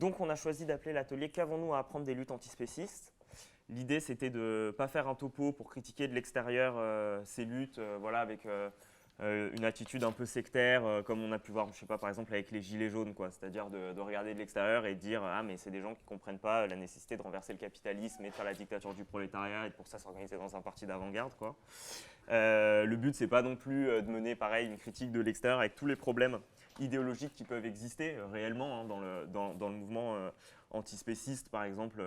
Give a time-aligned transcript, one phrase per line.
[0.00, 3.12] donc on a choisi d'appeler l'atelier Qu'avons-nous à apprendre des luttes antispécistes?
[3.68, 6.74] L'idée c'était de ne pas faire un topo pour critiquer de l'extérieur
[7.24, 8.44] ces luttes voilà, avec
[9.22, 11.98] euh, une attitude un peu sectaire, euh, comme on a pu voir, je sais pas,
[11.98, 13.14] par exemple avec les gilets jaunes.
[13.30, 16.66] C'est-à-dire de, regarder de l'extérieur et dire ah mais c'est des gens qui comprennent pas
[16.66, 19.86] la nécessité de renverser le capitalisme et de faire la dictature du prolétariat et pour
[19.86, 21.32] ça s'organiser dans un parti d'avant-garde.
[22.30, 25.74] Euh, le but c'est pas non plus de mener pareil une critique de l'extérieur avec
[25.74, 26.38] tous les problèmes
[26.78, 30.16] idéologiques qui peuvent exister réellement hein, dans, le, dans, le mouvement
[30.70, 32.00] antispéciste, par exemple.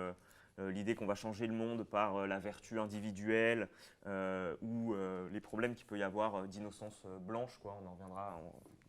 [0.60, 3.68] Euh, l'idée qu'on va changer le monde par euh, la vertu individuelle
[4.06, 4.94] euh, ou
[5.32, 8.40] les problèmes qu'il peut y avoir d'innocence blanche, quoi, on en reviendra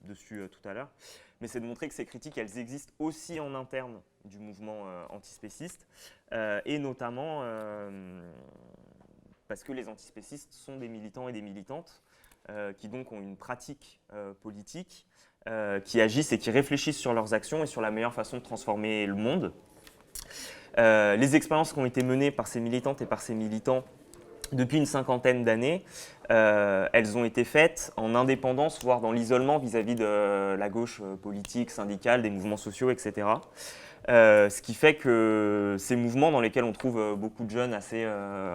[0.01, 0.89] dessus tout à l'heure.
[1.41, 5.87] Mais c'est de montrer que ces critiques, elles existent aussi en interne du mouvement antispéciste,
[6.31, 7.41] et notamment
[9.47, 12.03] parce que les antispécistes sont des militants et des militantes
[12.77, 14.01] qui donc ont une pratique
[14.41, 15.05] politique,
[15.83, 19.05] qui agissent et qui réfléchissent sur leurs actions et sur la meilleure façon de transformer
[19.05, 19.53] le monde.
[20.77, 23.83] Euh, les expériences qui ont été menées par ces militantes et par ces militants
[24.51, 25.83] depuis une cinquantaine d'années,
[26.31, 31.15] euh, elles ont été faites en indépendance, voire dans l'isolement vis-à-vis de la gauche euh,
[31.15, 33.27] politique, syndicale, des mouvements sociaux, etc.
[34.07, 38.07] ce qui fait que ces mouvements dans lesquels on trouve beaucoup de jeunes assez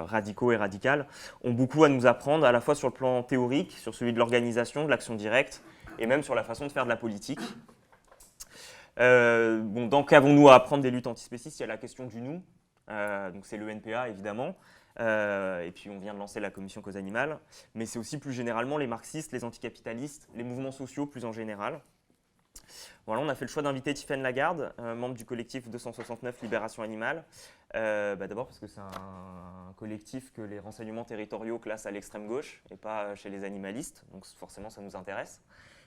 [0.07, 1.07] radicaux et radicales
[1.43, 4.19] ont beaucoup à nous apprendre, à la fois sur le plan théorique, sur celui de
[4.19, 5.61] l'organisation, de l'action directe,
[6.01, 7.41] et même sur la façon de faire de la politique.
[8.99, 11.61] Euh, donc, qu'avons-nous à apprendre des luttes antispécistes?
[11.61, 12.43] Il y a la question du nous,
[12.91, 14.57] euh, donc c'est le NPA évidemment,
[14.99, 17.39] euh, et puis on vient de lancer la commission cause animale,
[17.75, 21.81] mais c'est aussi plus généralement les marxistes, les anticapitalistes, les mouvements sociaux plus en général.
[23.07, 27.25] Voilà, on a fait le choix d'inviter Tiffaine Lagarde, membre du collectif 269 Libération Animale.
[27.73, 32.63] Bah, d'abord parce que c'est un, collectif que les renseignements territoriaux classent à l'extrême gauche
[32.71, 35.41] et pas chez les animalistes, donc forcément ça nous intéresse.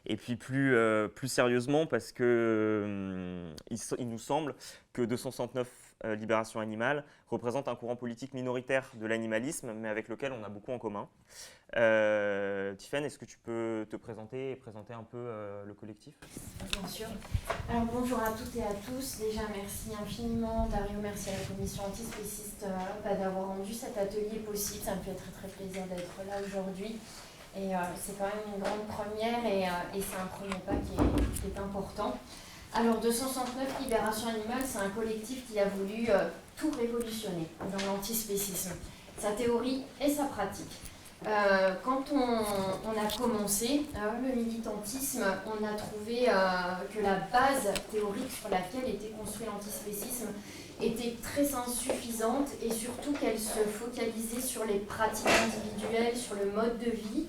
[0.06, 4.56] Et puis plus, euh, plus sérieusement, parce que euh, il, nous semble
[4.92, 5.70] que 269
[6.06, 10.50] euh, Libération animale représente un courant politique minoritaire de l'animalisme, mais avec lequel on a
[10.50, 11.08] beaucoup en commun.
[11.78, 15.26] Euh, est-ce que tu peux te présenter et présenter un peu
[15.66, 16.14] le collectif?
[16.72, 17.08] Bien sûr.
[17.70, 19.20] Alors bonjour à toutes et à tous.
[19.20, 22.66] Déjà merci infiniment Dario, merci à la commission antispéciste
[23.04, 24.84] d'avoir rendu cet atelier possible.
[24.84, 27.00] Ça me fait très très plaisir d'être là aujourd'hui.
[27.56, 31.48] Et euh, c'est quand même une grande première et, euh, c'est un premier pas qui
[31.48, 32.18] est, important.
[32.74, 38.72] Alors 269 Libération Animale, c'est un collectif qui a voulu euh, tout révolutionner dans l'antispécisme,
[39.20, 40.72] sa théorie et sa pratique.
[41.84, 46.26] quand on, a commencé le militantisme, on a trouvé
[46.94, 50.28] que la base théorique sur laquelle était construit l'antispécisme
[50.82, 56.78] était très insuffisante et surtout qu'elle se focalisait sur les pratiques individuelles, sur le mode
[56.80, 57.28] de vie,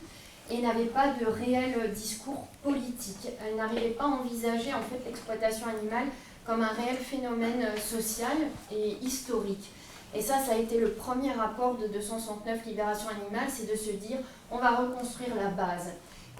[0.51, 3.29] et n'avait pas de réel discours politique.
[3.45, 6.09] Elle n'arrivait pas à envisager en fait l'exploitation animale
[6.47, 8.37] comme un réel phénomène social
[8.71, 9.71] et historique.
[10.15, 13.91] Et ça, ça a été le premier rapport de 269 Libération animale, c'est de se
[13.91, 14.19] dire
[14.51, 15.93] on va reconstruire la base.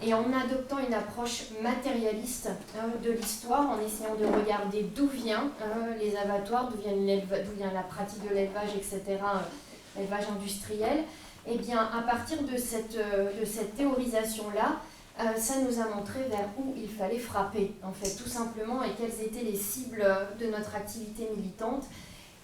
[0.03, 5.51] Et en adoptant une approche matérialiste hein, de l'histoire, en essayant de regarder d'où vient
[5.63, 11.05] hein, les abattoirs, d'où vient, la pratique de l'élevage, etc., euh, l'élevage industriel,
[11.47, 14.81] eh bien, à partir de cette, euh, de théorisation-là,
[15.21, 18.91] euh, ça nous a montré vers où il fallait frapper, en fait, tout simplement, et
[18.99, 20.05] quelles étaient les cibles
[20.41, 21.85] de notre activité militante.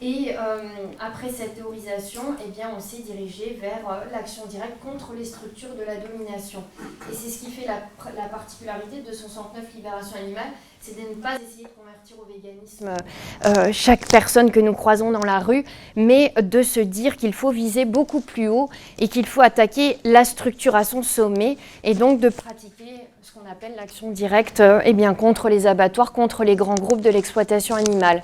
[0.02, 0.62] Et euh,
[0.98, 5.82] après cette théorisation, eh bien, on s'est dirigé vers l'action directe contre les structures de
[5.82, 6.62] la domination.
[7.10, 7.80] Et c'est ce qui fait la,
[8.16, 12.88] la particularité de 69 Libération Animale, c'est de ne pas essayer de convertir au véganisme.
[12.88, 15.64] Euh, euh, chaque personne que nous croisons dans la rue,
[15.94, 20.24] mais de se dire qu'il faut viser beaucoup plus haut et qu'il faut attaquer la
[20.24, 24.94] structure à son sommet et donc de pratiquer ce qu'on appelle l'action directe euh, eh
[24.94, 28.22] bien, contre les abattoirs, contre les grands groupes de l'exploitation animale.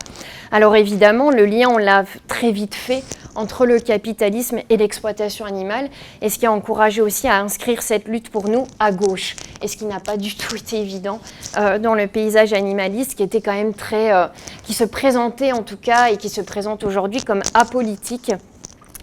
[0.51, 3.03] Alors évidemment, le lien, on l'a très vite fait
[3.35, 5.91] entre le capitalisme et l'exploitation animale,
[6.23, 9.69] et ce qui a encouragé aussi à inscrire cette lutte pour nous à gauche, et
[9.69, 11.21] ce qui n'a pas du tout été évident
[11.59, 14.29] euh, dans le paysage animaliste, qui était quand même très, euh,
[14.65, 18.33] qui se présentait en tout cas, et qui se présente aujourd'hui comme apolitique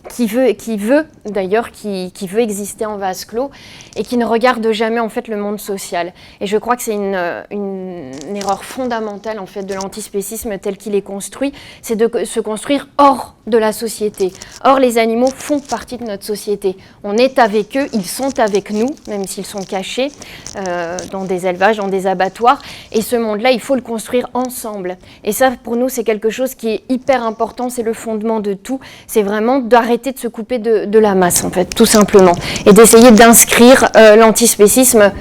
[0.09, 3.51] qui veut, qui veut d'ailleurs, qui, veut exister en vase clos
[3.95, 6.13] et qui ne regarde jamais en fait le monde social.
[6.41, 7.17] Et je crois que c'est une,
[7.51, 12.87] une, erreur fondamentale en fait de l'antispécisme tel qu'il est construit, c'est de se construire
[12.97, 14.31] hors de la société.
[14.63, 16.77] Or, les animaux font partie de notre société.
[17.03, 20.11] On est avec eux, ils sont avec nous, même s'ils sont cachés
[20.57, 22.61] euh, dans des élevages, dans des abattoirs.
[22.91, 24.97] Et ce monde-là, il faut le construire ensemble.
[25.23, 28.53] Et ça, pour nous, c'est quelque chose qui est hyper important, c'est le fondement de
[28.53, 28.79] tout.
[29.07, 32.33] C'est vraiment d'arrêter de se couper de, la masse, en fait, tout simplement,
[32.65, 35.11] et d'essayer d'inscrire euh, l'antispécisme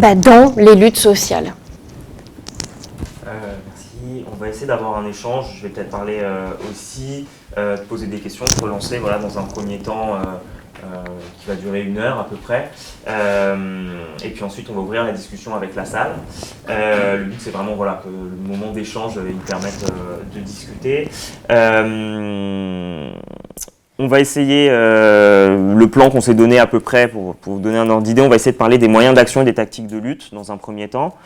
[0.00, 1.54] bah, dans les luttes sociales.
[3.26, 3.30] Euh,
[3.66, 4.24] merci.
[4.32, 5.56] On va essayer d'avoir un échange.
[5.56, 6.20] Je vais peut-être parler
[6.70, 7.26] aussi,
[7.88, 10.18] poser des questions, pour lancer voilà, dans un premier temps
[11.40, 12.70] qui va durer une heure à peu près.
[13.06, 16.12] et puis ensuite, on va ouvrir la discussion avec la salle.
[16.68, 19.84] le but, c'est vraiment voilà, que le moment d'échange il permette
[20.34, 21.08] de discuter.
[23.98, 27.78] On va essayer, euh, le plan qu'on s'est donné à peu près, pour, vous donner
[27.78, 29.96] un ordre d'idée, on va essayer de parler des moyens d'action et des tactiques de
[29.96, 31.16] lutte dans un premier temps,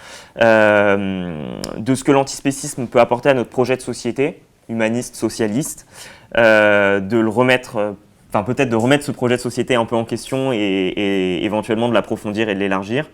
[0.40, 5.84] euh, de ce que l'antispécisme peut apporter à notre projet de société, humaniste, socialiste,
[6.36, 7.96] euh, de le remettre,
[8.28, 11.88] enfin peut-être de remettre ce projet de société un peu en question et, et éventuellement
[11.88, 13.10] de l'approfondir et de l'élargir.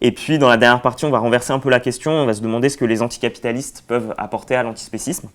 [0.00, 2.32] Et puis dans la dernière partie, on va renverser un peu la question, on va
[2.32, 5.28] se demander ce que les anticapitalistes peuvent apporter à l'antispécisme.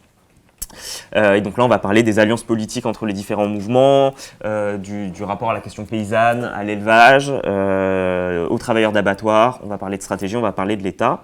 [1.16, 4.14] Euh, et donc là, on va parler des alliances politiques entre les différents mouvements,
[4.46, 9.60] euh, du, rapport à la question paysanne, à l'élevage, euh, aux travailleurs d'abattoir.
[9.64, 11.24] On va parler de stratégie, on va parler de l'État.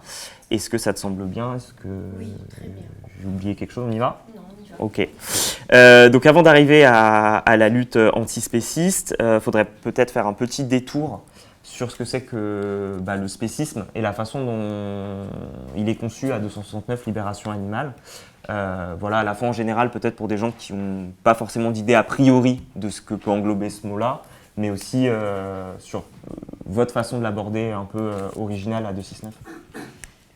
[0.52, 1.56] Est-ce que ça te semble bien?
[1.56, 1.88] Est-ce que
[2.20, 2.32] oui,
[3.20, 3.86] j'ai oublié quelque chose?
[3.88, 4.22] On y va?
[4.36, 4.76] Non, on y va.
[4.80, 6.12] Ok.
[6.12, 11.24] donc avant d'arriver à, la lutte antispéciste, il faudrait peut-être faire un petit détour
[11.64, 15.28] sur ce que c'est que bah, le spécisme et la façon dont
[15.76, 17.94] il est conçu à 269 Libération animale.
[18.50, 21.72] Euh, voilà, à la fois en général, peut-être pour des gens qui n'ont pas forcément
[21.72, 24.22] d'idée a priori de ce que peut englober ce mot-là,
[24.58, 26.04] mais aussi euh, sur
[26.66, 29.34] votre façon de l'aborder un peu euh, originale à 269.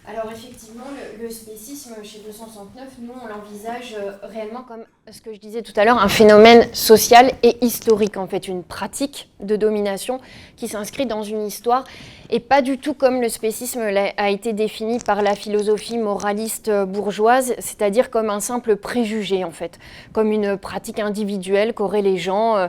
[0.08, 0.86] Alors effectivement,
[1.22, 5.86] le, spécisme chez 269, nous on l'envisage réellement comme ce que je disais tout à
[5.86, 10.20] l'heure, un phénomène social et historique en fait, une pratique de domination
[10.56, 11.84] qui s'inscrit dans une histoire
[12.30, 13.82] et pas du tout comme le spécisme
[14.18, 19.80] a été défini par la philosophie moraliste bourgeoise, c'est-à-dire comme un simple préjugé en fait,
[20.14, 22.68] comme une pratique individuelle qu'auraient les gens euh,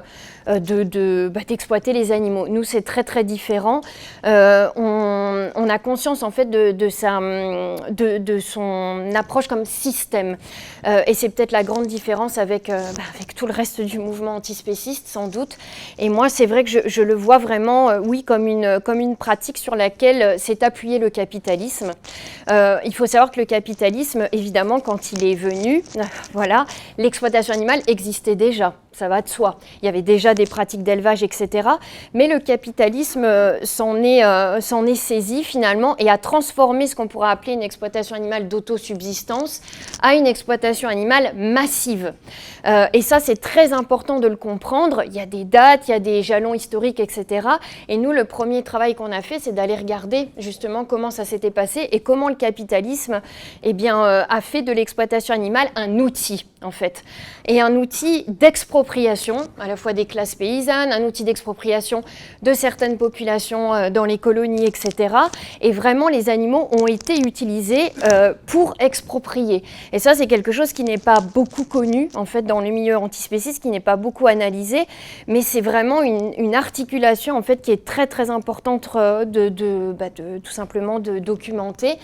[0.48, 2.48] euh, de, bah, d'exploiter les animaux.
[2.48, 3.82] Nous c'est très très différent.
[4.24, 10.36] Euh, on, a conscience en fait de, de, son approche comme système
[11.06, 15.06] et c'est peut-être la grande différence avec, bah, avec tout le reste du mouvement antispéciste
[15.06, 15.56] sans doute.
[15.98, 19.16] Et moi c'est vrai que je, je le vois vraiment, oui, comme une, comme une
[19.16, 21.92] pratique sur laquelle euh, s'est appuyé le capitalisme.
[22.50, 25.82] Euh, il faut savoir que le capitalisme, évidemment, quand il est venu,
[26.32, 26.66] voilà,
[26.98, 29.56] l'exploitation animale existait déjà ça va de soi.
[29.80, 31.68] Il y avait déjà des pratiques d'élevage, etc.
[32.12, 37.30] Mais le capitalisme euh, s'en est, est, saisi finalement et a transformé ce qu'on pourrait
[37.30, 39.62] appeler une exploitation animale d'autosubsistance
[40.02, 42.12] à une exploitation animale massive.
[42.92, 45.02] et ça, c'est très important de le comprendre.
[45.06, 47.48] Il y a des dates, il y a des jalons historiques, etc.
[47.88, 51.50] Et nous, le premier travail qu'on a fait, c'est d'aller regarder justement comment ça s'était
[51.50, 53.20] passé et comment le capitalisme
[53.62, 57.02] eh bien, euh, a fait de l'exploitation animale un outil, en fait.
[57.46, 62.02] Et un outil d'expropriation, à la fois des classes paysannes, un outil d'expropriation
[62.42, 65.14] de certaines populations euh, dans les colonies, etc.
[65.60, 69.62] Et vraiment, les animaux ont été utilisés euh, pour exproprier.
[69.92, 72.96] Et ça, c'est quelque chose qui n'est pas beaucoup connu, en fait, dans le milieu
[72.96, 74.86] antispéciste, qui n'est pas beaucoup analysé,
[75.26, 78.88] mais c'est vraiment une, une, articulation, en fait, qui est très, très importante
[79.30, 81.96] bah, de, tout simplement de documenter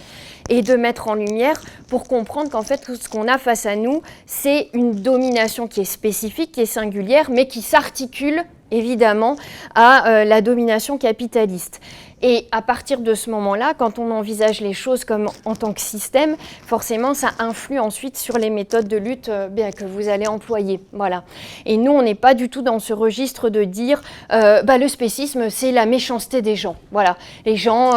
[0.49, 3.77] et de mettre en lumière pour comprendre qu'en fait, tout ce qu'on a face à
[3.77, 9.37] nous, c'est une domination qui est spécifique, qui est singulière, mais qui s'articule évidemment
[9.75, 11.81] à euh, la domination capitaliste.
[12.23, 15.83] Et à partir de ce moment-là, quand on envisage les choses comme en tant que
[15.83, 20.81] système, forcément, ça influe ensuite sur les méthodes de lutte euh, que vous allez employer.
[20.93, 21.25] Voilà.
[21.67, 24.01] Et nous, on n'est pas du tout dans ce registre de dire
[24.33, 26.77] euh, bah, le spécisme, c'est la méchanceté des gens.
[26.91, 27.19] Voilà.
[27.45, 27.93] Les gens,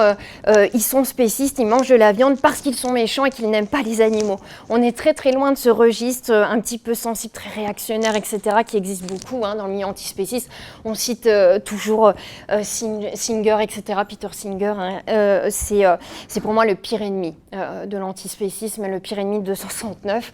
[0.74, 3.68] ils sont spécistes, ils mangent de la viande parce qu'ils sont méchants et qu'ils n'aiment
[3.68, 4.40] pas les animaux.
[4.70, 8.40] On est très très loin de ce registre un petit peu sensible, très réactionnaire, etc.,
[8.66, 10.50] qui existe beaucoup hein, dans le milieu antispéciste.
[10.86, 11.30] On cite
[11.66, 12.14] toujours
[12.64, 15.98] Singer, etc Peter Singer, hein, euh, euh,
[16.28, 20.32] c'est pour moi le pire ennemi euh, de l'antispécisme, le pire ennemi de 269.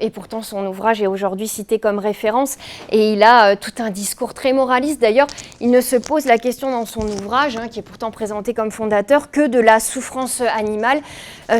[0.00, 2.56] et pourtant, son ouvrage est aujourd'hui cité comme référence.
[2.90, 5.00] Et il a tout un discours très moraliste.
[5.00, 5.26] D'ailleurs,
[5.60, 8.70] il ne se pose la question dans son ouvrage, hein, qui est pourtant présenté comme
[8.70, 11.00] fondateur, que de la souffrance animale,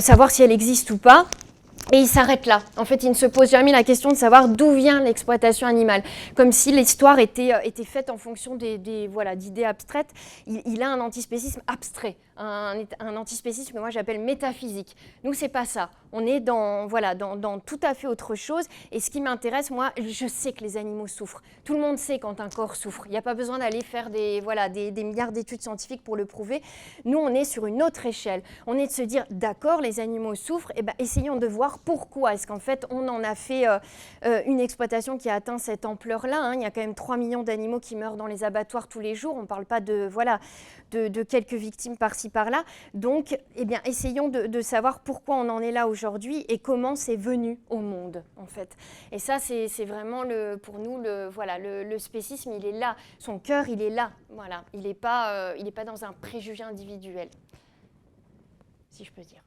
[0.01, 1.27] savoir si elle existe ou pas.
[1.93, 2.61] Et il s'arrête là.
[2.77, 6.03] En fait, il ne se pose jamais la question de savoir d'où vient l'exploitation animale,
[6.35, 10.11] comme si l'histoire était, euh, faite en fonction des, voilà d'idées abstraites.
[10.47, 14.97] Il, il, a un antispécisme abstrait un, antispécisme que moi j'appelle métaphysique.
[15.25, 15.91] Nous, c'est pas ça.
[16.13, 18.65] On est dans, voilà, dans, tout à fait autre chose.
[18.93, 21.43] Et ce qui m'intéresse, moi, je sais que les animaux souffrent.
[21.65, 23.03] Tout le monde sait quand un corps souffre.
[23.07, 26.25] Il n'y a pas besoin d'aller faire des, voilà, des, milliards d'études scientifiques pour le
[26.25, 26.63] prouver.
[27.05, 28.43] Nous, on est sur une autre échelle.
[28.67, 31.79] On est de se dire, d'accord, les animaux souffrent, et eh ben, essayons de voir
[31.79, 32.35] pourquoi.
[32.35, 33.79] Est-ce qu'en fait, on en a fait euh,
[34.25, 36.55] euh, une exploitation qui a atteint cette ampleur-là hein?
[36.55, 39.15] Il y a quand même 3 millions d'animaux qui meurent dans les abattoirs tous les
[39.15, 39.35] jours.
[39.37, 40.41] On ne parle pas de, voilà,
[40.91, 42.65] de, quelques victimes par-ci par-là.
[42.95, 47.17] Donc, eh bien, essayons de, savoir pourquoi on en est là aujourd'hui et comment c'est
[47.17, 48.77] venu au monde, en fait.
[49.13, 52.97] Et ça, c'est vraiment le, pour nous, le, voilà, le, spécisme, il est là.
[53.19, 54.13] Son cœur, il est là.
[54.31, 54.65] Voilà.
[54.73, 57.29] Il n'est pas, euh, il pas dans un préjugé individuel,
[58.91, 59.43] si je peux dire.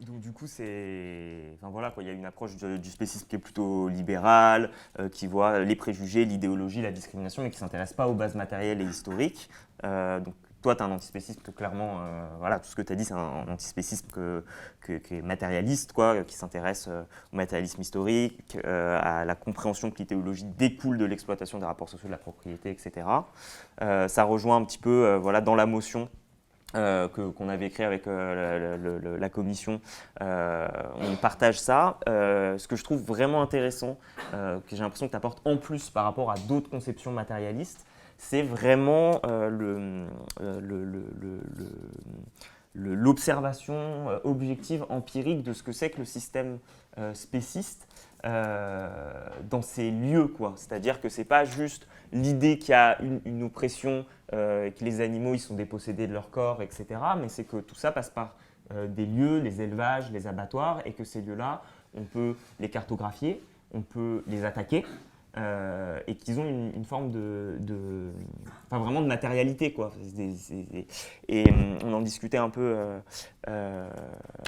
[0.00, 3.34] Donc du coup, c'est, enfin voilà, quoi, il y a une approche du spécisme qui
[3.34, 8.06] est plutôt libérale, euh, qui voit les préjugés, l'idéologie, la discrimination, mais qui s'intéresse pas
[8.06, 9.50] aux bases matérielles et historiques.
[9.82, 12.92] Euh, donc toi, tu as un antispécisme que clairement, euh, voilà, tout ce que tu
[12.92, 14.44] as dit, c'est un, antispécisme que,
[14.86, 16.88] qui est matérialiste, quoi, qui s'intéresse
[17.32, 22.12] au matérialisme historique, à la compréhension que l'idéologie découle de l'exploitation des rapports sociaux de
[22.12, 23.06] la propriété, etc.
[23.80, 26.08] ça rejoint un petit peu, voilà, dans la motion
[26.74, 29.80] euh, qu'on avait écrit avec euh, la commission,
[30.20, 31.98] euh, on partage ça.
[32.06, 33.96] ce que je trouve vraiment intéressant,
[34.32, 37.86] que j'ai l'impression que tu apportes en plus par rapport à d'autres conceptions matérialistes,
[38.18, 39.22] c'est vraiment
[42.74, 46.58] l'observation objective, empirique de ce que c'est que le système
[47.14, 47.88] spéciste
[48.24, 50.28] dans ces lieux.
[50.28, 50.52] quoi.
[50.56, 54.04] C'est-à-dire que ce n'est pas juste l'idée qu'il y a une, oppression,
[54.34, 56.86] euh, que les animaux ils sont dépossédés de leur corps, etc.
[57.18, 58.34] Mais c'est que tout ça passe par
[58.74, 61.62] euh, des lieux, les élevages, les abattoirs, et que ces lieux-là,
[61.94, 63.42] on peut les cartographier,
[63.72, 64.84] on peut les attaquer,
[65.38, 68.10] euh, et qu'ils ont une, forme de,
[68.66, 69.92] enfin vraiment de matérialité quoi.
[71.28, 71.44] et
[71.84, 72.76] on en discutait un peu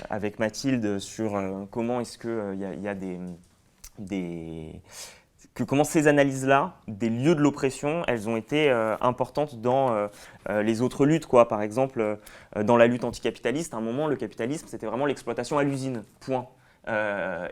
[0.09, 2.95] avec Mathilde sur comment est-ce qu'il y, y, a
[3.99, 4.81] des
[5.61, 10.09] que comment ces analyses-là, des lieux de l'oppression, elles ont été euh, importantes dans euh,
[10.49, 11.27] euh, les autres luttes.
[11.27, 11.49] Quoi.
[11.49, 12.19] Par exemple,
[12.65, 16.47] dans la lutte anticapitaliste, à un moment, le capitalisme, c'était vraiment l'exploitation à l'usine, point.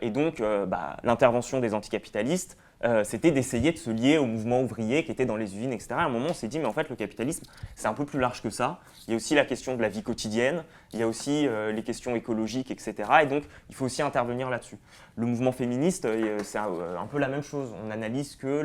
[0.00, 2.56] et donc, bah, l'intervention des anticapitalistes,
[3.04, 5.88] c'était d'essayer de se lier au mouvement ouvrier qui était dans les usines, etc.
[5.92, 7.44] À un moment, on s'est dit, mais en fait, le capitalisme,
[7.76, 8.80] c'est un peu plus large que ça.
[9.06, 11.70] Il y a aussi la question de la vie quotidienne, il y a aussi euh,
[11.72, 12.94] les questions écologiques, etc.
[13.22, 14.78] Et donc, il faut aussi intervenir là-dessus.
[15.16, 17.74] Le mouvement féministe, euh, c'est un, peu la même chose.
[17.84, 18.62] On analyse que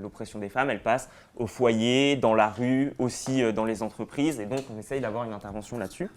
[0.00, 4.46] l'oppression des femmes, elle passe au foyer, dans la rue, aussi dans les entreprises, et
[4.46, 6.08] donc on essaye d'avoir une intervention là-dessus.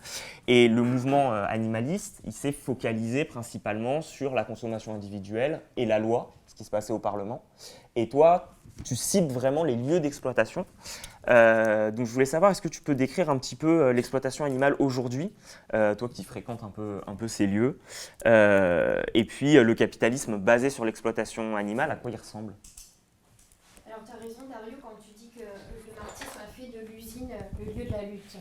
[0.48, 6.34] Et le mouvement animaliste, il s'est focalisé principalement sur la consommation individuelle et la loi
[6.56, 7.44] qui se passait au Parlement.
[7.96, 10.66] Et toi, tu cibles vraiment les lieux d'exploitation.
[11.30, 14.46] Euh, donc je voulais savoir, est-ce que tu peux décrire un petit peu euh, l'exploitation
[14.46, 15.34] animale aujourd'hui,
[15.74, 17.80] euh, toi qui fréquentes un peu, un peu ces lieux,
[18.26, 22.54] et puis le capitalisme basé sur l'exploitation animale, à quoi il ressemble?
[23.86, 27.30] Alors tu as raison Dario quand tu dis que le marxisme a fait de l'usine
[27.60, 28.38] le lieu de la lutte.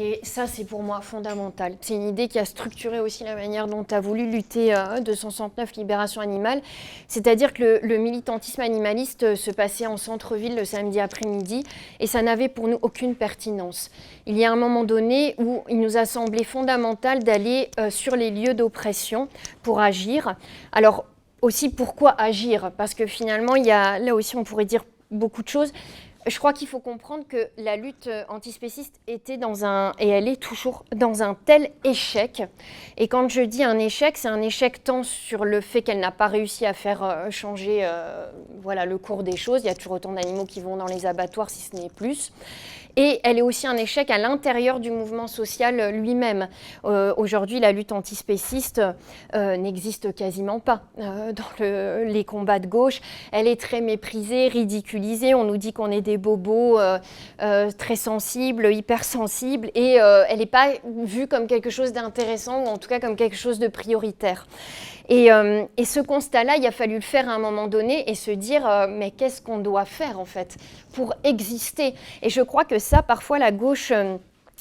[0.00, 1.74] Et ça, c'est pour moi fondamental.
[1.80, 5.72] C'est une idée qui a structuré aussi la manière dont as voulu lutter euh, 269
[5.72, 6.62] Libération Animale.
[7.08, 11.64] C'est-à-dire que le, militantisme animaliste euh, se passait en centre-ville le samedi après-midi
[11.98, 13.90] et ça n'avait pour nous aucune pertinence.
[14.26, 18.14] Il y a un moment donné où il nous a semblé fondamental d'aller euh, sur
[18.14, 19.26] les lieux d'oppression
[19.64, 20.36] pour agir.
[20.70, 21.06] Alors,
[21.42, 22.70] aussi pourquoi agir?
[22.76, 25.72] Parce que finalement, il y a, là aussi, on pourrait dire beaucoup de choses
[26.28, 30.40] je crois qu'il faut comprendre que la lutte antispéciste était dans un, et elle est
[30.40, 32.42] toujours dans un tel échec.
[32.96, 36.10] Et quand je dis un échec, c'est un échec tant sur le fait qu'elle n'a
[36.10, 38.30] pas réussi à faire euh, changer euh,
[38.62, 39.62] voilà, le cours des choses.
[39.62, 42.32] Il y a toujours autant d'animaux qui vont dans les abattoirs, si ce n'est plus.
[43.00, 46.48] Et elle est aussi un échec à l'intérieur du mouvement social lui-même.
[46.84, 48.82] Euh, aujourd'hui, la lutte antispéciste
[49.36, 53.00] euh, n'existe quasiment pas euh, dans les combats de gauche.
[53.30, 55.32] Elle est très méprisée, ridiculisée.
[55.32, 56.80] On nous dit qu'on est des bobos
[57.38, 60.72] très sensibles, hypersensibles, et elle n'est pas
[61.04, 64.48] vue comme quelque chose d'intéressant, ou en tout cas comme quelque chose de prioritaire.
[65.10, 68.30] Euh, et, ce constat-là, il a fallu le faire à un moment donné et se
[68.30, 70.56] dire, euh, mais qu'est-ce qu'on doit faire en fait
[70.92, 71.94] pour exister?
[72.22, 73.92] Et je crois que ça, parfois, la gauche...
[73.92, 74.16] Euh,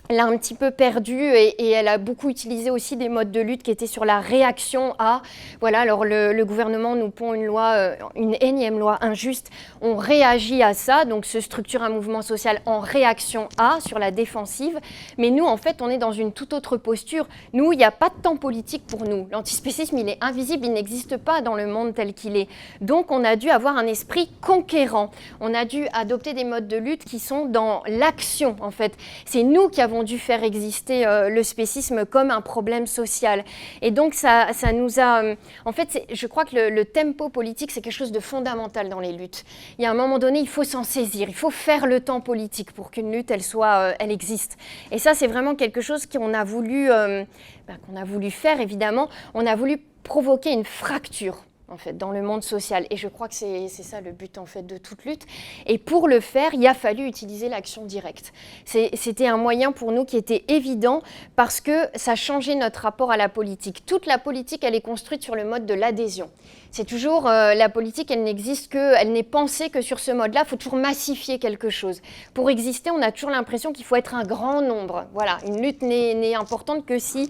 [0.09, 3.63] l'a un petit peu perdue et, elle a beaucoup utilisé aussi des modes de lutte
[3.63, 5.21] qui étaient sur la réaction à.
[5.59, 9.49] Voilà, alors le, gouvernement nous pond une loi, euh, une énième loi injuste.
[9.81, 14.11] On réagit à ça, donc se structure un mouvement social en réaction à, sur la
[14.11, 14.79] défensive.
[15.17, 17.27] Mais nous, en fait, on est dans une toute autre posture.
[17.53, 19.27] Nous, il n'y a pas de temps politique pour nous.
[19.31, 22.47] L'antispécisme, il est invisible, il n'existe pas dans le monde tel qu'il est.
[22.81, 25.11] Donc, on a dû avoir un esprit conquérant.
[25.41, 28.93] On a dû adopter des modes de lutte qui sont dans l'action, en fait.
[29.25, 33.43] C'est nous qui avons dû faire exister euh, le spécisme comme un problème social.
[33.81, 35.23] Et donc ça, ça nous a...
[35.23, 35.35] Euh,
[35.65, 39.11] en fait, je crois que le, tempo politique, c'est quelque chose de fondamental dans les
[39.11, 39.43] luttes.
[39.77, 42.21] Il y a un moment donné, il faut s'en saisir, il faut faire le temps
[42.21, 44.57] politique pour qu'une lutte, elle, soit, euh, elle existe.
[44.91, 49.09] Et ça, c'est vraiment quelque chose qu'on a, voulu, bah, qu'on a voulu faire, évidemment.
[49.33, 52.85] On a voulu provoquer une fracture en fait, dans le monde social.
[52.89, 55.25] Et je crois que c'est ça le but, en fait, de toute lutte.
[55.65, 58.33] Et pour le faire, il a fallu utiliser l'action directe.
[58.65, 61.01] C'était un moyen pour nous qui était évident
[61.35, 63.85] parce que ça changeait notre rapport à la politique.
[63.85, 66.29] Toute la politique, elle est construite sur le mode de l'adhésion.
[66.71, 70.43] C'est toujours euh, la politique, elle n'existe que, elle n'est pensée que sur ce mode-là.
[70.45, 72.01] Il faut toujours massifier quelque chose.
[72.33, 75.05] Pour exister, on a toujours l'impression qu'il faut être un grand nombre.
[75.13, 77.29] Voilà, une lutte n'est importante que si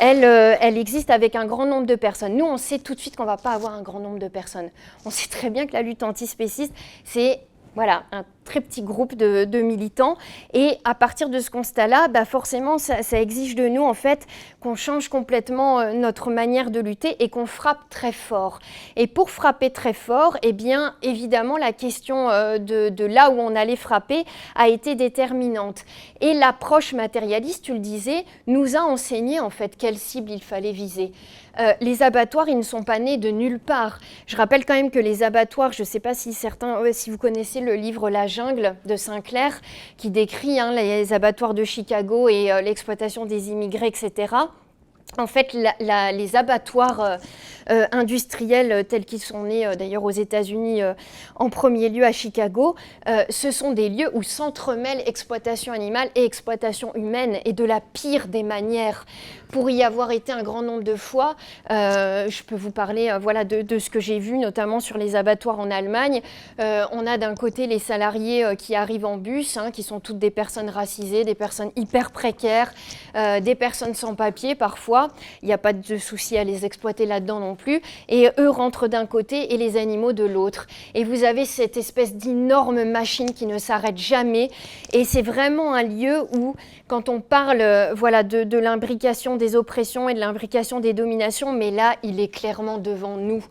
[0.00, 2.36] elle, euh, elle existe avec un grand nombre de personnes.
[2.36, 4.28] Nous, on sait tout de suite qu'on ne va pas avoir un grand nombre de
[4.28, 4.70] personnes.
[5.04, 6.72] On sait très bien que la lutte antispéciste,
[7.04, 7.40] c'est
[7.76, 10.16] voilà, un très petit groupe de, militants.
[10.54, 14.26] Et à partir de ce constat-là, bah forcément, ça, exige de nous en fait
[14.60, 18.60] qu'on change complètement euh, notre manière de lutter et qu'on frappe très fort.
[18.96, 23.38] Et pour frapper très fort, eh bien, évidemment, la question euh, de, de là où
[23.38, 25.84] on allait frapper a été déterminante.
[26.22, 30.72] Et l'approche matérialiste, tu le disais, nous a enseigné en fait quelle cible il fallait
[30.72, 31.12] viser.
[31.58, 33.98] Euh, les abattoirs, ils ne sont pas nés de nulle part.
[34.26, 37.18] Je rappelle quand même que les abattoirs, je ne sais pas si certains, si vous
[37.18, 39.60] connaissez le livre La jungle de Sinclair,
[39.96, 44.26] qui décrit hein, les abattoirs de Chicago et euh, l'exploitation des immigrés, etc.
[45.18, 47.16] En fait, les abattoirs euh,
[47.70, 50.82] euh, industriels euh, tels qu'ils sont nés d'ailleurs aux États-Unis
[51.36, 52.74] en premier lieu à Chicago,
[53.30, 58.28] ce sont des lieux où s'entremêlent exploitation animale et exploitation humaine et de la pire
[58.28, 59.06] des manières.
[59.50, 61.36] Pour y avoir été un grand nombre de fois,
[61.70, 65.70] je peux vous parler voilà, de, ce que j'ai vu, notamment sur les abattoirs en
[65.70, 66.20] Allemagne.
[66.58, 70.30] on a d'un côté les salariés qui arrivent en bus, hein, qui sont toutes des
[70.30, 72.72] personnes racisées, des personnes hyper précaires,
[73.14, 75.08] des personnes sans papier parfois
[75.42, 77.80] il n'y a pas de souci à les exploiter là-dedans non plus.
[78.08, 80.66] Et eux rentrent d'un côté et les animaux de l'autre.
[80.94, 84.50] Et vous avez cette espèce d'énorme machine qui ne s'arrête jamais.
[84.92, 86.54] Et c'est vraiment un lieu où,
[86.88, 91.96] quand on parle voilà, de, l'imbrication des oppressions et de l'imbrication des dominations, mais là,
[92.02, 93.44] il est clairement devant nous.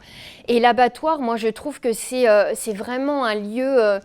[0.48, 3.84] Et l'abattoir, moi, je trouve que c'est euh, vraiment un lieu...
[3.84, 4.00] Euh,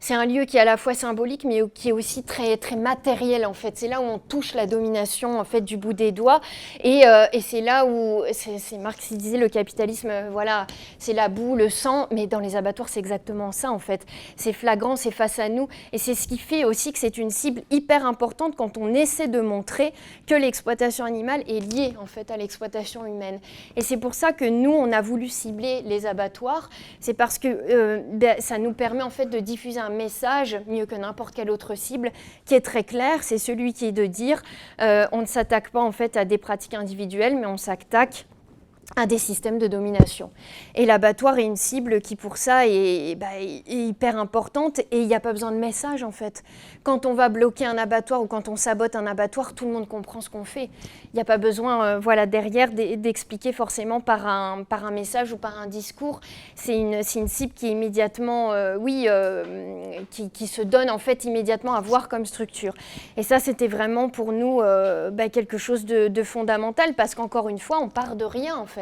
[0.00, 2.76] c'est un lieu qui est à la fois symbolique, mais qui est aussi très, très
[2.76, 3.76] matériel, en fait.
[3.76, 6.40] C'est là où on touche la domination, en fait, du bout des doigts.
[6.82, 10.66] Et, euh, et c'est là où, c'est Marx qui disait, le capitalisme, euh, voilà,
[10.98, 14.06] c'est la boue, le sang, mais dans les abattoirs, c'est exactement ça, en fait.
[14.36, 15.68] C'est flagrant, c'est face à nous.
[15.92, 19.28] Et c'est ce qui fait aussi que c'est une cible hyper importante quand on essaie
[19.28, 19.92] de montrer
[20.26, 23.38] que l'exploitation animale est liée, en fait, à l'exploitation humaine.
[23.76, 26.70] Et c'est pour ça que nous, on a voulu cibler les abattoirs.
[27.00, 30.86] C'est parce que euh, ben, ça nous permet, en fait, de diffuser un message, mieux
[30.86, 32.10] que n'importe quelle autre cible,
[32.44, 33.22] qui est très clair.
[33.22, 34.42] C'est celui qui est de dire
[34.80, 38.26] euh, on ne s'attaque pas en fait à des pratiques individuelles, mais on s'attaque
[38.96, 40.30] à des systèmes de domination.
[40.74, 45.14] Et l'abattoir est une cible qui, pour ça, est, bah, hyper importante et il n'y
[45.14, 46.42] a pas besoin de message, en fait.
[46.82, 49.88] Quand on va bloquer un abattoir ou quand on sabote un abattoir, tout le monde
[49.88, 50.70] comprend ce qu'on fait.
[51.12, 55.58] Il n'y a pas besoin, euh, voilà, derrière, d'expliquer forcément par un, message ou par
[55.60, 56.20] un discours.
[56.56, 59.44] C'est une, cible qui est immédiatement, euh, oui, euh,
[60.10, 62.74] qui, qui, se donne, en fait, immédiatement à voir comme structure.
[63.16, 64.60] Et ça, c'était vraiment pour nous
[65.12, 68.66] bah, quelque chose de, de fondamental parce qu'encore une fois, on part de rien, en
[68.66, 68.79] fait.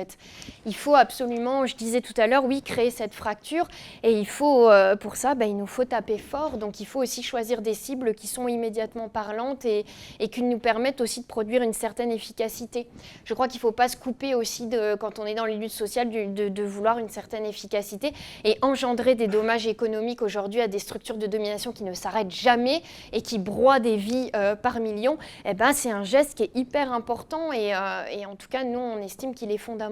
[0.67, 3.67] Il faut absolument, je disais tout à l'heure, oui, créer cette fracture
[4.03, 6.59] et il faut, euh, pour ça, ben, il nous faut taper fort.
[6.59, 9.85] Donc il faut aussi choisir des cibles qui sont immédiatement parlantes et,
[10.31, 12.87] qui nous permettent aussi de produire une certaine efficacité.
[13.25, 14.69] Je crois qu'il ne faut pas se couper aussi,
[15.01, 18.13] quand on est dans les luttes sociales, de, vouloir une certaine efficacité
[18.45, 22.83] et engendrer des dommages économiques aujourd'hui à des structures de domination qui ne s'arrêtent jamais
[23.13, 25.19] et qui broient des vies euh, par millions.
[25.45, 28.65] Eh ben, c'est un geste qui est hyper important et, euh, et en tout cas,
[28.65, 29.88] nous, on estime qu'il est fondamental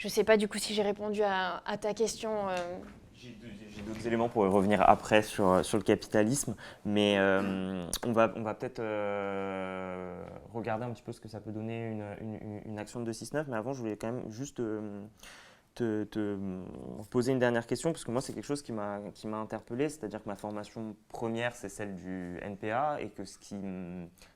[0.00, 2.48] je ne sais pas du coup si j'ai répondu à, ta question.
[2.48, 2.56] Euh.
[3.12, 8.42] J'ai d'autres éléments pour revenir après sur, sur le capitalisme, mais euh, on va, on
[8.42, 13.00] va peut-être euh, regarder un petit peu ce que ça peut donner une, une, action
[13.00, 14.62] de 269, mais avant je voulais quand même juste
[15.74, 16.38] te,
[17.10, 19.02] poser une dernière question, parce que moi c'est quelque chose qui m'a
[19.34, 23.54] interpellé, c'est-à-dire que ma formation première c'est celle du NPA, et que ce qui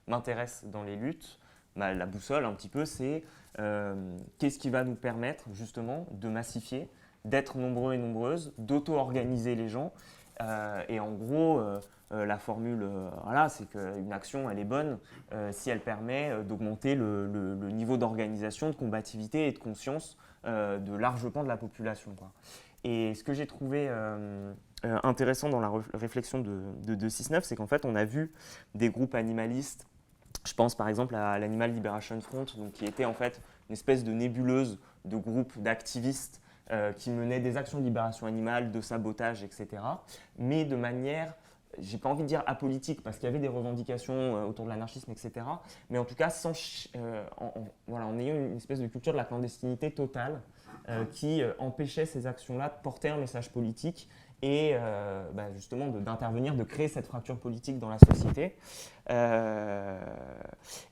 [0.07, 1.39] m'intéresse dans les luttes,
[1.77, 3.23] la boussole un petit peu, c'est euh,
[3.57, 6.89] qu'est-ce qui va nous permettre justement de massifier,
[7.25, 9.93] d'être nombreux et nombreuses, d'auto-organiser les gens.
[10.43, 12.89] Euh, et en gros, euh, la formule,
[13.23, 14.99] voilà, c'est qu'une action, elle est bonne
[15.53, 21.43] si elle permet d'augmenter le, niveau d'organisation, de combativité et de conscience de large pan
[21.43, 22.15] de la population.
[22.85, 23.91] Et ce que j'ai trouvé
[24.83, 28.33] intéressant dans la réflexion de, de 269, c'est qu'en fait, on a vu
[28.75, 29.89] des groupes animalistes
[30.47, 34.05] je pense par exemple à l'Animal Liberation Front, donc, qui était en fait une espèce
[34.05, 39.43] de nébuleuse de groupes d'activistes euh, qui menaient des actions de libération animale, de sabotage,
[39.43, 39.83] etc.,
[40.39, 41.35] mais de manière
[41.81, 45.11] j'ai pas envie de dire apolitique parce qu'il y avait des revendications autour de l'anarchisme,
[45.11, 45.45] etc.
[45.91, 46.53] Mais en tout cas, sans,
[47.37, 47.53] en,
[47.89, 50.41] voilà, en ayant une espèce de culture de la clandestinité totale
[51.11, 54.09] qui empêchait ces actions-là de porter un message politique
[54.45, 58.55] et euh, bah, justement d'intervenir, de, créer cette fracture politique dans la société.
[59.09, 59.99] Euh,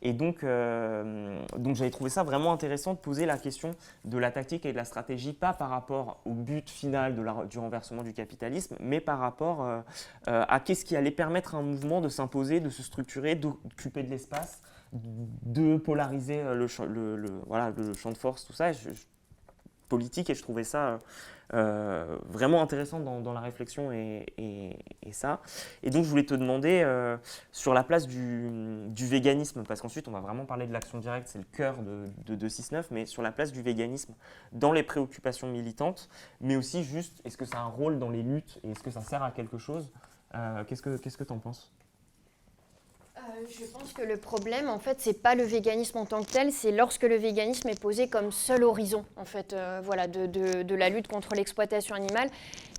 [0.00, 3.72] et donc, euh, donc j'avais trouvé ça vraiment intéressant de poser la question
[4.06, 7.44] de la tactique et de la stratégie, pas par rapport au but final de la,
[7.44, 9.68] du renversement du capitalisme, mais par rapport
[10.26, 14.08] à qu'est-ce qui allait permettre à un mouvement de s'imposer, de se structurer, d'occuper de
[14.08, 14.62] l'espace,
[14.94, 16.66] de polariser le,
[17.16, 18.72] le, voilà, le champ de force, tout ça.
[20.00, 20.98] Et je trouvais ça
[21.54, 24.26] euh, vraiment intéressant dans, la réflexion et,
[25.10, 25.40] ça.
[25.82, 27.16] Et donc je voulais te demander euh,
[27.50, 31.38] sur la place du, véganisme, parce qu'ensuite on va vraiment parler de l'action directe, c'est
[31.38, 34.14] le cœur de, de 269, mais sur la place du véganisme
[34.52, 36.08] dans les préoccupations militantes,
[36.40, 38.90] mais aussi juste, est-ce que ça a un rôle dans les luttes et est-ce que
[38.90, 39.90] ça sert à quelque chose
[40.34, 41.70] euh, Qu'est-ce que tu en penses?
[43.28, 46.30] Euh, je pense que le problème, en fait, c'est pas le véganisme en tant que
[46.30, 51.08] tel, c'est lorsque le véganisme est posé comme seul horizon, en euh, de, la lutte
[51.08, 52.30] contre l'exploitation animale,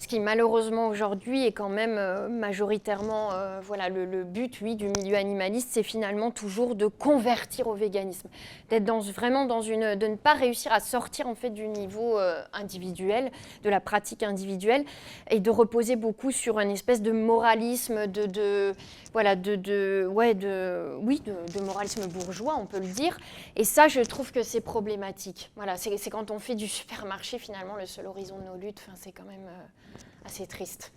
[0.03, 3.29] ce qui malheureusement aujourd'hui est quand même euh, majoritairement,
[3.61, 8.27] voilà, le, but, oui, du milieu animaliste, c'est finalement toujours de convertir au véganisme,
[8.69, 12.17] d'être dans, vraiment dans une, de ne pas réussir à sortir en fait du niveau
[12.53, 13.31] individuel,
[13.63, 14.85] de la pratique individuelle,
[15.29, 18.73] et de reposer beaucoup sur une espèce de moralisme, de,
[19.13, 23.17] voilà, de, ouais, de, oui, de, moralisme bourgeois, on peut le dire.
[23.55, 25.51] Et ça, je trouve que c'est problématique.
[25.55, 29.11] Voilà, c'est quand on fait du supermarché, finalement, le seul horizon de nos luttes, c'est
[29.11, 29.92] quand même euh,
[30.25, 30.91] assez triste.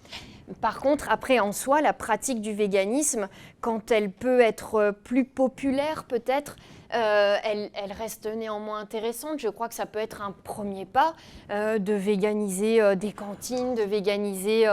[0.60, 3.28] Par contre, après, en soi, la pratique du véganisme,
[3.60, 6.56] quand elle peut être plus populaire, peut-être,
[6.96, 9.38] euh, elle, reste néanmoins intéressante.
[9.38, 11.14] Je crois que ça peut être un premier pas
[11.50, 14.66] euh, de véganiser euh, des cantines, de véganiser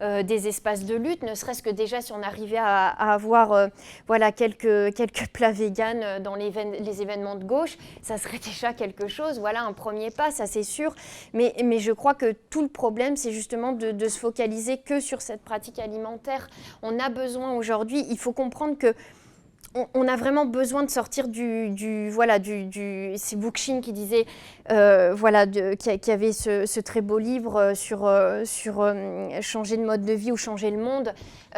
[0.00, 3.68] des espaces de lutte, ne serait-ce que déjà si on arrivait à, avoir
[4.06, 6.52] voilà, quelques, quelques plats véganes dans les,
[7.00, 9.38] événements de gauche, ça serait déjà quelque chose.
[9.38, 10.94] Voilà un premier pas, ça c'est sûr.
[11.32, 15.42] Mais, je crois que tout le problème, c'est justement de se focaliser que sur cette
[15.42, 16.48] pratique alimentaire.
[16.82, 18.94] On a besoin aujourd'hui, il faut comprendre que
[19.94, 24.26] on, a vraiment besoin de sortir du, voilà du, c'est Bookchin qui disait
[24.70, 28.92] euh, voilà qui, avait ce, très beau livre euh, sur euh, sur
[29.40, 31.12] changer de mode de vie ou changer le monde.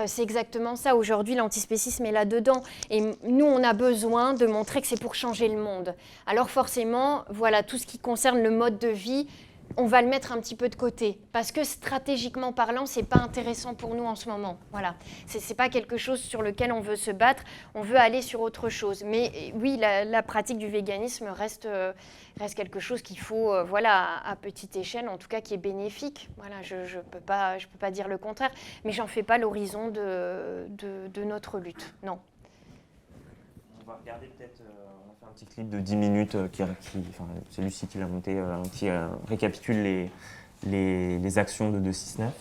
[0.06, 0.94] C'est exactement ça.
[0.94, 5.14] Aujourd'hui l'antispécisme est là dedans et nous on a besoin de montrer que c'est pour
[5.14, 5.94] changer le monde.
[6.26, 9.26] Alors forcément voilà tout ce qui concerne le mode de vie
[9.76, 13.18] on va le mettre un petit peu de côté parce que stratégiquement parlant, c'est pas
[13.18, 14.58] intéressant pour nous en ce moment.
[14.72, 14.94] Voilà,
[15.26, 17.44] c'est pas quelque chose sur lequel on veut se battre.
[17.74, 19.04] On veut aller sur autre chose.
[19.04, 21.92] Mais oui, la, pratique du véganisme reste euh,
[22.38, 25.58] reste quelque chose qu'il faut, euh, voilà, à, petite échelle, en tout cas, qui est
[25.58, 26.28] bénéfique.
[26.36, 28.50] Voilà, je ne peux pas je peux pas dire le contraire,
[28.84, 31.94] mais j'en fais pas l'horizon de, de, notre lutte.
[32.02, 32.18] Non.
[33.82, 34.57] On va regarder peut-être.
[35.38, 36.64] Petit clip de 10 minutes euh, qui,
[37.50, 40.10] c'est Lucie qui l'a monté, euh, qui euh, récapitule les,
[40.66, 42.32] les, les actions de 269.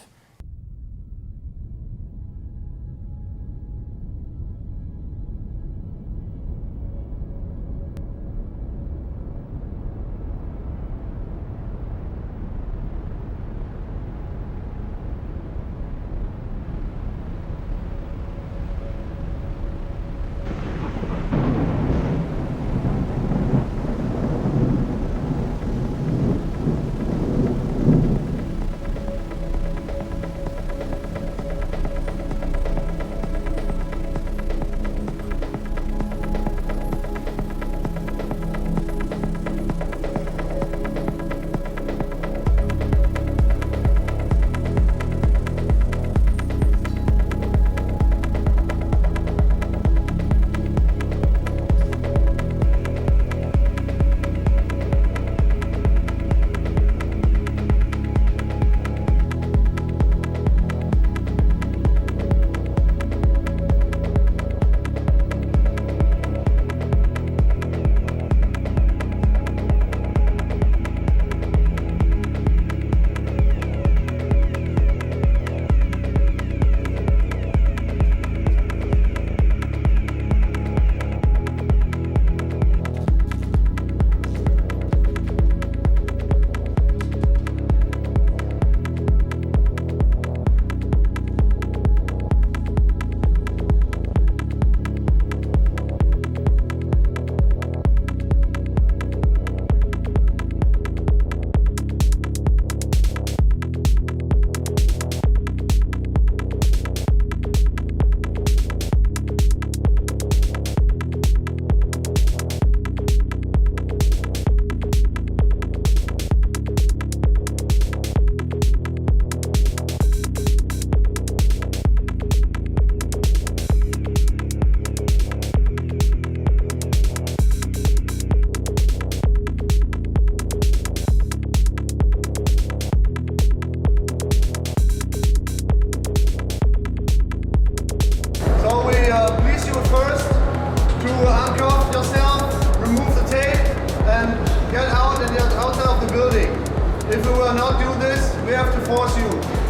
[147.47, 149.66] will not do this, we have to force you.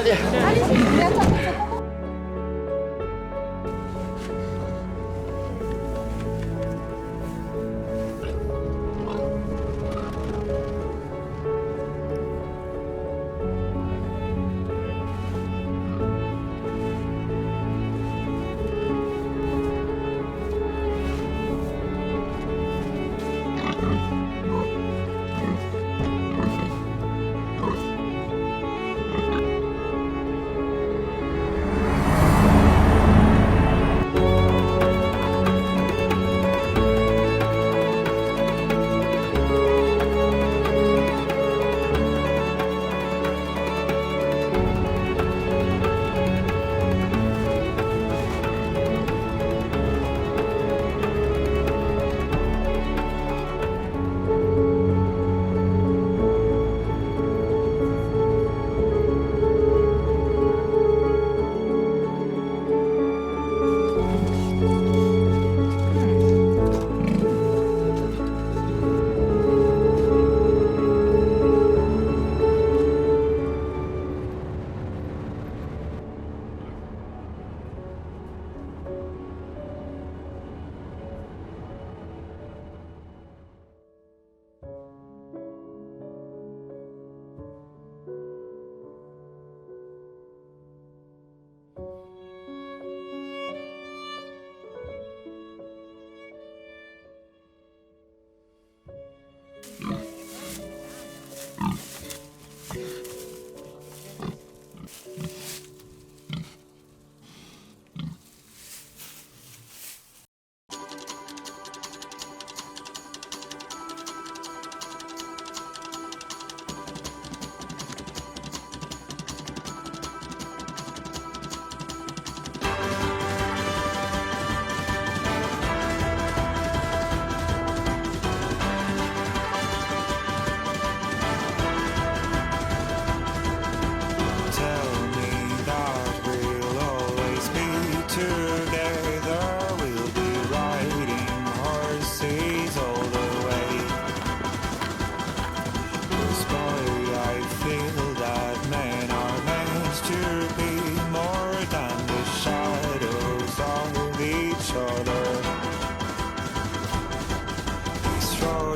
[0.00, 0.57] はい。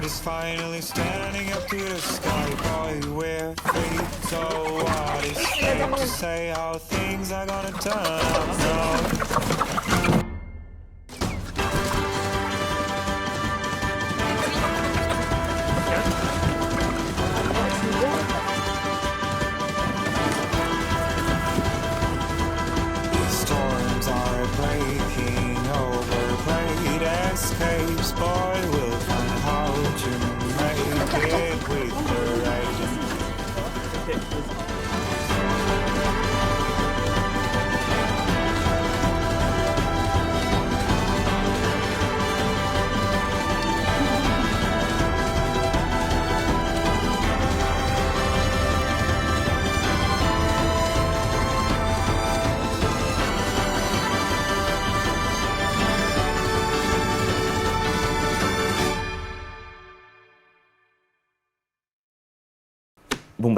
[0.03, 2.55] Lord is finally standing up to the sky.
[2.57, 3.99] Boy, we're free.
[4.29, 4.41] So
[4.83, 9.72] what is safe to say how things are gonna turn out now?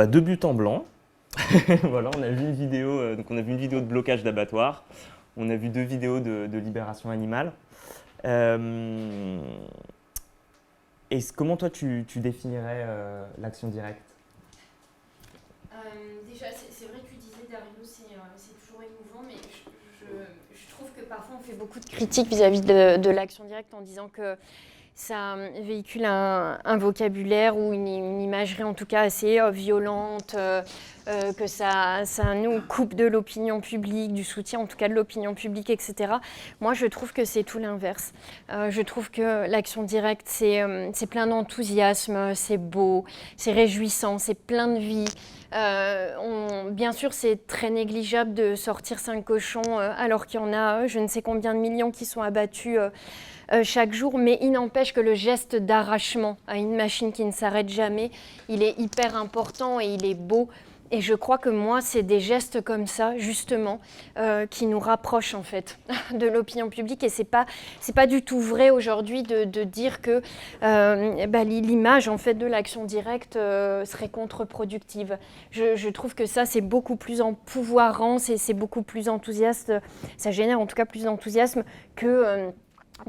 [0.05, 0.85] Bah deux buts en blanc.
[1.83, 4.85] voilà, on a vu une vidéo, euh, on a vu une vidéo de blocage d'abattoir.
[5.39, 7.53] On a vu deux vidéos de, libération animale.
[8.27, 9.41] Euh,
[11.11, 14.15] et c- comment toi tu, définirais euh, l'action directe?
[15.73, 15.77] Euh,
[16.31, 19.41] déjà, c'est vrai que tu disais, Dario, c'est euh, toujours émouvant, mais
[20.55, 24.09] je, trouve que parfois on fait beaucoup de critique vis-à-vis de l'action directe en disant
[24.09, 24.37] que
[24.95, 30.63] ça euh, véhicule un, vocabulaire ou une, imagerie en tout cas assez euh, violente, euh,
[31.09, 32.03] euh, que ça,
[32.35, 36.15] nous coupe de l'opinion publique, du soutien en tout cas de l'opinion publique, etc.
[36.61, 38.13] Moi je trouve que c'est tout l'inverse.
[38.49, 43.05] Je trouve que l'action directe c'est euh, c'est plein d'enthousiasme, c'est beau,
[43.37, 45.09] c'est réjouissant, c'est plein de vie.
[46.73, 50.99] Bien sûr, c'est très négligeable de sortir cinq cochons alors qu'il y en a je
[50.99, 52.79] ne sais combien de millions qui sont abattus
[53.53, 57.33] euh, chaque jour, mais il n'empêche que le geste d'arrachement à une machine qui ne
[57.33, 58.11] s'arrête jamais,
[58.49, 60.49] il est hyper important et il est beau.
[60.91, 63.81] Et je crois que moi, c'est des gestes comme ça, justement,
[64.17, 65.79] euh, qui nous rapprochent en fait
[66.13, 67.03] de l'opinion publique.
[67.03, 67.47] Et c'est pas,
[67.81, 70.23] c'est pas du tout vrai aujourd'hui de, dire que
[70.63, 75.19] euh, bah, li- l'image en fait de l'action directe serait contre-productive.
[75.51, 79.73] Je, je trouve que ça, c'est beaucoup plus empouvoirant, c'est beaucoup plus enthousiaste.
[80.17, 81.65] Ça génère en tout cas plus d'enthousiasme
[81.97, 82.53] que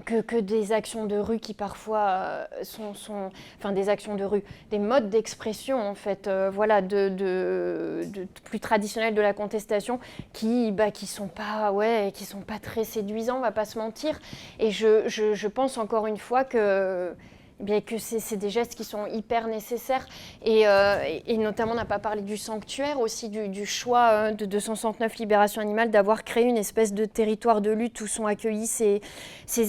[0.05, 4.43] que, des actions de rue qui parfois euh, sont, sont- enfin des actions de rue,
[4.71, 7.09] des modes d'expression en fait, euh, voilà, de,
[8.43, 9.99] plus traditionnels de la contestation
[10.33, 13.77] qui, bah, qui sont pas, ouais, qui sont pas très séduisants, on va pas se
[13.79, 14.19] mentir.
[14.59, 17.13] Et je- je pense encore une fois que
[17.59, 20.05] bien, que c'est des gestes qui sont hyper nécessaires.
[20.43, 24.45] Et, euh, et- notamment, on n'a pas parlé du sanctuaire aussi, du, choix euh, de
[24.45, 29.01] 269 Libération Animale d'avoir créé une espèce de territoire de lutte où sont accueillis ces,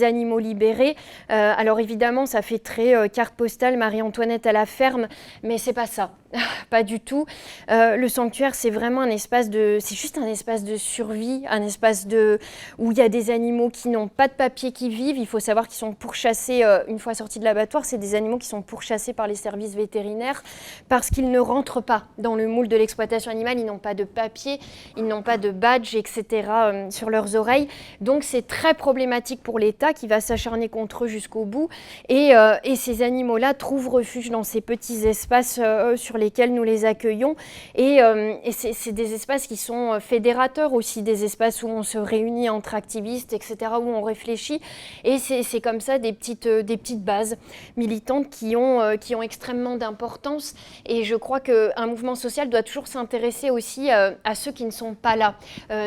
[0.04, 0.96] animaux libérés.
[1.30, 5.08] Euh, alors évidemment, ça fait très carte postale Marie-Antoinette à la ferme,
[5.42, 6.12] mais c'est pas ça.
[6.70, 7.26] pas du tout.
[7.70, 11.62] Euh, le sanctuaire, c'est vraiment un espace de, c'est juste un espace de survie, un
[11.62, 12.38] espace de
[12.78, 15.18] où il y a des animaux qui n'ont pas de papier qui vivent.
[15.18, 17.84] Il faut savoir qu'ils sont pourchassés euh, une fois sortis de l'abattoir.
[17.84, 20.42] C'est des animaux qui sont pourchassés par les services vétérinaires
[20.88, 23.58] parce qu'ils ne rentrent pas dans le moule de l'exploitation animale.
[23.58, 24.58] Ils n'ont pas de papier,
[24.96, 26.24] ils n'ont pas de badge, etc.
[26.48, 27.68] euh, sur leurs oreilles.
[28.00, 31.68] Donc c'est très problématique pour l'État qui va s'acharner contre eux jusqu'au bout.
[32.08, 32.32] Et,
[32.64, 37.36] et ces animaux-là trouvent refuge dans ces petits espaces euh, lesquels nous les accueillons.
[37.74, 41.98] Et, euh, c'est des espaces qui sont euh, fédérateurs aussi, des espaces où on se
[41.98, 44.60] réunit entre activistes, etc., où on réfléchit.
[45.04, 47.36] Et c'est comme ça des petites, euh, des petites bases
[47.76, 50.54] militantes qui ont, qui ont extrêmement d'importance.
[50.86, 54.94] Et je crois qu'un mouvement social doit toujours s'intéresser aussi à ceux qui ne sont
[54.94, 55.34] pas là.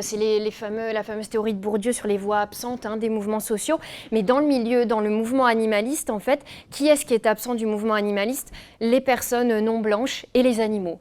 [0.02, 3.40] C'est les, fameux, la fameuse théorie de Bourdieu sur les voix absentes hein, des mouvements
[3.40, 3.80] sociaux.
[4.12, 7.56] Mais dans le milieu, dans le mouvement animaliste, en fait, qui est-ce qui est absent
[7.56, 8.52] du mouvement animaliste?
[8.80, 11.00] Les personnes non blanches et les animaux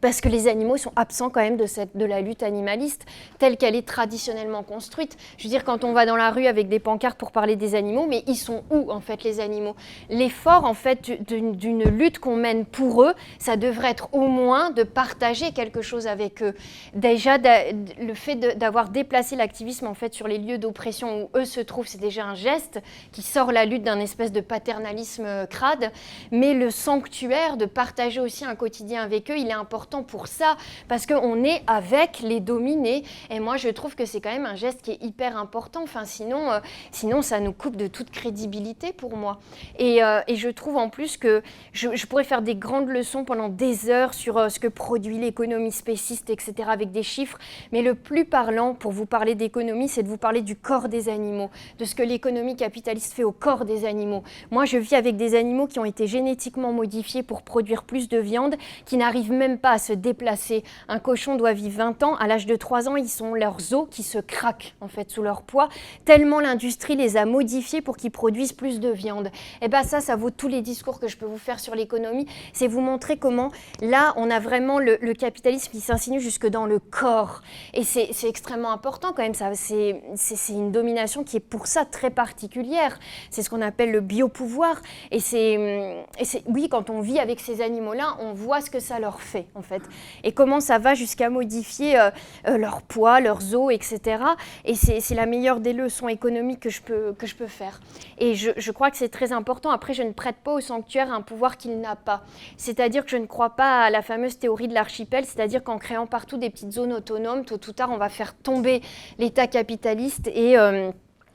[0.00, 3.06] parce que les animaux sont absents quand même de, cette, de la lutte animaliste
[3.38, 5.16] telle qu'elle est traditionnellement construite.
[5.38, 7.74] Je veux dire, quand on va dans la rue avec des pancartes pour parler des
[7.74, 9.76] animaux, mais ils sont où en fait les animaux?
[10.08, 14.82] L'effort en fait d'une lutte qu'on mène pour eux, ça devrait être au moins de
[14.82, 16.54] partager quelque chose avec eux.
[16.94, 21.60] Déjà, le fait d'avoir déplacé l'activisme en fait sur les lieux d'oppression où eux se
[21.60, 22.80] trouvent, c'est déjà un geste
[23.12, 25.90] qui sort la lutte d'un espèce de paternalisme euh, crade.
[26.30, 30.56] Mais le sanctuaire, de partager aussi un quotidien avec eux, il est important pour ça,
[30.88, 33.04] parce qu'on est avec les dominés.
[33.30, 35.82] Et moi, je trouve que c'est quand même un geste qui est hyper important.
[35.82, 36.60] Enfin, sinon, euh,
[36.90, 39.38] sinon ça nous coupe de toute crédibilité pour moi.
[39.78, 43.24] Et, euh, et je trouve en plus que je, je, pourrais faire des grandes leçons
[43.24, 47.38] pendant des heures sur euh, ce que produit l'économie spéciste, etc., avec des chiffres.
[47.72, 51.08] Mais le plus parlant pour vous parler d'économie, c'est de vous parler du corps des
[51.08, 54.22] animaux, de ce que l'économie capitaliste fait au corps des animaux.
[54.50, 58.18] Moi, je vis avec des animaux qui ont été génétiquement modifiés pour produire plus de
[58.18, 58.56] viande,
[58.86, 60.64] qui n'arrivent même pas à se déplacer.
[60.88, 62.14] Un cochon doit vivre 20 ans.
[62.16, 65.22] À l'âge de 3 ans, ils sont leurs os qui se craquent en fait sous
[65.22, 65.68] leur poids,
[66.04, 69.30] tellement l'industrie les a modifiés pour qu'ils produisent plus de viande.
[69.62, 72.26] Et bien ça, ça vaut tous les discours que je peux vous faire sur l'économie.
[72.52, 73.50] C'est vous montrer comment
[73.80, 77.42] là, on a vraiment le, le capitalisme qui s'insinue jusque dans le corps.
[77.72, 79.34] Et c'est extrêmement important quand même.
[79.34, 82.98] C'est une domination qui est pour ça très particulière.
[83.30, 84.80] C'est ce qu'on appelle le biopouvoir.
[85.10, 86.04] Et c'est
[86.46, 89.62] oui, quand on vit avec ces animaux-là, on voit ce que ça leur fait en
[89.62, 89.82] fait.
[90.22, 92.10] Et comment ça va jusqu'à modifier euh,
[92.48, 94.22] euh, leur poids, leurs os, etc.
[94.64, 97.80] Et c'est la meilleure des leçons économiques que je peux, que je peux faire.
[98.18, 99.70] Et je, crois que c'est très important.
[99.70, 102.22] Après, je ne prête pas au sanctuaire un pouvoir qu'il n'a pas.
[102.56, 106.06] C'est-à-dire que je ne crois pas à la fameuse théorie de l'archipel, c'est-à-dire qu'en créant
[106.06, 108.82] partout des petites zones autonomes, tôt ou tard, on va faire tomber
[109.18, 110.58] l'État capitaliste et...
[110.58, 110.90] Euh,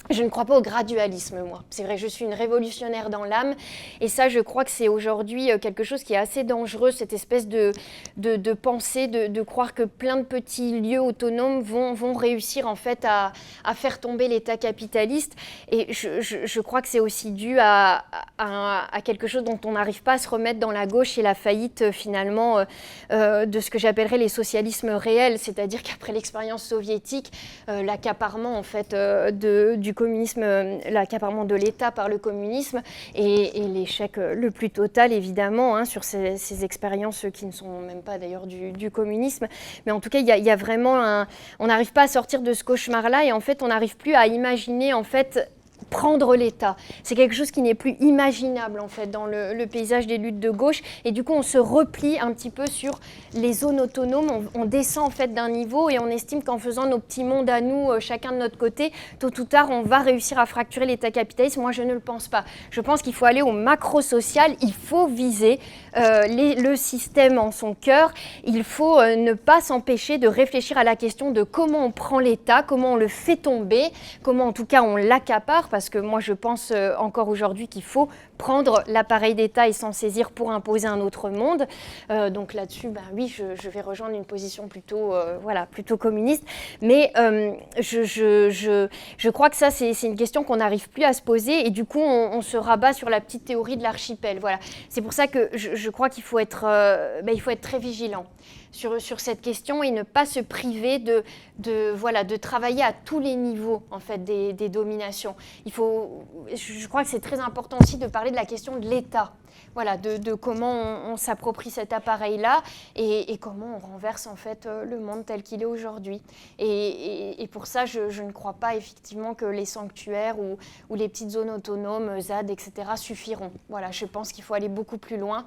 [0.09, 1.63] je ne crois pas au gradualisme, moi.
[1.69, 3.53] C'est vrai, je suis une révolutionnaire dans l'âme.
[4.01, 7.13] Et ça, je crois que c'est aujourd'hui euh, quelque chose qui est assez dangereux, cette
[7.13, 7.73] espèce de,
[8.17, 13.05] de, pensée, de, croire que plein de petits lieux autonomes vont, vont réussir en fait
[13.05, 13.33] à,
[13.63, 15.35] à faire tomber l'État capitaliste.
[15.71, 18.03] Et je, je, crois que c'est aussi dû à,
[18.39, 21.35] à, quelque chose dont on n'arrive pas à se remettre dans la gauche et la
[21.35, 22.65] faillite euh, finalement
[23.11, 25.37] euh, de ce que j'appellerais les socialismes réels.
[25.37, 27.31] C'est-à-dire qu'après l'expérience soviétique,
[27.67, 32.81] l'accaparement en fait de, du communisme, euh, l'accaparement de l'État par le communisme
[33.15, 37.81] et, l'échec euh, le plus total évidemment hein, sur ces, ces, expériences qui ne sont
[37.81, 39.47] même pas d'ailleurs du, communisme.
[39.85, 41.27] Mais en tout cas, il y, a vraiment un...
[41.59, 44.27] On n'arrive pas à sortir de ce cauchemar-là et en fait, on n'arrive plus à
[44.27, 45.49] imaginer en fait
[45.89, 46.75] prendre l'État.
[47.03, 50.49] C'est quelque chose qui n'est plus imaginable en fait dans le, paysage des luttes de
[50.49, 52.99] gauche et du coup on se replie un petit peu sur
[53.33, 56.97] les zones autonomes, on, descend en fait d'un niveau et on estime qu'en faisant nos
[56.97, 60.39] petits mondes à nous, euh, chacun de notre côté, tôt ou tard on va réussir
[60.39, 61.57] à fracturer l'État capitaliste.
[61.57, 62.45] Moi je ne le pense pas.
[62.71, 65.59] Je pense qu'il faut aller au macro-social, il faut viser
[65.97, 68.13] euh, le système en son cœur,
[68.45, 72.19] il faut euh, ne pas s'empêcher de réfléchir à la question de comment on prend
[72.19, 73.89] l'État, comment on le fait tomber,
[74.23, 77.83] comment en tout cas on l'accapare parce que moi je pense euh, encore aujourd'hui qu'il
[77.83, 78.09] faut
[78.39, 81.67] prendre l'appareil d'État et s'en saisir pour imposer un autre monde.
[82.09, 86.43] Euh, donc là-dessus, ben oui, je, vais rejoindre une position plutôt, euh, voilà, plutôt communiste.
[86.81, 88.87] Mais euh, je, je,
[89.17, 91.83] je, crois que ça, c'est une question qu'on n'arrive plus à se poser et du
[91.83, 94.39] coup, on, on, se rabat sur la petite théorie de l'archipel.
[94.39, 94.57] Voilà.
[94.87, 98.25] C'est pour ça que je, crois qu'il faut, être, ben, il faut être très vigilant
[98.71, 101.23] sur, sur cette question et ne pas se priver de,
[101.57, 105.35] de, voilà, de travailler à tous les niveaux en fait, des, des dominations.
[105.65, 108.87] Il faut, je crois que c'est très important aussi de parler de la question de
[108.87, 109.33] l'État.
[109.75, 110.71] Voilà, de, de, comment
[111.11, 112.63] on, s'approprie cet appareil-là
[112.95, 116.21] et, comment on renverse en fait euh, le monde tel qu'il est aujourd'hui.
[116.59, 120.57] Et, et, pour ça, je, je, ne crois pas effectivement que les sanctuaires ou,
[120.89, 123.51] ou les petites zones autonomes, ZAD, etc., suffiront.
[123.69, 125.45] Voilà, je pense qu'il faut aller beaucoup plus loin.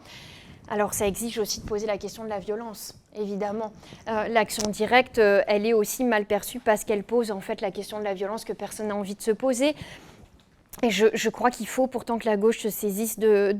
[0.69, 3.73] Alors ça exige aussi de poser la question de la violence, évidemment.
[4.09, 7.71] Euh, L'action directe, euh, elle est aussi mal perçue parce qu'elle pose en fait la
[7.71, 9.75] question de la violence que personne n'a envie de se poser.
[10.81, 13.55] Et je, crois qu'il faut pourtant que la gauche se saisisse de,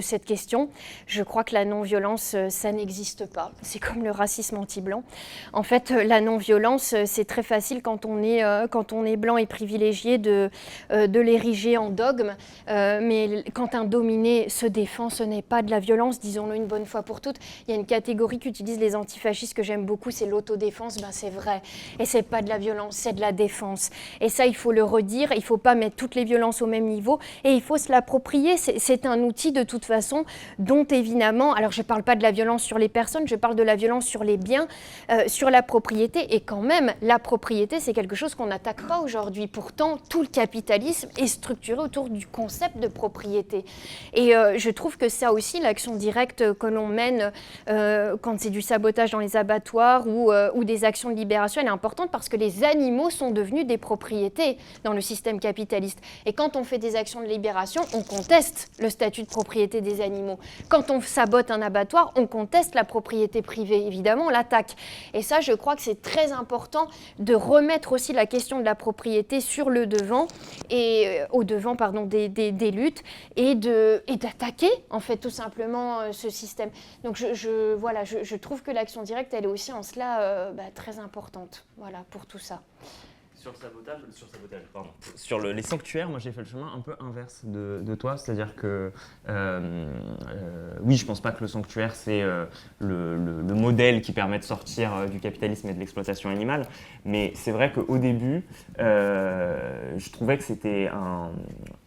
[0.00, 0.68] cette question.
[1.06, 3.50] Je crois que la non-violence, euh, ça n'existe pas.
[3.62, 5.02] C'est comme le racisme anti-blanc.
[5.52, 10.18] En fait, euh, la non-violence, euh, c'est très facile quand on, est, blanc et privilégié
[10.18, 10.50] de,
[10.90, 12.36] l'ériger en dogme.
[12.68, 16.86] Mais quand un dominé se défend, ce n'est pas de la violence, disons-le une bonne
[16.86, 17.38] fois pour toutes.
[17.66, 20.98] Il y a une catégorie qu'utilisent les antifascistes que j'aime beaucoup, c'est l'autodéfense.
[20.98, 21.62] Ben, c'est vrai.
[21.98, 23.90] Et c'est pas de la violence, c'est de la défense.
[24.20, 25.32] Et ça, il faut le redire.
[25.32, 28.56] Il faut pas mettre toutes les violences au même niveau et il faut se l'approprier.
[28.56, 30.24] C'est un outil de toute façon
[30.58, 33.56] dont évidemment, alors je ne parle pas de la violence sur les personnes, je parle
[33.56, 34.66] de la violence sur les biens,
[35.10, 39.00] euh, sur la propriété et quand même la propriété c'est quelque chose qu'on n'attaque pas
[39.00, 39.46] aujourd'hui.
[39.46, 43.64] Pourtant tout le capitalisme est structuré autour du concept de propriété
[44.12, 47.32] et euh, je trouve que ça aussi l'action directe que l'on mène
[47.68, 51.68] euh, quand c'est du sabotage dans les abattoirs ou, ou des actions de libération elle
[51.68, 55.83] est importante parce que les animaux sont devenus des propriétés dans le système capitaliste
[56.26, 60.00] Et quand on fait des actions de libération, on conteste le statut de propriété des
[60.00, 60.38] animaux.
[60.68, 63.86] Quand on sabote un abattoir, on conteste la propriété privée.
[63.86, 64.74] Évidemment, on l'attaque.
[65.12, 68.74] Et ça, je crois que c'est très important de remettre aussi la question de la
[68.74, 70.26] propriété sur le devant
[70.70, 72.28] et euh, au devant pardon des,
[72.70, 73.02] luttes
[73.36, 76.70] et d'attaquer en fait tout simplement euh, ce système.
[77.02, 80.52] Donc je, voilà, je, je trouve que l'action directe, elle est aussi en cela euh,
[80.52, 81.64] bah, très importante.
[81.76, 82.62] Voilà pour tout ça.
[83.44, 84.88] Sur le sabotage, sur, sabotage, pardon.
[85.16, 88.56] sur le- les sanctuaires, moi j'ai fait le chemin un peu inverse de, toi, c'est-à-dire
[88.56, 88.90] que
[89.28, 89.86] euh,
[90.30, 92.46] euh, oui, je pense pas que le sanctuaire c'est euh,
[92.78, 96.62] le, le- le modèle qui permet de sortir du capitalisme et de l'exploitation animale,
[97.04, 98.46] mais c'est vrai qu'au début,
[98.78, 101.30] je trouvais que c'était un-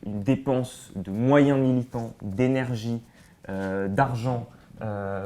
[0.05, 3.01] une dépense de moyens militants, d'énergie,
[3.47, 4.47] d'argent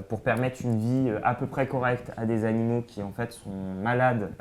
[0.08, 3.50] pour permettre une vie à peu près correcte à des animaux qui en fait sont
[3.84, 4.32] malades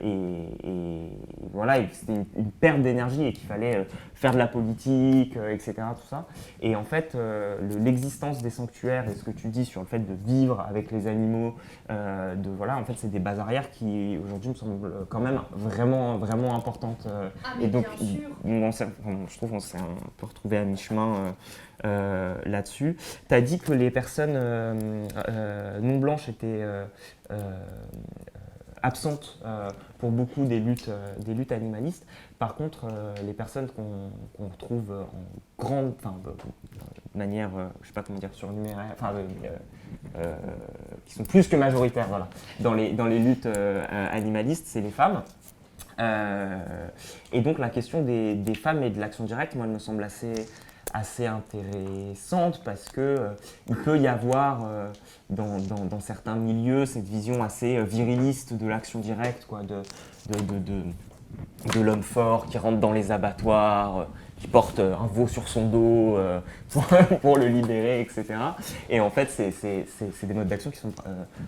[0.00, 1.08] et, et
[1.52, 5.52] voilà, c'était une, une perte d'énergie et qu'il fallait euh, faire de la politique, euh,
[5.52, 5.74] etc.
[5.96, 6.26] Tout ça.
[6.62, 9.86] Et en fait, euh, le- l'existence des sanctuaires et ce que tu dis sur le
[9.86, 11.54] fait de vivre avec les animaux,
[11.90, 15.40] euh, de voilà, en fait, c'est des bases arrières qui aujourd'hui me semblent quand même
[15.52, 17.06] vraiment, vraiment importantes.
[17.06, 17.28] euh,
[17.60, 17.86] et donc,
[18.44, 21.30] on je trouve qu'on s'est un peu retrouvé à mi-chemin euh,
[21.86, 22.96] euh, là-dessus.
[23.28, 26.62] Tu as dit que les personnes euh, euh, non blanches étaient
[28.84, 32.06] euh, euh, pour beaucoup des luttes, euh, des luttes animalistes.
[32.38, 37.92] Par contre, euh, les personnes qu'on qu'on retrouve en grande, enfin, de manière, je sais
[37.94, 39.12] pas comment dire, surnuméraire, enfin,
[41.06, 42.28] qui sont plus que majoritaires, voilà,
[42.60, 43.48] dans les, dans les luttes
[43.90, 45.22] animalistes, c'est les femmes.
[47.32, 50.02] Et donc la question des, des femmes et de l'action directe, moi, elle me semble
[50.02, 50.34] assez,
[50.94, 53.28] assez intéressante parce que euh,
[53.68, 54.88] il peut y avoir euh,
[55.28, 59.82] dans, certains milieux cette vision assez euh, viriliste de l'action directe, quoi, de,
[60.30, 60.58] de,
[61.74, 64.06] de, l'homme fort qui rentre dans les abattoirs,
[64.38, 66.16] qui porte un veau sur son dos
[67.20, 68.26] pour, le libérer, etc.
[68.88, 70.92] Et en fait, c'est- des modes d'action qui sont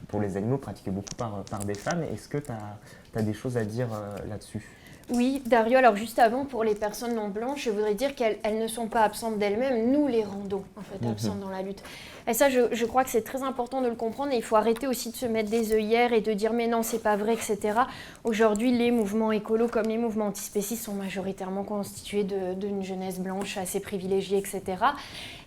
[0.08, 2.02] pour les animaux pratiqués beaucoup par, par des femmes.
[2.12, 3.88] Est-ce que tu as, des choses à dire
[4.28, 4.75] là-dessus?
[5.10, 8.58] Oui, Dario, alors juste avant, pour les personnes non blanches, je voudrais dire qu'elles elles
[8.58, 11.12] ne sont pas absentes d'elles-mêmes, nous les rendons en fait Mhm.
[11.12, 11.82] absentes dans la lutte.
[12.28, 14.88] Et ça, je, crois que c'est très important de le comprendre et il faut arrêter
[14.88, 17.80] aussi de se mettre des œillères et de dire mais non, c'est pas vrai, etc.
[18.24, 23.78] Aujourd'hui, les mouvements écolos comme les mouvements antispécistes sont majoritairement constitués d'une jeunesse blanche assez
[23.78, 24.62] privilégiée, etc.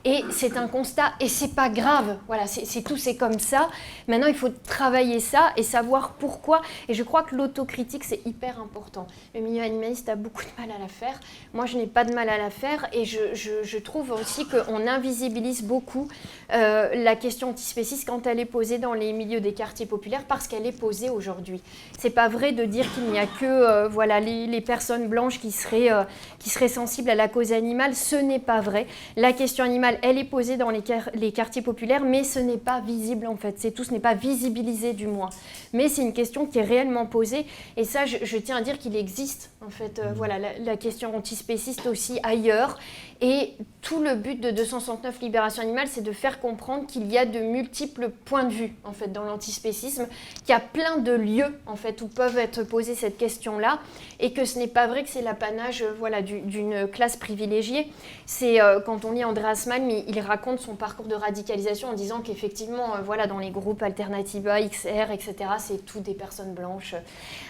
[0.05, 2.17] Et c'est un constat et c'est pas grave.
[2.27, 3.69] Voilà, c'est tout, c'est comme ça.
[4.07, 6.61] Maintenant, il faut travailler ça et savoir pourquoi.
[6.88, 9.07] Et je crois que l'autocritique, c'est hyper important.
[9.36, 11.19] Le milieu animaliste a beaucoup de mal à la faire.
[11.53, 12.88] Moi, je n'ai pas de mal à la faire.
[12.93, 16.07] Et je trouve aussi qu'on invisibilise beaucoup
[16.53, 20.47] euh, la question antispéciste quand elle est posée dans les milieux des quartiers populaires parce
[20.47, 21.61] qu'elle est posée aujourd'hui.
[21.97, 25.51] C'est pas vrai de dire qu'il n'y a que euh, voilà, les, personnes blanches qui
[25.51, 26.03] seraient, euh,
[26.39, 27.95] qui seraient sensibles à la cause animale.
[27.95, 28.88] Ce n'est pas vrai.
[29.15, 32.82] La question animale, elle est posée dans les, les quartiers populaires, mais ce n'est pas
[32.82, 33.55] visible en fait.
[33.57, 35.30] C'est tout, ce n'est pas visibilisé du moins.
[35.74, 37.45] Mais c'est une question qui est réellement posée.
[37.78, 40.78] Et ça, je, je tiens à dire qu'il existe en fait, euh, voilà, la, la
[40.78, 42.78] question antispéciste aussi ailleurs.
[43.22, 47.26] Et tout le but de 269 Libération Animale, c'est de faire comprendre qu'il y a
[47.26, 50.07] de multiples points de vue en fait dans l'antispécisme,
[50.45, 53.80] qu'il y a plein de lieux en fait où peuvent être posées cette question-là,
[54.22, 57.91] et que ce n'est pas vrai que c'est l'apanage euh, voilà du- d'une classe privilégiée.
[58.26, 61.93] C'est euh, quand on lit Andreas Malm, il, il raconte son parcours de radicalisation en
[61.93, 66.99] disant qu'effectivement, voilà, dans les groupes Alternativa, XR, etc., c'est tout des personnes blanches euh,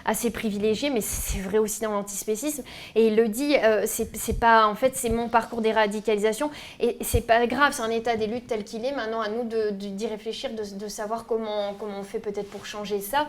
[0.05, 2.63] assez privilégiées, mais c'est vrai aussi dans l'antispécisme.
[2.95, 6.97] Et il le dit, euh, c'est pas, en fait, c'est mon parcours des radicalisations, et
[7.01, 8.91] c'est pas grave, c'est un état des luttes tel qu'il est.
[8.91, 12.49] Maintenant, à nous de- de- d'y réfléchir, de, de savoir comment, comment on fait peut-être
[12.49, 13.27] pour changer ça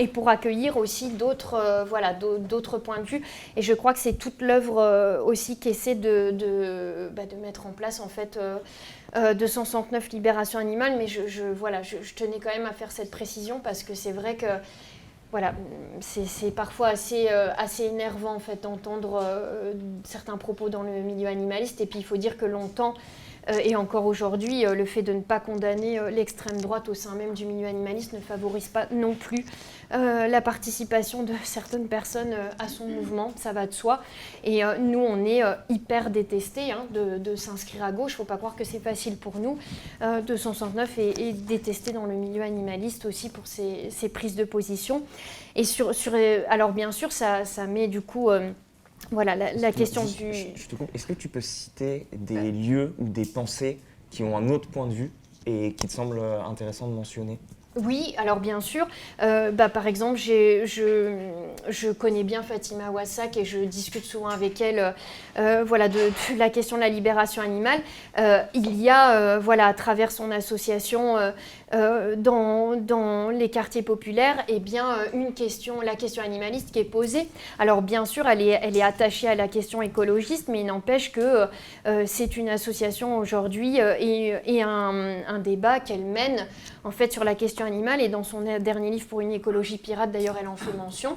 [0.00, 3.22] et pour accueillir aussi d'autres euh, voilà, d'au- d'autres points de vue.
[3.56, 7.66] Et je crois que c'est toute l'œuvre euh, aussi qu'essaie de, de, bah, de mettre
[7.66, 8.56] en place en fait euh,
[9.16, 10.94] euh, 269 Libération Animale.
[10.96, 14.36] Mais je, voilà, je, tenais quand même à faire cette précision parce que c'est vrai
[14.36, 14.46] que
[15.30, 15.52] voilà,
[16.00, 19.22] c'est parfois assez, assez énervant en fait d'entendre
[20.02, 21.80] certains propos dans le milieu animaliste.
[21.80, 22.94] Et puis il faut dire que longtemps,
[23.62, 27.46] et encore aujourd'hui, le fait de ne pas condamner l'extrême droite au sein même du
[27.46, 29.44] milieu animaliste ne favorise pas non plus
[29.92, 34.02] euh, la participation de certaines personnes euh, à son mouvement, ça va de soi.
[34.44, 38.12] Et euh, nous, on est hyper détestés hein, de, de s'inscrire à gauche.
[38.12, 39.58] Il ne faut pas croire que c'est facile pour nous.
[40.02, 44.44] Euh, 269 est, est détesté dans le milieu animaliste aussi pour ses, ses prises de
[44.44, 45.02] position.
[45.56, 46.12] Et sur, sur,
[46.48, 48.30] alors bien sûr, ça, ça met du coup...
[49.10, 50.32] voilà, la, la question du...
[50.32, 50.94] je- je te coupe.
[50.94, 53.78] Est-ce que tu peux citer des lieux ou des pensées
[54.10, 55.10] qui ont un autre point de vue
[55.46, 57.38] et qui te semblent intéressants de mentionner?
[57.76, 58.88] Oui, alors bien sûr.
[59.22, 64.92] Euh, bah, par exemple, je, connais bien Fatima Wassak et je discute souvent avec elle
[65.38, 67.80] euh, voilà, de, la question de la libération animale.
[68.18, 71.16] Euh, il y a, voilà, à travers son association
[71.72, 77.28] dans, dans, les quartiers populaires, eh bien, une question, la question animaliste qui est posée.
[77.58, 81.46] Alors bien sûr, elle est, attachée à la question écologiste, mais il n'empêche que
[82.06, 86.46] c'est une association aujourd'hui et, et un, un débat qu'elle mène
[86.82, 90.10] en fait sur la question animale et dans son dernier livre pour une écologie pirate,
[90.10, 91.16] d'ailleurs, elle en fait mention.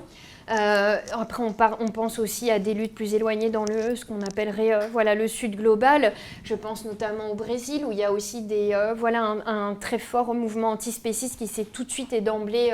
[0.49, 4.73] Euh, après, on, pense aussi à des luttes plus éloignées dans le, ce qu'on appellerait
[4.73, 6.13] euh, voilà, le sud global.
[6.43, 9.99] Je pense notamment au Brésil, où il y a aussi des, euh, voilà, un, très
[9.99, 12.73] fort mouvement antispéciste qui s'est tout de suite et d'emblée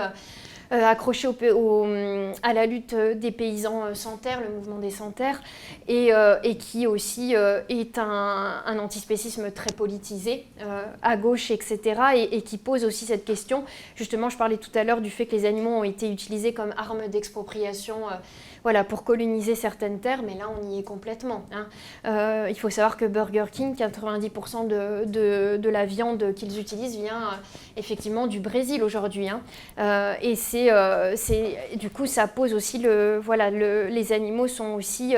[0.72, 1.88] accroché au,
[2.44, 5.42] à la lutte des paysans euh, sans terre, le mouvement des sans terre,
[5.88, 10.46] et, euh, qui aussi est un, un, antispécisme très politisé,
[11.02, 11.80] à gauche, etc.,
[12.16, 13.64] et, et, qui pose aussi cette question.
[13.96, 16.74] Justement, je parlais tout à l'heure du fait que les animaux ont été utilisés comme
[16.78, 17.98] armes d'expropriation
[18.64, 21.46] voilà, pour coloniser certaines terres, mais là on y est complètement.
[21.52, 21.68] Hein.
[22.06, 27.22] Euh, il faut savoir que Burger King, 90% de, de, la viande qu'ils utilisent vient
[27.22, 27.36] euh,
[27.78, 29.30] effectivement du Brésil aujourd'hui.
[29.30, 29.42] Hein.
[29.78, 30.70] Euh, et c'est,
[31.76, 35.16] du coup, ça pose aussi le, voilà, le, les animaux sont aussi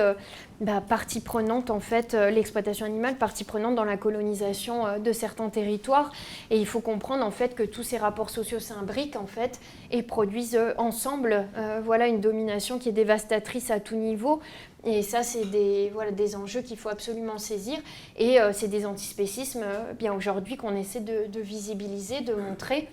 [0.61, 5.11] bah, partie prenante en fait, euh, l'exploitation animale, partie prenante dans la colonisation euh, de
[5.11, 6.11] certains territoires.
[6.51, 9.59] Et il faut comprendre en fait que tous ces rapports sociaux s'imbriquent en fait
[9.89, 11.47] et produisent euh, ensemble,
[11.83, 14.39] voilà, une domination qui est dévastatrice à tout niveau.
[14.85, 17.79] Et ça, c'est des, voilà, des enjeux qu'il faut absolument saisir.
[18.17, 19.63] Et c'est des antispécismes,
[19.97, 22.87] bien aujourd'hui, qu'on essaie de, visibiliser, de montrer,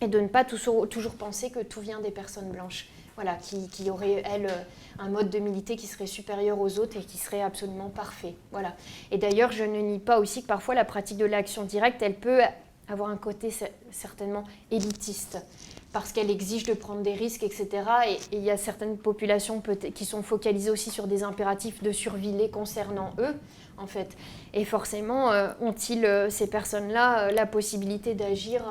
[0.00, 4.22] et de ne pas toujours penser que tout vient des personnes blanches voilà, qui, auraient,
[4.24, 4.50] elles,
[4.98, 8.34] un mode de militer qui serait supérieur aux autres et qui serait absolument parfait.
[8.50, 8.74] Voilà.
[9.10, 12.16] Et d'ailleurs, je ne nie pas aussi que parfois la pratique de l'action directe, elle
[12.16, 12.40] peut
[12.88, 13.50] avoir un côté
[13.90, 15.38] certainement élitiste
[15.94, 17.68] parce qu'elle exige de prendre des risques, etc.
[18.08, 19.62] Et il y a certaines populations
[19.94, 23.36] qui sont focalisées aussi sur des impératifs de survie les concernant eux,
[23.78, 24.16] en fait.
[24.54, 28.64] Et forcément, euh, ont-ils, euh, ces personnes-là, euh, la possibilité d'agir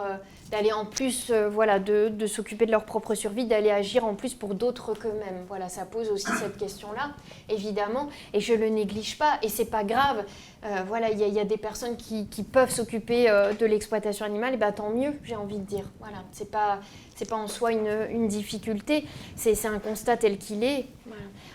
[0.54, 4.14] d'aller en plus, euh, voilà, de, de s'occuper de leur propre survie, d'aller agir en
[4.14, 5.46] plus pour d'autres qu'eux-mêmes.
[5.48, 7.10] Voilà, ça pose aussi cette question-là,
[7.50, 10.24] évidemment, et je le néglige pas, et c'est pas grave.
[10.64, 14.54] Euh, voilà, il y, a des personnes qui, qui peuvent s'occuper euh, de l'exploitation animale,
[14.54, 15.90] et ben tant mieux, j'ai envie de dire.
[16.00, 16.82] Voilà, c'est pas,
[17.16, 19.06] c'est pas en soi une, une difficulté,
[19.36, 20.86] c'est un constat tel qu'il est.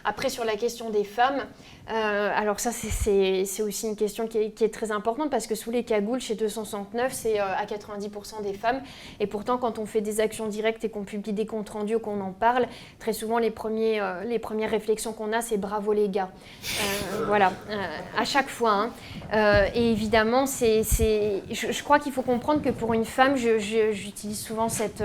[0.05, 1.43] Après, sur la question des femmes,
[1.91, 5.85] euh, alors ça, c'est aussi une question qui est, très importante parce que sous les
[5.85, 8.81] cagoules, chez 269, c'est euh, à 90% des femmes.
[9.21, 12.21] Et pourtant, quand on fait des actions directes et qu'on publie des comptes rendus, qu'on
[12.21, 12.67] en parle,
[12.99, 16.31] très souvent, les, premiers, euh, les premières réflexions qu'on a, c'est bravo les gars.
[17.27, 17.53] voilà,
[18.17, 18.91] à chaque fois.
[19.33, 19.67] Hein.
[19.75, 24.69] et évidemment, c'est, je, je, crois qu'il faut comprendre que pour une femme, j'utilise souvent
[24.69, 25.03] cette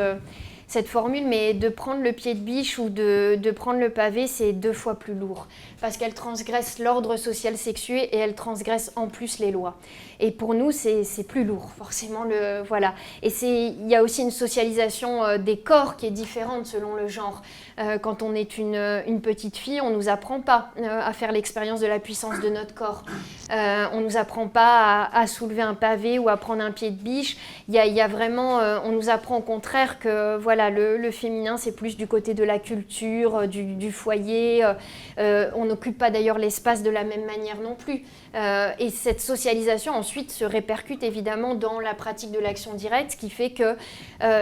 [0.68, 4.28] cette formule, mais de prendre le pied de biche ou de, de prendre le pavé,
[4.28, 5.48] c'est deux fois plus lourd.
[5.82, 9.78] Parce qu'elle transgresse l'ordre social sexué et elle transgresse en plus les lois.
[10.20, 12.24] Et pour nous, c'est plus lourd, forcément.
[12.24, 12.94] Le, voilà.
[13.22, 17.08] Et il y a aussi une socialisation euh, des corps qui est différente selon le
[17.08, 17.42] genre.
[17.80, 18.76] Euh, quand on est une,
[19.08, 22.40] une, petite fille, on ne nous apprend pas euh, à faire l'expérience de la puissance
[22.40, 23.04] de notre corps.
[23.50, 27.02] on ne nous apprend pas à, soulever un pavé ou à prendre un pied de
[27.02, 27.38] biche.
[27.70, 32.08] Y a, vraiment, on nous apprend au contraire que voilà, le, féminin, c'est plus du
[32.08, 34.66] côté de la culture, du, foyer.
[35.18, 38.04] on n'occupe pas d'ailleurs l'espace de la même manière non plus.
[38.80, 43.30] et cette socialisation, ensuite, se répercute évidemment dans la pratique de l'action directe, ce qui
[43.30, 43.76] fait que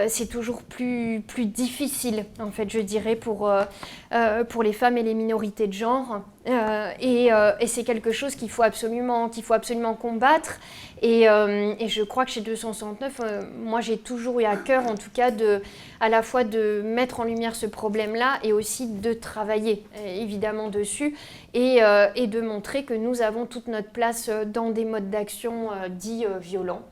[0.08, 3.64] c'est toujours plus difficile, en fait, je dirais, pour, euh,
[4.12, 6.22] euh, pour les femmes et les minorités de genre.
[6.48, 7.28] Euh, et,
[7.60, 10.58] et c'est quelque chose qu'il faut, absolument, qu'il faut absolument combattre.
[11.00, 13.20] Et, et, je crois que chez 269,
[13.58, 15.60] moi j'ai toujours eu à cœur en tout cas de,
[16.00, 21.16] à la fois de mettre en lumière ce problème-là et aussi de travailler évidemment dessus
[21.54, 21.80] et,
[22.14, 26.82] et, de montrer que nous avons toute notre place dans des modes d'action dits violents.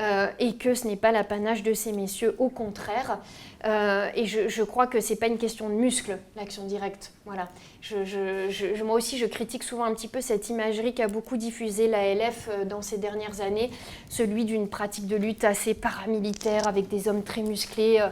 [0.00, 3.20] Euh, et que ce n'est pas l'apanage de ces messieurs, au contraire.
[3.64, 7.12] Euh, et je, crois que ce n'est pas une question de muscle, l'action directe.
[7.24, 7.48] Voilà.
[8.84, 12.64] Moi aussi, je critique souvent un petit peu cette imagerie qu'a beaucoup diffusée l'ALF euh,
[12.64, 13.70] dans ces dernières années,
[14.10, 18.04] celui d'une pratique de lutte assez paramilitaire avec des hommes très musclés,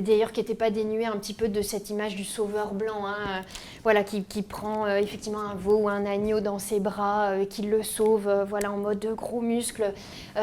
[0.00, 3.42] d'ailleurs qui n'était pas dénué un petit peu de cette image du sauveur blanc, hein,
[3.82, 8.30] voilà, qui, prend effectivement un veau ou un agneau dans ses bras, qui le sauve
[8.48, 9.92] voilà, en mode gros muscle.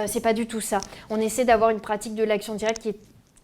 [0.08, 0.80] c'est pas du tout ça
[1.10, 2.90] on essaie d'avoir une pratique de l'action directe qui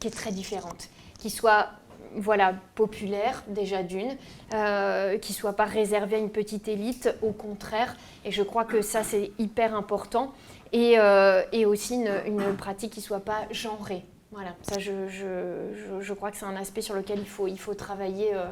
[0.08, 0.90] est, très différente,
[1.20, 1.70] qui soit
[2.16, 4.18] voilà, populaire déjà d'une,
[4.54, 7.96] euh, qui soit pas réservée à une petite élite, au contraire.
[8.26, 10.34] Et je crois que ça, c'est hyper important.
[10.74, 11.96] Et, euh, aussi
[12.26, 14.04] une, pratique qui soit pas genrée.
[14.32, 18.34] Voilà, ça je, crois que c'est un aspect sur lequel il faut, il faut travailler
[18.34, 18.46] euh,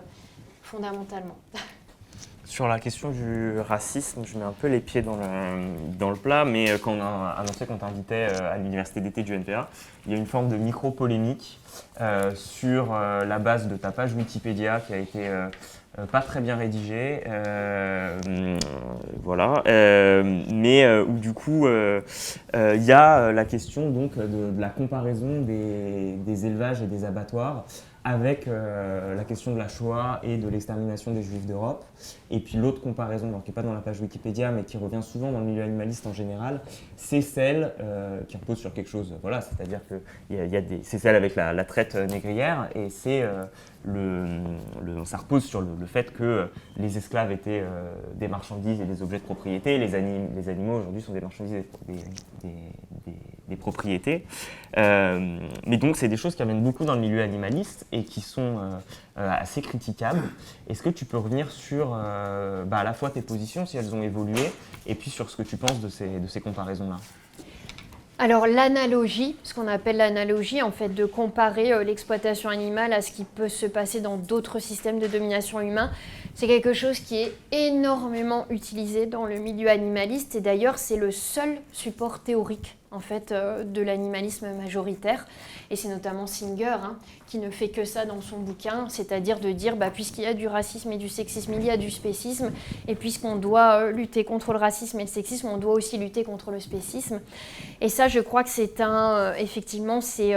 [0.61, 1.37] fondamentalement.
[2.43, 6.71] Sur la question du racisme, je mets un peu les pieds dans le, plat, mais
[6.71, 9.69] euh, quand on a annoncé qu'on t'invitait euh, à l'université d'été du NPA,
[10.05, 11.59] il y a une forme de micro-polémique
[12.33, 15.29] sur la base de ta page Wikipédia qui a été
[16.05, 17.21] pas très bien rédigée.
[17.27, 18.17] euh,
[19.23, 19.63] voilà.
[19.67, 22.01] euh, mais euh, où du coup, euh,
[22.55, 27.05] euh, il y a euh, la question donc de, la comparaison des élevages et des
[27.05, 27.65] abattoirs
[28.09, 31.85] avec euh, la question de la Shoah et de l'extermination des Juifs d'Europe.
[32.31, 35.03] Et puis l'autre comparaison, alors qui n'est pas dans la page Wikipédia, mais qui revient
[35.03, 36.61] souvent dans le milieu animaliste en général,
[36.97, 39.13] c'est celle euh, qui repose sur quelque chose.
[39.21, 40.01] Voilà, c'est-à-dire que
[40.33, 43.43] y a, des, c'est celle avec la, traite négrière, et c'est euh,
[43.85, 49.03] le, ça repose sur le, fait que les esclaves étaient euh, des marchandises et des
[49.03, 49.77] objets de propriété.
[49.77, 49.87] Les,
[50.35, 51.63] les animaux aujourd'hui sont des marchandises et
[52.41, 53.13] des-
[53.49, 54.25] des propriétés.
[54.77, 58.21] Euh, mais donc c'est des choses qui amènent beaucoup dans le milieu animaliste et qui
[58.21, 58.69] sont euh,
[59.17, 60.21] euh, assez critiquables.
[60.69, 64.03] Est-ce que tu peux revenir sur bah, à la fois tes positions, si elles ont
[64.03, 64.51] évolué,
[64.85, 66.97] et puis sur ce que tu penses de ces, de ces comparaisons-là?
[68.21, 73.23] Alors l'analogie, ce qu'on appelle l'analogie, en fait, de comparer l'exploitation animale à ce qui
[73.23, 75.89] peut se passer dans d'autres systèmes de domination humain,
[76.35, 81.11] c'est quelque chose qui est énormément utilisé dans le milieu animaliste et d'ailleurs c'est le
[81.11, 85.27] seul support théorique en fait euh, de l'animalisme majoritaire
[85.69, 89.51] et c'est notamment Singer hein, qui ne fait que ça dans son bouquin, c'est-à-dire de
[89.51, 92.51] dire bah, puisqu'il y a du racisme et du sexisme, il y a du spécisme
[92.87, 96.23] et puisqu'on doit euh, lutter contre le racisme et le sexisme, on doit aussi lutter
[96.23, 97.21] contre le spécisme.
[97.81, 100.33] Et ça, je crois que c'est un, euh, effectivement, c'est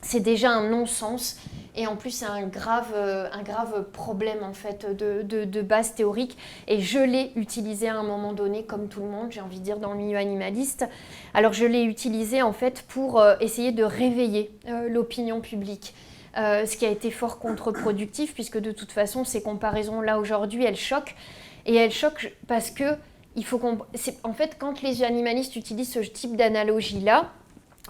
[0.00, 1.36] c'est déjà un non-sens.
[1.78, 6.36] Et en plus, c'est un grave, euh, un grave problème en fait de, base théorique.
[6.66, 9.64] Et je l'ai utilisé à un moment donné, comme tout le monde, j'ai envie de
[9.64, 10.86] dire, dans le milieu animaliste.
[11.34, 15.94] Alors, je l'ai utilisé en fait pour euh, essayer de réveiller euh, l'opinion publique.
[16.36, 21.16] Ce qui a été fort contre-productif, puisque de toute façon, ces comparaisons-là aujourd'hui, elles choquent.
[21.66, 22.94] Et elles choquent parce que
[23.34, 23.60] il faut
[24.22, 27.32] En fait, quand les animalistes utilisent ce type d'analogie-là,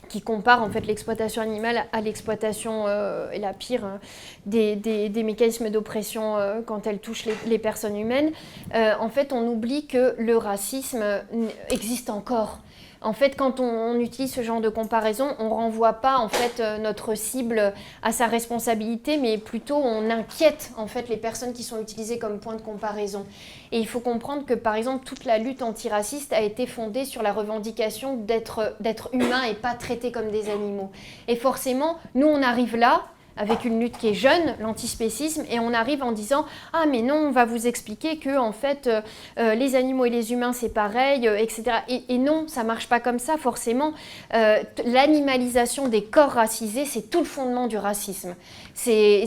[0.08, 4.00] qui compare en fait l'exploitation animale à l'exploitation euh, et la pire hein,
[4.46, 8.30] des, mécanismes d'oppression euh, quand elle touche les, personnes humaines,
[8.74, 11.04] euh, en fait on oublie que le racisme
[11.70, 12.60] existe encore.
[13.00, 16.78] En fait, quand on, utilise ce genre de comparaison, on renvoie pas en fait euh,
[16.78, 17.72] notre cible
[18.02, 22.38] à sa responsabilité, mais plutôt on inquiète en fait les personnes qui sont utilisées comme
[22.40, 23.24] point de comparaison.
[23.72, 27.22] Et il faut comprendre que par exemple toute la lutte antiraciste a été fondée sur
[27.22, 30.90] la revendication d'être d'être humain et pas traité comme des animaux.
[31.28, 33.02] Et forcément, nous on arrive là
[33.38, 37.14] avec une lutte qui est jeune, l'antispécisme, et on arrive en disant ah mais non,
[37.14, 39.00] on va vous expliquer que en fait euh,
[39.38, 41.64] euh, les animaux et les humains c'est pareil, euh, etc.
[41.88, 43.92] Et, non, ça marche pas comme ça forcément.
[44.84, 48.34] L'animalisation des corps racisés, c'est tout le fondement du racisme.
[48.74, 49.24] C'est,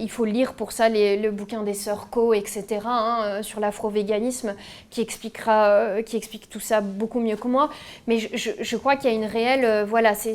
[0.00, 2.64] il faut lire pour ça le bouquin des sœurs Co, etc.
[2.84, 4.54] hein, sur l'afro-véganisme,
[4.90, 7.70] qui expliquera, qui explique tout ça beaucoup mieux que moi.
[8.06, 10.34] Mais je, je- crois qu'il y a une réelle, voilà, c'est,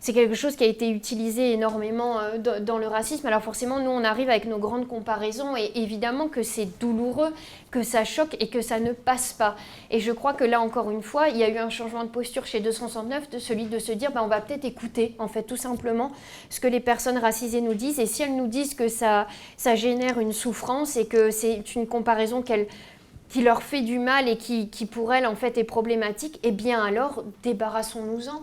[0.00, 3.26] c'est, quelque chose qui a été utilisé énormément euh, dans, le racisme.
[3.26, 7.32] Alors forcément, nous, on arrive avec nos grandes comparaisons et évidemment que c'est douloureux,
[7.70, 9.56] que ça choque et que ça ne passe pas.
[9.90, 12.08] Et je crois que là, encore une fois, il y a eu un changement de
[12.08, 15.42] posture chez 269, de celui de se dire, bah, on va peut-être écouter, en fait,
[15.42, 16.12] tout simplement,
[16.48, 18.00] ce que les personnes racisées nous disent.
[18.00, 19.26] Et si elles nous disent que ça,
[19.56, 24.36] ça génère une souffrance et que c'est une comparaison qui leur fait du mal et
[24.36, 28.40] qui pour elles en fait est problématique, eh bien alors débarrassons-nous-en.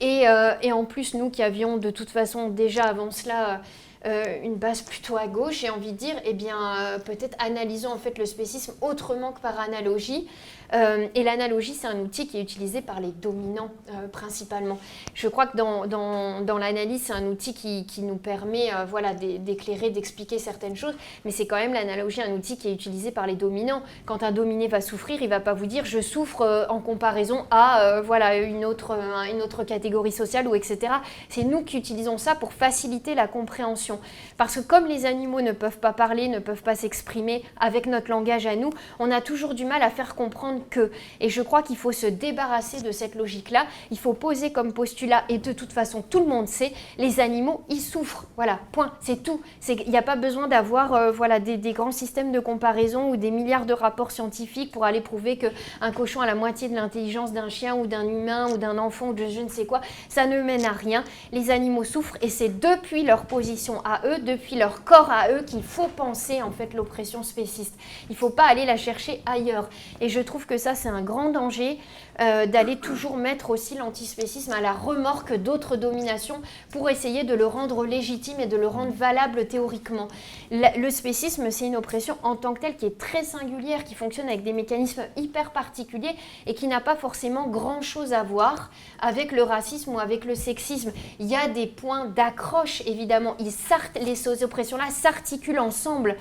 [0.00, 3.62] Et, euh, et en plus, nous qui avions de toute façon déjà avant cela
[4.06, 7.90] euh, une base plutôt à gauche, j'ai envie de dire, eh bien euh, peut-être analysons
[7.90, 10.28] en fait le spécisme autrement que par analogie.
[10.74, 14.78] Euh, et l'analogie, c'est un outil qui est utilisé par les dominants euh, principalement.
[15.14, 19.14] Je crois que dans, dans, l'analyse, c'est un outil qui, qui nous permet euh, voilà,
[19.14, 20.94] d'é- d'éclairer, d'expliquer certaines choses,
[21.24, 23.82] mais c'est quand même l'analogie, un outil qui est utilisé par les dominants.
[24.04, 28.00] Quand un dominé va souffrir, il va pas vous dire je souffre en comparaison à
[28.04, 28.96] voilà, une, autre,
[29.30, 30.92] une autre catégorie sociale ou etc.
[31.28, 34.00] C'est nous qui utilisons ça pour faciliter la compréhension.
[34.36, 38.10] Parce que comme les animaux ne peuvent pas parler, ne peuvent pas s'exprimer avec notre
[38.10, 40.90] langage à nous, on a toujours du mal à faire comprendre que.
[41.20, 43.66] Et je crois qu'il faut se débarrasser de cette logique-là.
[43.90, 47.62] Il faut poser comme postulat, et de toute façon tout le monde sait, les animaux,
[47.68, 48.26] ils souffrent.
[48.36, 49.40] Voilà, point, c'est tout.
[49.68, 53.16] Il n'y a pas besoin d'avoir euh, voilà, des, des grands systèmes de comparaison ou
[53.16, 57.32] des milliards de rapports scientifiques pour aller prouver qu'un cochon a la moitié de l'intelligence
[57.32, 59.80] d'un chien ou d'un humain ou d'un enfant ou de je ne sais quoi.
[60.08, 61.04] Ça ne mène à rien.
[61.32, 65.42] Les animaux souffrent et c'est depuis leur position à eux, depuis leur corps à eux,
[65.42, 67.74] qu'il faut penser en fait l'oppression spéciste.
[68.08, 69.68] Il ne faut pas aller la chercher ailleurs.
[70.00, 71.78] Et je trouve que ça, c'est un grand danger
[72.20, 76.40] euh, d'aller toujours mettre aussi l'antispécisme à la remorque d'autres dominations
[76.70, 80.08] pour essayer de le rendre légitime et de le rendre valable théoriquement.
[80.50, 84.28] le spécisme, c'est une oppression en tant que telle qui est très singulière, qui fonctionne
[84.28, 86.14] avec des mécanismes hyper particuliers
[86.46, 88.70] et qui n'a pas forcément grand-chose à voir
[89.00, 90.92] avec le racisme ou avec le sexisme.
[91.18, 93.36] Il y a des points d'accroche, évidemment.
[93.38, 93.52] Ils
[94.00, 96.16] les oppressions-là s'articulent ensemble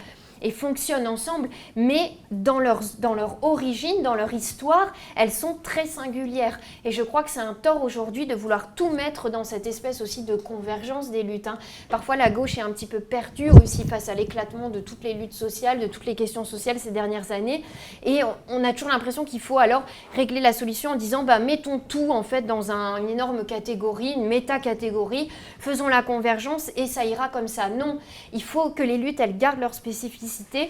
[0.46, 5.88] et fonctionnent ensemble, mais dans leur, dans leur origine, dans leur histoire, elles sont très
[5.88, 6.60] singulières.
[6.84, 10.02] Et je crois que c'est un tort aujourd'hui de vouloir tout mettre dans cette espèce
[10.02, 11.48] aussi de convergence des luttes.
[11.48, 11.58] Hein.
[11.90, 15.16] Parfois, la gauche est un petit peu perdue aussi face à l'éclatement de toutes les
[15.16, 17.64] luttes sociales, de toutes les questions sociales ces dernières années.
[18.04, 19.82] Et on, a toujours l'impression qu'il faut alors
[20.14, 24.28] régler la solution en disant, bah, mettons tout en fait dans une énorme catégorie, une
[24.28, 25.28] méta-catégorie,
[25.58, 27.70] faisons la convergence et ça ira comme ça.
[27.70, 27.98] Non,
[28.32, 30.70] il faut que les luttes, elles gardent leur spécificité Cité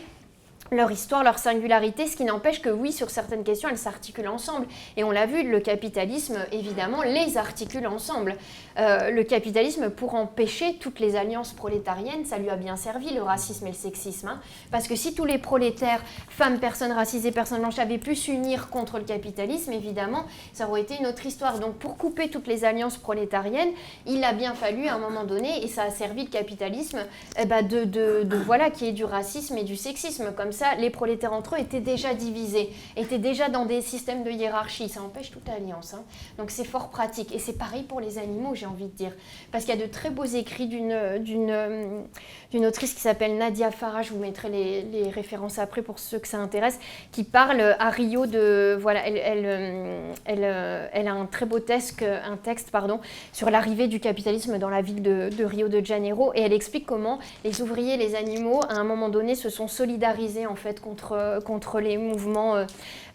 [0.72, 4.66] leur histoire, leur singularité, ce qui n'empêche que oui, sur certaines questions, elles s'articulent ensemble.
[4.98, 8.36] Et on l'a vu, le capitalisme, évidemment, les articule ensemble.
[8.80, 13.22] Euh, le capitalisme, pour empêcher toutes les alliances prolétariennes, ça lui a bien servi, le
[13.22, 14.28] racisme et le sexisme.
[14.28, 14.40] Hein.
[14.72, 18.98] parce que si tous les prolétaires, femmes, personnes racisées, personnes blanches, avaient pu s'unir contre
[18.98, 21.60] le capitalisme, évidemment, ça aurait été une autre histoire.
[21.60, 23.72] Donc pour couper toutes les alliances prolétariennes,
[24.06, 27.00] il a bien fallu, à un moment donné, et ça a servi le capitalisme,
[27.40, 30.34] eh ben de, de, de, voilà, qui est du racisme et du sexisme.
[30.36, 34.90] Comme les prolétaires entre eux étaient déjà divisés, étaient déjà dans des systèmes de hiérarchie.
[34.90, 35.94] Ça empêche toute alliance.
[35.94, 36.04] Hein.
[36.38, 37.34] Donc c'est fort pratique.
[37.34, 39.12] Et c'est pareil pour les animaux, j'ai envie de dire.
[39.52, 44.02] Parce qu'il y a de très beaux écrits d'une, d'une autrice qui s'appelle Nadia Farah,
[44.02, 46.80] je vous mettrai les, références après pour ceux que ça intéresse,
[47.12, 48.76] qui parle à Rio de...
[48.80, 53.00] Voilà, elle, elle, elle, elle a un très beau texte, un texte pardon,
[53.32, 56.32] sur l'arrivée du capitalisme dans la ville de, de Rio de Janeiro.
[56.34, 60.45] Et elle explique comment les ouvriers, les animaux, à un moment donné, se sont solidarisés
[60.46, 62.66] en fait contre, contre les mouvements,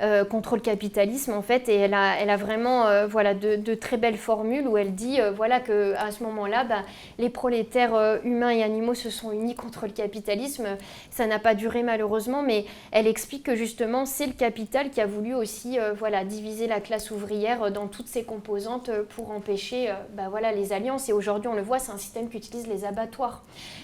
[0.00, 1.68] euh, euh, contre le capitalisme en fait.
[1.68, 5.94] Et elle a, vraiment euh, voilà, de, très belles formules où elle dit voilà que
[5.94, 6.82] à ce moment-là, bah,
[7.18, 10.66] les prolétaires humains et animaux se sont unis contre le capitalisme.
[11.10, 15.06] Ça n'a pas duré malheureusement, mais elle explique que justement c'est le capital qui a
[15.06, 20.52] voulu aussi voilà, diviser la classe ouvrière dans toutes ses composantes pour empêcher bah, voilà,
[20.52, 21.08] les alliances.
[21.08, 23.42] Et aujourd'hui, on le voit, c'est un système qui utilise les abattoirs.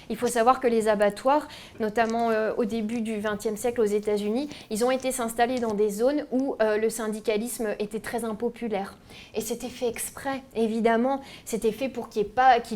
[0.08, 1.48] Il faut savoir que les abattoirs,
[1.80, 6.05] notamment au début du XXe siècle aux États-Unis, ils ont été s'installer dans des zones
[6.30, 8.96] où euh, le syndicalisme était très impopulaire.
[9.34, 11.20] Et c'était fait exprès, évidemment.
[11.44, 12.26] C'était fait pour qu'il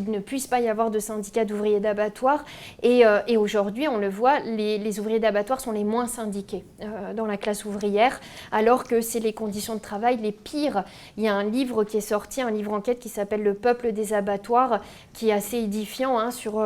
[0.07, 2.43] ne puisse pas y avoir de syndicats d'ouvriers d'abattoirs.
[2.83, 7.25] Et, euh, aujourd'hui, on le voit, les, ouvriers d'abattoirs sont les moins syndiqués euh, dans
[7.25, 8.19] la classe ouvrière,
[8.51, 10.83] alors que c'est les conditions de travail les pires.
[11.17, 13.93] Il y a un livre qui est sorti, un livre enquête qui s'appelle Le peuple
[13.93, 14.81] des abattoirs,
[15.13, 16.63] qui est assez édifiant hein, sur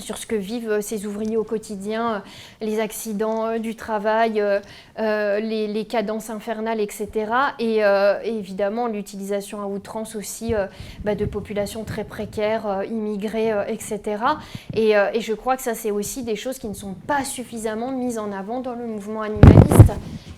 [0.00, 2.22] sur ce que vivent ces ouvriers au quotidien,
[2.60, 4.60] les accidents euh, du travail, euh,
[4.98, 7.08] euh, les, cadences infernales, etc.
[7.58, 7.80] Et,
[8.24, 10.52] évidemment l'utilisation à outrance aussi
[11.04, 14.00] bah, de populations très précaires, immigrées, etc.
[14.74, 17.92] Et, et, je crois que ça, c'est aussi des choses qui ne sont pas suffisamment
[17.92, 19.92] mises en avant dans le mouvement animaliste.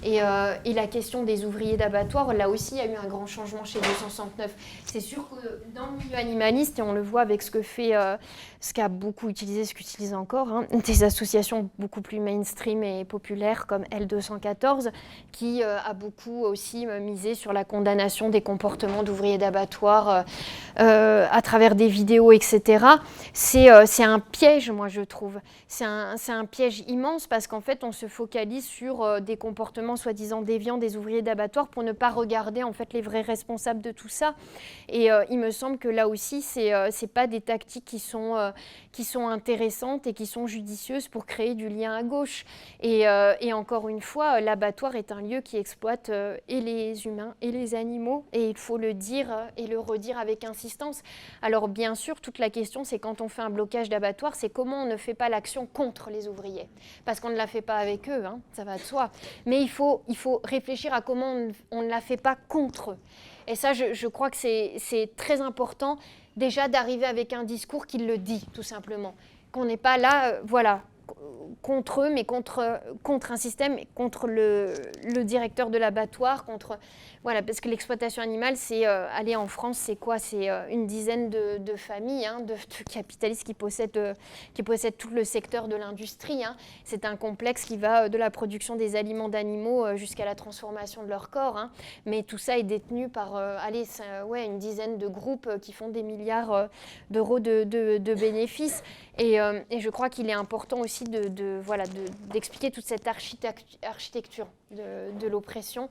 [0.04, 0.20] Et,
[0.64, 3.64] et la question des ouvriers d'abattoir, là aussi, il y a eu un grand changement
[3.64, 4.50] chez 269.
[4.86, 7.94] C'est sûr que dans le milieu animaliste, et on le voit avec ce que fait
[8.60, 13.66] ce qu'a beaucoup utilisé, ce qu'utilise encore, hein, des associations beaucoup plus mainstream et populaires
[13.66, 14.90] comme L214,
[15.32, 20.24] qui euh, a beaucoup aussi euh, misé sur la condamnation des comportements d'ouvriers d'abattoir
[20.78, 22.84] euh, à travers des vidéos, etc.
[23.32, 25.40] C'est un piège, moi, je trouve.
[25.66, 30.78] C'est un, piège immense parce qu'en fait, on se focalise sur des comportements soi-disant déviants
[30.78, 34.34] des ouvriers d'abattoir pour ne pas regarder, en fait, les vrais responsables de tout ça.
[34.88, 38.50] Et il me semble que là aussi, ce n'est pas des tactiques qui sont euh,
[38.92, 42.44] qui sont intéressantes et qui sont judicieuses pour créer du lien à gauche.
[42.80, 47.34] Et, euh, encore une fois, l'abattoir est un lieu qui exploite euh, et les humains
[47.40, 51.02] et les animaux, et il faut le dire et le redire avec insistance.
[51.42, 54.82] Alors bien sûr, toute la question, c'est quand on fait un blocage d'abattoir, c'est comment
[54.82, 56.68] on ne fait pas l'action contre les ouvriers.
[57.04, 59.10] Parce qu'on ne la fait pas avec eux, hein, ça va de soi.
[59.46, 61.34] Mais il faut, il faut réfléchir à comment
[61.70, 62.98] on, ne la fait pas contre eux.
[63.46, 65.98] Et ça, je, je crois que c'est très important
[66.36, 69.14] déjà d'arriver avec un discours qui le dit, tout simplement.
[69.52, 70.82] Qu'on n'est pas là, euh, voilà,
[71.62, 74.74] contre eux, mais contre, contre un système, contre le,
[75.04, 76.78] le directeur de l'abattoir, contre
[77.22, 80.18] voilà, parce que l'exploitation animale, c'est euh, aller en France, c'est quoi?
[80.18, 82.54] C'est euh, une dizaine de, familles, hein, de,
[82.90, 84.14] capitalistes qui possèdent, euh,
[84.54, 86.42] qui possèdent tout le secteur de l'industrie.
[86.42, 86.56] hein.
[86.82, 91.02] C'est un complexe qui va euh, de la production des aliments d'animaux jusqu'à la transformation
[91.02, 91.58] de leur corps.
[91.58, 91.70] hein.
[92.06, 93.84] Mais tout ça est détenu par, allez,
[94.26, 96.68] ouais, une dizaine de groupes qui font des milliards
[97.10, 97.64] d'euros de,
[98.14, 98.82] bénéfices.
[99.18, 103.78] Et, et je crois qu'il est important aussi de, voilà, de- d'expliquer toute cette architect-
[103.82, 105.88] architecture de l'oppression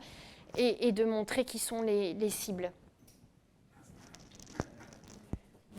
[0.57, 2.71] et, de montrer qui sont les, les cibles.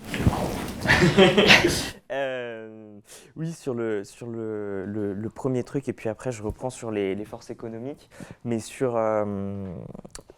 [2.12, 2.99] Euh,
[3.37, 7.25] oui, sur, le, sur le, le- premier truc, et puis après je reprends sur les,
[7.25, 8.11] forces économiques,
[8.45, 9.73] mais sur, euh,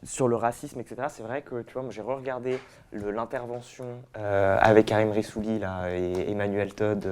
[0.03, 1.05] sur le racisme, etc.
[1.09, 2.59] C'est vrai que tu vois, j'ai re-regardé
[2.93, 3.87] l'intervention
[4.19, 7.09] euh, avec Karim Rissouli là, et Emmanuel Todd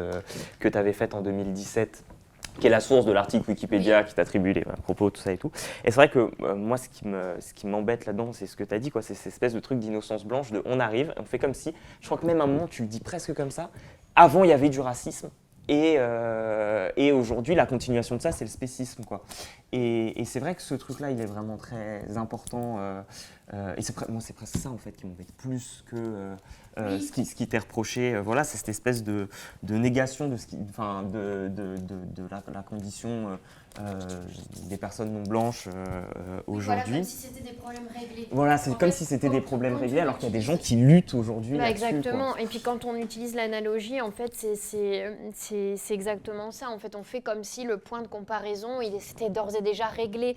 [0.58, 2.04] que tu avais faite en 2017
[2.60, 5.50] qui est la source de l'article Wikipédia qui t'attribue les propos, tout ça et tout.
[5.84, 8.56] Et c'est vrai que euh, moi, ce qui me- ce qui m'embête là-dedans, c'est ce
[8.56, 9.02] que tu as dit, quoi.
[9.02, 12.06] C'est cette espèce de truc d'innocence blanche, de on arrive, on fait comme si, je
[12.06, 13.70] crois que même à un moment, tu le dis presque comme ça,
[14.14, 15.30] avant, il y avait du racisme.
[15.68, 19.04] Et, euh, et aujourd'hui, la continuation de ça, c'est le spécisme.
[19.04, 19.22] Quoi.
[19.70, 22.78] Et, et c'est vrai que ce truc-là, il est vraiment très important.
[22.78, 23.02] euh,
[23.54, 26.34] euh, et c'est pre- presque ça, en fait, qui m'embête plus que
[26.76, 27.00] Oui.
[27.00, 28.18] ce qui, ce qui t'est reproché.
[28.18, 29.28] Voilà, c'est cette espèce de,
[29.62, 33.38] de négation de, ce qui, de, de, la, la condition
[34.68, 36.94] des personnes non blanches euh, euh, Voilà, aujourd'hui.
[36.96, 38.28] comme si c'était des problèmes réglés.
[38.30, 40.56] Voilà, c'est comme fait, si c'était des problèmes réglés, alors qu'il y a des gens
[40.56, 41.52] qui luttent aujourd'hui.
[41.56, 41.70] Bah, quoi.
[41.70, 42.36] exactement.
[42.36, 45.14] Et puis quand on utilise l'analogie, en fait, c'est-
[45.90, 46.70] exactement ça.
[46.70, 49.86] En fait, on fait comme si le point de comparaison, il c'était d'ores et déjà
[49.86, 50.36] réglé.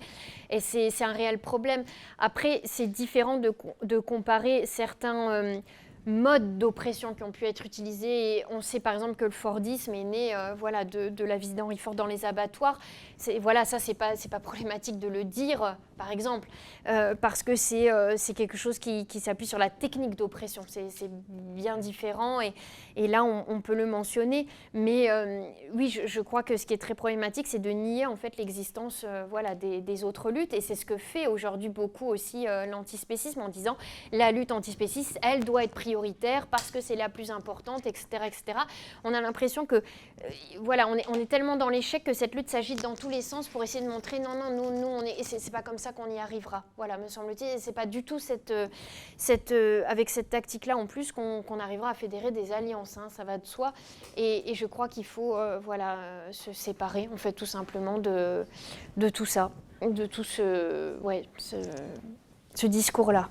[0.50, 1.84] Et c'est un réel problème.
[2.18, 5.58] Après, c'est différent de, de comparer certains euh,
[6.06, 8.38] modes d'oppression qui ont pu être utilisés.
[8.38, 11.36] Et on sait par exemple que le Fordisme est né euh, voilà, de, de la
[11.36, 12.78] visite d'Henri Ford dans les abattoirs.
[13.40, 16.48] Voilà, ça, c'est pas, c'est pas problématique de le dire, par exemple,
[16.88, 20.62] euh, parce que c'est euh, c'est quelque chose qui, qui s'appuie sur la technique d'oppression.
[20.66, 22.52] C'est c'est bien différent et,
[22.96, 24.46] et là, on, peut le mentionner.
[24.72, 28.16] Mais euh, oui, je, crois que ce qui est très problématique, c'est de nier en
[28.16, 30.52] fait l'existence voilà, des, autres luttes.
[30.52, 33.76] Et c'est ce que fait aujourd'hui beaucoup aussi l'antispécisme en disant
[34.12, 38.06] la lutte antispéciste, elle doit être prioritaire parce que c'est la plus importante, etc.
[38.26, 38.58] etc.
[39.04, 39.82] On a l'impression que
[40.60, 43.13] voilà, on est, on est tellement dans l'échec que cette lutte s'agite dans tous les
[43.22, 45.92] sens pour essayer de montrer non, non, nous, nous on est, c'est pas comme ça
[45.92, 46.64] qu'on y arrivera.
[46.76, 48.68] Voilà, me semble-t-il, et c'est pas du tout cette, euh,
[49.16, 53.08] cette, euh, avec cette tactique-là en plus qu'on qu'on arrivera à fédérer des alliances, hein,
[53.10, 53.72] ça va de soi.
[54.16, 55.98] Et, je crois qu'il faut euh, voilà,
[56.30, 58.44] se séparer, en fait, tout simplement de,
[58.96, 59.50] de tout ça,
[59.82, 63.30] de tout ce, ouais, ce, discours-là.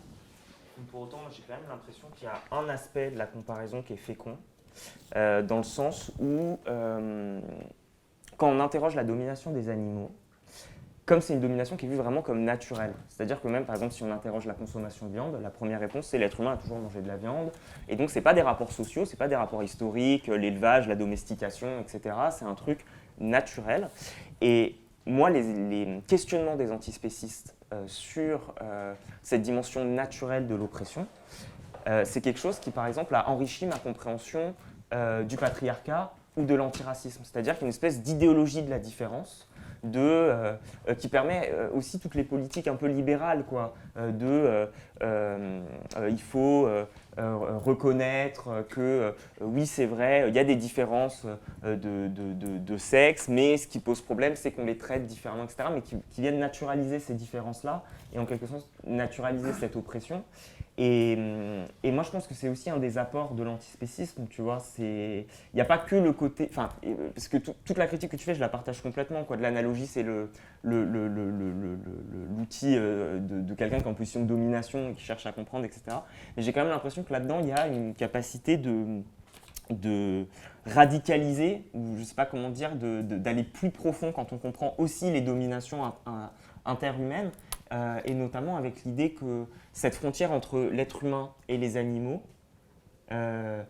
[0.92, 3.94] Pour autant, j'ai quand même l'impression qu'il y a un aspect de la comparaison qui
[3.94, 4.38] est fécond,
[5.16, 6.58] dans le sens où,
[8.38, 10.12] quand on interroge la domination des animaux,
[11.06, 13.94] comme c'est une domination qui est vue vraiment comme naturelle, c'est-à-dire que même, par exemple,
[13.94, 16.78] si on interroge la consommation de viande, la première réponse, c'est l'être humain a toujours
[16.78, 17.52] mangé de la viande,
[17.90, 21.80] et donc c'est pas des rapports sociaux, c'est pas des rapports historiques, l'élevage, la domestication,
[21.82, 22.16] etc.
[22.32, 22.86] C'est un truc
[23.20, 23.90] naturel.
[24.40, 24.76] Et
[25.06, 31.08] moi, les, questionnements des antispécistes euh, sur euh, cette dimension naturelle de l'oppression,
[31.88, 34.56] euh, c'est quelque chose qui, par exemple, a enrichi ma compréhension
[35.28, 37.22] du patriarcat ou de l'antiracisme.
[37.24, 39.48] C'est-à-dire qu'il y a une espèce d'idéologie de la différence
[39.84, 40.54] de, euh,
[40.88, 44.68] euh, qui permet euh, aussi toutes les politiques un peu libérales, quoi, de
[46.10, 46.68] il faut
[47.18, 51.28] reconnaître que oui, c'est vrai, il y a des différences
[51.64, 56.22] de, sexe, mais ce qui pose problème, c'est qu'on les traite différemment, etc., mais qui
[56.22, 60.24] viennent naturaliser ces différences-là et en quelque sorte naturaliser cette oppression.
[60.78, 64.42] Et, hum, et moi, je pense que c'est aussi un des apports de l'antispécisme, tu
[64.42, 64.58] vois.
[64.80, 68.10] Il n'y a pas que le côté, enfin, euh, parce que tout- toute la critique
[68.10, 69.24] que tu fais, je la partage complètement.
[69.24, 69.38] Quoi.
[69.38, 70.04] De l'analogie, c'est
[72.34, 75.82] l'outil de, quelqu'un qui est en position de domination et qui cherche à comprendre, etc.
[76.36, 80.26] Mais j'ai quand même l'impression que là-dedans, il y a une capacité de,
[80.66, 85.12] radicaliser, ou je ne sais pas comment dire, d'aller plus profond quand on comprend aussi
[85.12, 86.32] les dominations in- in-
[86.66, 87.32] interhumaines,
[87.74, 92.22] euh, et notamment avec l'idée que cette frontière entre l'être humain et les animaux,
[93.12, 93.64] euh,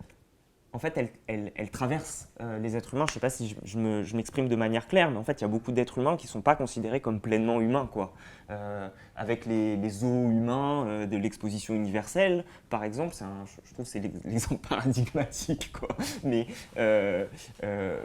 [0.73, 3.05] en fait, elle, traverse euh, les êtres humains.
[3.05, 5.45] Je ne sais pas si je m'exprime de manière claire, mais en fait, il y
[5.45, 7.87] a beaucoup d'êtres humains qui ne sont pas considérés comme pleinement humains.
[7.91, 8.13] Quoi.
[8.49, 13.91] Euh, avec les, les zoos humains euh, de l'exposition universelle, par exemple, je, trouve que
[13.91, 15.71] c'est l'ex- l'exemple paradigmatique.
[15.71, 15.95] Quoi.
[16.23, 17.25] Mais euh,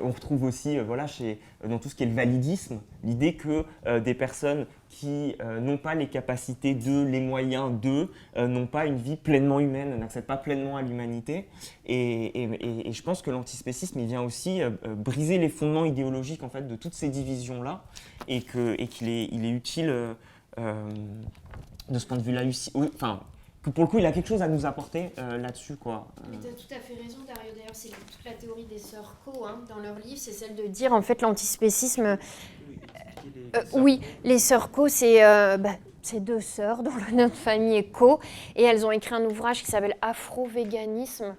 [0.03, 3.65] on retrouve aussi, voilà, chez, dans tout ce qui est le validisme, l'idée que
[4.01, 8.97] des personnes qui n'ont pas les capacités d'eux, les moyens d'eux, euh, n'ont pas une
[8.97, 11.47] vie pleinement humaine, n'accèdent pas pleinement à l'humanité.
[11.87, 12.49] Et,
[12.91, 14.61] je pense que l'antispécisme, il vient aussi
[14.97, 17.85] briser les fondements idéologiques en fait, de toutes ces divisions-là,
[18.29, 20.15] et que- et qu'il est, il est utile, euh,
[20.59, 20.89] euh,
[21.89, 22.43] de ce point de vue-là,
[22.95, 23.21] enfin,
[23.63, 25.77] que pour le coup, il a quelque chose à nous apporter euh, là-dessus.
[25.77, 26.07] quoi.
[26.31, 27.51] Mais tu as tout à fait raison, Dario.
[27.57, 30.67] D'ailleurs, c'est toute la théorie des sœurs Co hein, dans leur livre, c'est celle de
[30.67, 32.19] dire en fait l'antispécisme.
[33.73, 35.21] oui, les sœurs Co, c'est
[35.59, 35.77] bah,
[36.21, 38.21] deux sœurs dont le nom de famille est Co,
[38.57, 41.35] et elles ont écrit un ouvrage qui s'appelle Afro-véganisme.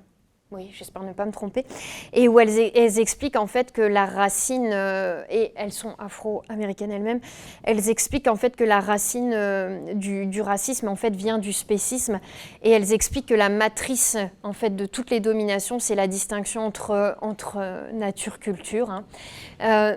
[0.51, 1.63] Oui, j'espère ne pas me tromper.
[2.11, 2.57] Et où elles,
[2.99, 7.19] expliquent en fait que la racine, euh, et elles sont afro-américaines elles-mêmes,
[7.61, 12.19] elles expliquent en fait que la racine euh, du, racisme en fait vient du spécisme
[12.63, 16.65] et elles expliquent que la matrice en fait de toutes les dominations c'est la distinction
[16.65, 19.05] entre, entre euh, nature-culture hein.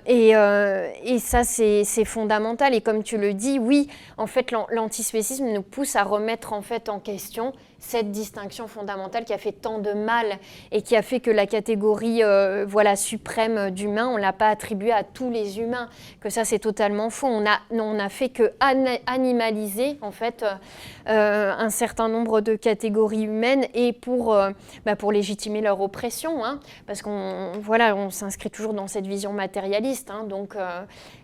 [0.07, 3.89] Et, et ça c'est fondamental et comme tu le dis oui
[4.19, 7.53] en fait l'an- l'antispécisme nous pousse à remettre en fait en question
[7.83, 10.39] cette distinction fondamentale qui a fait tant de mal
[10.71, 14.93] et qui a fait que la catégorie euh, voilà suprême d'humain on l'a pas attribuée
[14.93, 15.89] à tous les humains.
[16.21, 17.27] Que ça c'est totalement faux.
[17.27, 20.55] On a on a fait que animaliser en fait euh,
[21.09, 24.37] euh, un certain nombre de catégories humaines et pour,
[24.87, 29.33] bah, pour légitimer leur oppression, hein, parce qu'on voilà, on s'inscrit toujours dans cette vision
[29.33, 30.57] matérialiste, hein, donc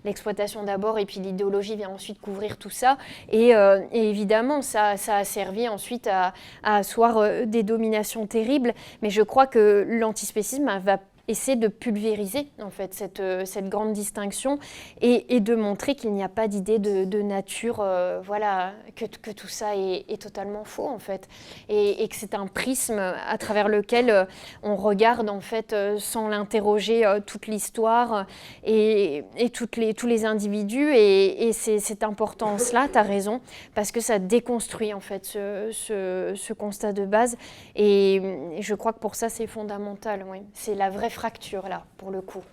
[0.04, 2.98] l'exploitation d'abord et puis l'idéologie vient ensuite couvrir tout ça,
[3.30, 6.32] et, euh, évidemment ça, a servi ensuite à,
[6.62, 12.48] à asseoir euh, des dominations terribles, mais je crois que l'antispécisme va essayer de pulvériser
[12.62, 14.58] en fait cette, euh, cette grande distinction
[15.00, 19.30] et, et de montrer qu'il n'y a pas d'idée de, nature, euh, voilà, que, que
[19.30, 21.28] tout ça est, totalement faux en fait,
[21.68, 24.24] et, et que c'est un prisme à travers lequel euh,
[24.62, 28.26] on regarde en fait sans l'interroger toute l'histoire
[28.64, 33.40] et, et toutes les, tous les individus, et, et c'est cette importance-là, tu as raison,
[33.74, 37.36] parce que ça déconstruit en fait ce, ce- ce constat de base,
[37.76, 40.38] et, et je crois que pour ça c'est fondamental, oui.
[40.54, 42.44] c'est la vraie fracture là, pour le coup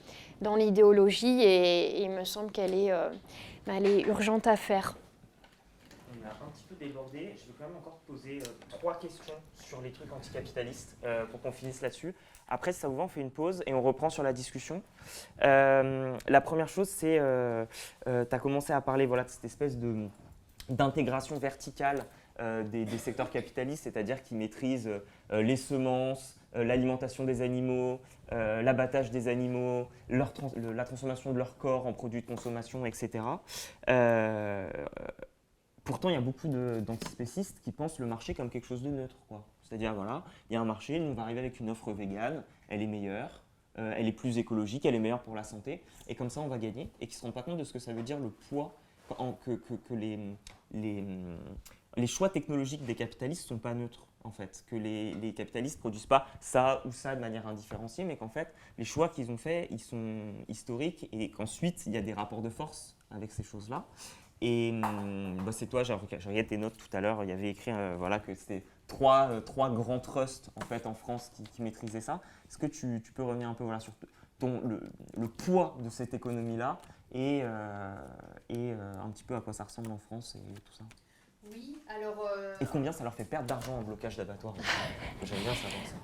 [0.41, 3.09] dans l'idéologie et, il me semble qu'elle est, euh,
[3.67, 4.97] est urgente à faire.
[6.11, 7.35] On a un petit peu débordé.
[7.37, 11.41] Je vais quand même encore poser euh, trois questions sur les trucs anticapitalistes euh, pour
[11.41, 12.13] qu'on finisse là-dessus.
[12.47, 14.83] Après, si ça vous va, on fait une pause et on reprend sur la discussion.
[15.39, 17.19] La première chose, c'est
[18.05, 20.07] tu as commencé à parler voilà, de cette espèce de
[20.69, 22.05] d'intégration verticale
[22.39, 24.91] des, secteurs capitalistes, c'est-à-dire qui maîtrisent
[25.31, 27.99] les semences, l'alimentation des animaux,
[28.31, 33.23] euh, l'abattage des animaux, la transformation de leur corps en produits de consommation, etc.
[33.89, 34.69] Euh,
[35.83, 39.15] pourtant, il y a beaucoup d'antispécistes qui pensent le marché comme quelque chose de neutre.
[39.63, 42.43] C'est-à-dire, voilà, il y a un marché, nous on va arriver avec une offre végane,
[42.69, 43.43] elle est meilleure,
[43.79, 46.47] euh, elle est plus écologique, elle est meilleure pour la santé, et comme ça on
[46.47, 48.19] va gagner, et qui ne se rendent pas compte de ce que ça veut dire
[48.19, 48.75] le poids
[49.43, 51.03] que, que- que les,
[51.97, 54.63] les choix technologiques des capitalistes ne sont pas neutres, en fait.
[54.67, 58.53] Que les, capitalistes ne produisent pas ça ou ça de manière indifférenciée, mais qu'en fait,
[58.77, 62.41] les choix qu'ils ont faits, ils sont historiques, et qu'ensuite, il y a des rapports
[62.41, 63.85] de force avec ces choses-là.
[64.41, 67.29] Et hum, bah, c'est toi, j'ai rega- j'ai regardé tes notes tout à l'heure, il
[67.29, 70.93] y avait écrit euh, voilà, que c'était trois, euh, trois grands trusts en, fait, en
[70.93, 72.21] France qui, maîtrisaient ça.
[72.49, 73.93] Est-ce que tu, peux revenir un peu voilà, sur
[74.39, 74.61] ton,
[75.17, 76.79] le, poids de cette économie-là
[77.13, 77.95] et, euh,
[78.49, 80.83] et un petit peu à quoi ça ressemble en France et tout ça?
[81.51, 82.29] Oui, alors.
[82.61, 84.53] Et combien ça leur fait perdre d'argent en blocage d'abattoir
[85.23, 85.95] J'aime bien savoir ça.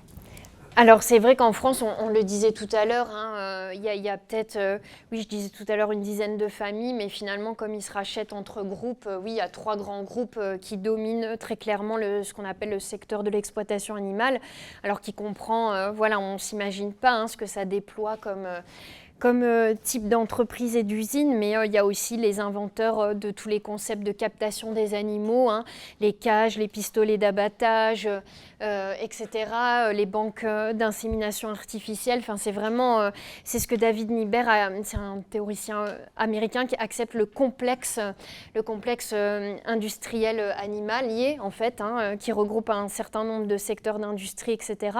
[0.74, 3.82] Alors c'est vrai qu'en France, on, on le disait tout à l'heure, hein, euh, il
[3.82, 4.78] y a, peut-être, euh,
[5.10, 7.92] oui je disais tout à l'heure une dizaine de familles, mais finalement comme ils se
[7.92, 11.58] rachètent entre groupes, euh, oui il y a trois grands groupes euh, qui dominent très
[11.58, 14.40] clairement le, ce qu'on appelle le secteur de l'exploitation animale,
[14.82, 18.48] alors qui comprend, euh, voilà on ne s'imagine pas hein, ce que ça déploie comme...
[19.22, 23.14] comme euh, type d'entreprise et d'usine, mais euh, il y a aussi les inventeurs euh,
[23.14, 25.64] de tous les concepts de captation des animaux, hein,
[26.00, 28.08] les cages, les pistolets d'abattage,
[28.60, 29.28] etc.,
[29.92, 32.22] les banques d'insémination artificielle.
[32.36, 33.10] C'est vraiment,
[33.44, 34.44] c'est ce que David Niber,
[34.84, 35.84] c'est un théoricien
[36.16, 37.98] américain qui accepte le complexe,
[38.54, 39.12] le complexe
[39.64, 44.96] industriel animalier en fait, hein, qui regroupe un certain nombre de secteurs d'industrie, etc.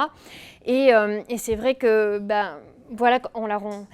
[0.66, 0.90] Et,
[1.38, 2.59] c'est vrai que, ben,
[2.90, 3.86] voilà, on la rend.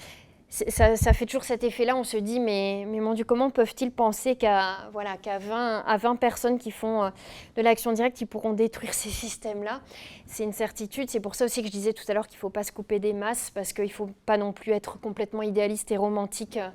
[0.51, 4.35] Ça fait toujours cet effet-là, on se dit, mais, mais mon Dieu, comment peuvent-ils penser
[4.35, 7.11] qu'à voilà, qu'à 20, à 20 personnes qui font euh,
[7.57, 9.83] de l'action directe, ils pourront détruire ces systèmes-là?
[10.27, 11.11] C'est une certitude.
[11.11, 12.73] C'est pour ça aussi que je disais tout à l'heure qu'il ne faut pas se
[12.73, 16.57] couper des masses, parce qu'il ne faut pas non plus être complètement idéaliste et romantique.
[16.57, 16.71] Euh,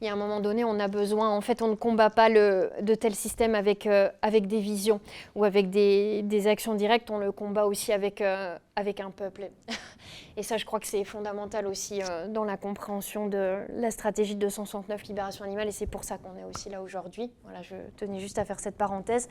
[0.00, 2.28] Il y a un moment donné, on a besoin, en fait, on ne combat pas
[2.28, 5.00] le, de tels systèmes avec, euh, avec des visions
[5.34, 9.50] ou avec des, des actions directes, on le combat aussi avec, euh, avec un peuple.
[10.36, 14.36] Et ça, je crois que c'est fondamental aussi euh, dans la compréhension de la stratégie
[14.36, 17.32] de 269 Libération Animale, et c'est pour ça qu'on est aussi là aujourd'hui.
[17.42, 19.28] Voilà, je tenais juste à faire cette parenthèse.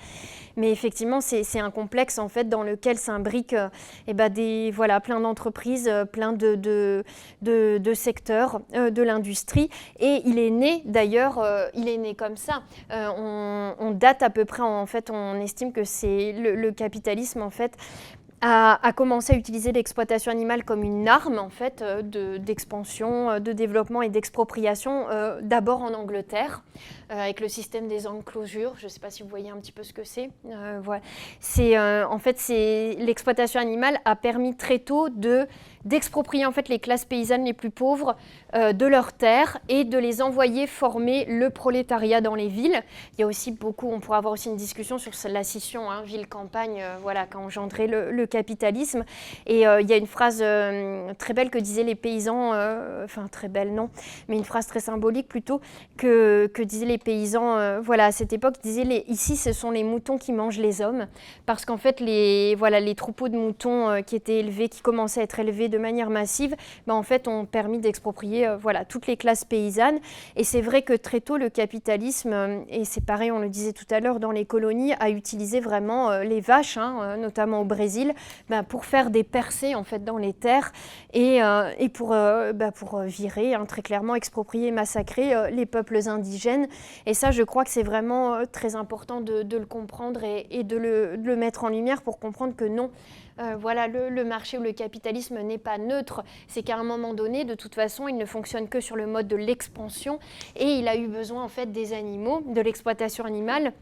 [0.58, 3.56] Mais effectivement, c'est un complexe en fait dans lequel s'imbriquent
[4.08, 7.06] eh ben, des, voilà, plein d'entreprises, plein de, de,
[7.42, 9.70] de, de secteurs de l'industrie.
[10.00, 12.64] Et il est né d'ailleurs, euh, il est né comme ça.
[12.92, 17.48] Euh, on, date à peu près, on estime que le, capitalisme
[18.42, 23.54] a, commencé à utiliser l'exploitation animale comme une arme en fait euh, de- d'expansion, de,
[23.54, 25.06] développement et d'expropriation,
[25.42, 26.64] d'abord en Angleterre
[27.10, 28.74] avec le système des enclosures.
[28.78, 30.30] Je ne sais pas si vous voyez un petit peu ce que c'est.
[30.46, 31.02] Euh, voilà.
[31.40, 32.38] C'est euh, en fait
[33.00, 35.48] l'exploitation animale a permis très tôt de
[35.88, 38.18] d'exproprier en fait les classes paysannes les plus pauvres
[38.56, 42.82] euh, de leurs terres et de les envoyer former le prolétariat dans les villes.
[43.14, 46.02] Il y a aussi beaucoup, on pourra avoir aussi une discussion sur la scission hein,
[46.04, 49.06] ville-campagne, euh, voilà, qu'a engendré le, capitalisme.
[49.46, 53.06] Et euh, il y a une phrase euh, très belle que disaient les paysans, euh,
[53.06, 53.90] enfin très belle non,
[54.28, 55.62] mais une phrase très symbolique plutôt,
[55.96, 59.72] que, que disaient les paysans, euh, voilà, à cette époque, disaient les, ici ce sont
[59.72, 61.08] les moutons qui mangent les hommes,
[61.46, 65.22] parce qu'en fait les, voilà, les troupeaux de moutons euh, qui étaient élevés, qui commençaient
[65.22, 66.56] à être élevés de manière massive,
[66.86, 70.00] ben, en fait ont permis d'exproprier euh, voilà, toutes les classes paysannes.
[70.36, 73.86] Et c'est vrai que très tôt le capitalisme, et c'est pareil, on le disait tout
[73.92, 78.14] à l'heure, dans les colonies, a utilisé vraiment les vaches, hein, notamment au Brésil,
[78.50, 80.72] ben, pour faire des percées en fait dans les terres
[81.14, 81.40] et,
[81.80, 86.68] et pour, ben, pour virer hein, très clairement, exproprier, massacrer les peuples indigènes.
[87.06, 90.64] Et ça, je crois que c'est vraiment euh, très important de, le comprendre et, et
[90.64, 92.92] de, le, de le mettre en lumière pour comprendre que non,
[93.40, 96.24] euh, voilà, le, le marché ou le capitalisme n'est pas neutre.
[96.48, 99.28] C'est qu'à un moment donné, de toute façon, il ne fonctionne que sur le mode
[99.28, 100.20] de l'expansion
[100.56, 103.74] et il a eu besoin en fait des animaux, de l'exploitation animale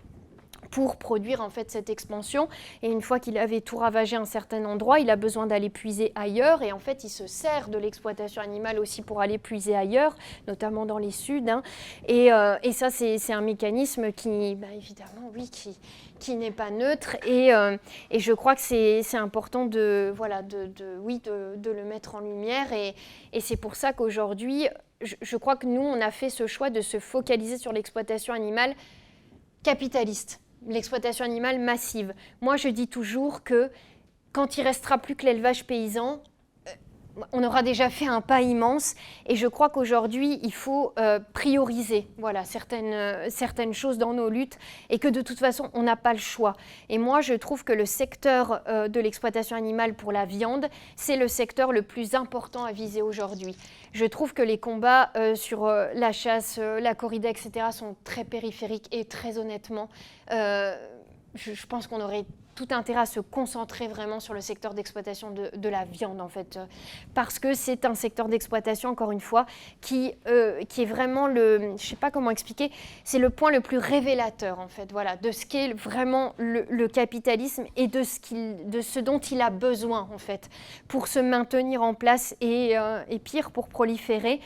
[0.71, 2.47] pour produire en fait cette expansion.
[2.81, 6.11] Et une fois qu'il avait tout ravagé un certain endroit, il a besoin d'aller puiser
[6.15, 6.61] ailleurs.
[6.61, 10.15] Et en fait, il se sert de l'exploitation animale aussi pour aller puiser ailleurs,
[10.47, 11.43] notamment dans les suds.
[11.49, 11.63] hein.
[12.07, 15.77] Et, euh, et ça, c'est un mécanisme qui, bah, évidemment, oui, qui,
[16.19, 17.15] qui n'est pas neutre.
[17.25, 17.77] Et, euh,
[18.11, 22.15] et je crois que c'est important de, voilà, de, de- oui, de, de le mettre
[22.15, 22.71] en lumière.
[22.73, 22.95] Et,
[23.33, 24.67] et c'est pour ça qu'aujourd'hui,
[25.01, 28.33] je, je crois que nous, on a fait ce choix de se focaliser sur l'exploitation
[28.33, 28.73] animale
[29.63, 32.13] capitaliste, l'exploitation animale massive.
[32.41, 33.69] Moi, je dis toujours que
[34.31, 36.21] quand il restera plus que l'élevage paysan,
[37.31, 42.07] on aura déjà fait un pas immense et je crois qu'aujourd'hui, il faut euh, prioriser
[42.17, 44.57] voilà, certaines, euh, certaines choses dans nos luttes
[44.89, 46.53] et que de toute façon, on n'a pas le choix.
[46.89, 51.17] Et moi, je trouve que le secteur euh, de l'exploitation animale pour la viande, c'est
[51.17, 53.55] le secteur le plus important à viser aujourd'hui.
[53.93, 57.67] Je trouve que les combats sur la chasse, la corrida, etc.
[57.71, 59.87] sont très périphériques et très honnêtement,
[60.29, 62.25] je pense qu'on aurait
[62.55, 66.57] tout intérêt à se concentrer vraiment sur le secteur d'exploitation de, la viande, en fait,
[67.13, 69.45] parce que c'est un secteur d'exploitation, encore une fois,
[69.81, 72.71] qui, euh, est vraiment le, je ne sais pas comment expliquer,
[73.03, 77.65] c'est le point le plus révélateur, en fait, voilà, de ce qu'est vraiment le, capitalisme
[77.75, 80.49] et de ce, dont il a besoin, en fait,
[80.87, 84.39] pour se maintenir en place et, euh, et pire, pour proliférer.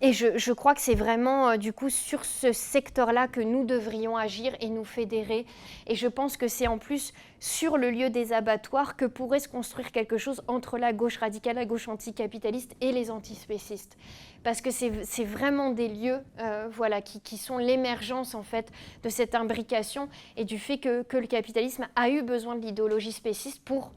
[0.00, 4.16] Et je, crois que c'est vraiment euh, du coup sur ce secteur-là que nous devrions
[4.16, 5.46] agir et nous fédérer.
[5.86, 9.48] Et je pense que c'est en plus sur le lieu des abattoirs que pourrait se
[9.48, 13.96] construire quelque chose entre la gauche radicale, la gauche anticapitaliste et les antispécistes.
[14.42, 18.70] Parce que c'est c'est vraiment des lieux euh, voilà, qui, qui sont l'émergence en fait
[19.04, 23.12] de cette imbrication et du fait que, que le capitalisme a eu besoin de l'idéologie
[23.12, 23.92] spéciste pour,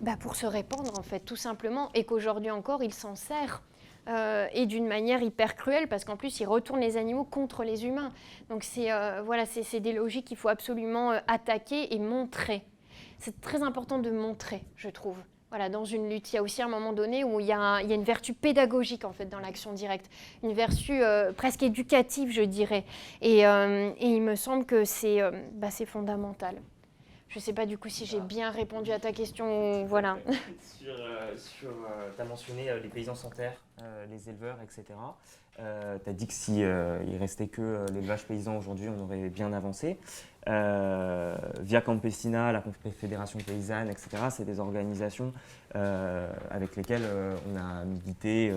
[0.00, 3.62] bah, pour se répandre en fait tout simplement et qu'aujourd'hui encore il s'en sert.
[4.06, 7.86] Euh, et d'une manière hyper cruelle parce qu'en plus il retourne les animaux contre les
[7.86, 8.12] humains.
[8.50, 12.62] Donc c'est euh, voilà, c'est des logiques qu'il faut absolument euh, attaquer et montrer.
[13.18, 15.16] C'est très important de montrer, je trouve.
[15.48, 17.80] Voilà, dans une lutte, il y a aussi un moment donné où il y a,
[17.80, 20.10] une vertu pédagogique en fait dans l'action directe,
[20.42, 21.00] une vertu
[21.36, 22.84] presque éducative, je dirais.
[23.22, 25.20] Et, il me semble que c'est
[25.52, 26.56] bah, fondamental.
[27.34, 29.84] Je ne sais pas du coup si j'ai bien répondu à ta question.
[29.86, 30.18] Voilà.
[30.78, 33.54] Sur, euh, sur, euh, tu as mentionné euh, les paysans sans terre,
[34.08, 34.84] les éleveurs, etc.
[35.56, 39.98] tu as dit que si il restait que l'élevage paysan aujourd'hui, on aurait bien avancé.
[40.46, 45.32] Via Campesina, la Confédération paysanne, etc., c'est des organisations
[45.74, 47.06] avec lesquelles
[47.52, 48.52] on a milité,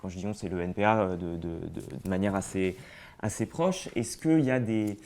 [0.00, 2.76] quand je dis on, c'est le NPA, de, de- de- de manière assez,
[3.20, 3.88] assez proche.
[3.94, 4.98] Est-ce qu'il y a des,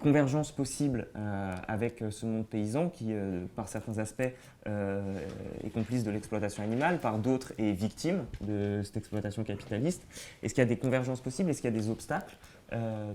[0.00, 4.22] convergences possibles euh, avec ce monde paysan qui, euh, par certains aspects,
[4.66, 5.18] euh,
[5.64, 10.02] est complice de l'exploitation animale, par d'autres est victime de cette exploitation capitaliste?
[10.42, 11.50] Est-ce qu'il y a des convergences possibles?
[11.50, 12.36] Est-ce qu'il y a des obstacles?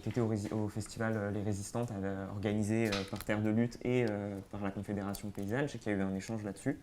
[0.04, 4.06] Tu étais au, festival euh, Les Résistantes, euh, organisé euh, par Terre de Lutte et
[4.10, 5.68] euh, par la Confédération Paysanne.
[5.68, 6.78] Je sais qu'il y a eu un échange là-dessus.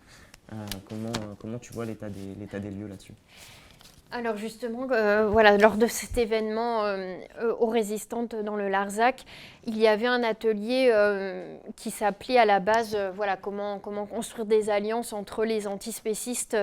[0.52, 3.14] Euh, comment, euh, comment tu vois l'état des, l'état des lieux là-dessus?
[4.14, 9.24] Alors justement, euh, voilà, lors de cet événement euh, euh, aux résistantes dans le Larzac,
[9.64, 10.92] il y avait un atelier
[11.76, 16.56] qui s'appelait à la base, voilà, comment, comment construire des alliances entre les antispécistes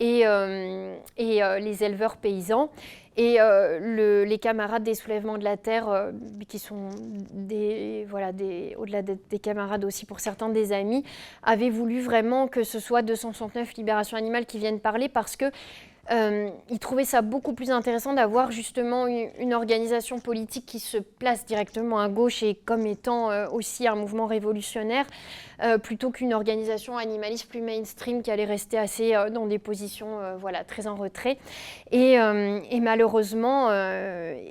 [0.00, 2.70] et, et les éleveurs paysans.
[3.16, 6.12] Et le- les camarades des soulèvements de la terre,
[6.48, 6.88] qui sont
[7.32, 11.02] des, voilà, des, au-delà des, des camarades aussi pour certains des amis,
[11.42, 15.46] avaient voulu vraiment que ce soit 269 Libération Animale qui viennent parler parce que
[16.10, 20.98] euh, ils trouvaient ça beaucoup plus intéressant d'avoir justement une, une organisation politique qui se
[20.98, 25.06] place directement à gauche et comme étant euh, aussi un mouvement révolutionnaire,
[25.62, 30.20] euh, plutôt qu'une organisation animaliste plus mainstream qui allait rester assez euh, dans des positions
[30.20, 31.38] euh, voilà, très en retrait.
[31.92, 32.18] Et,
[32.80, 33.68] malheureusement,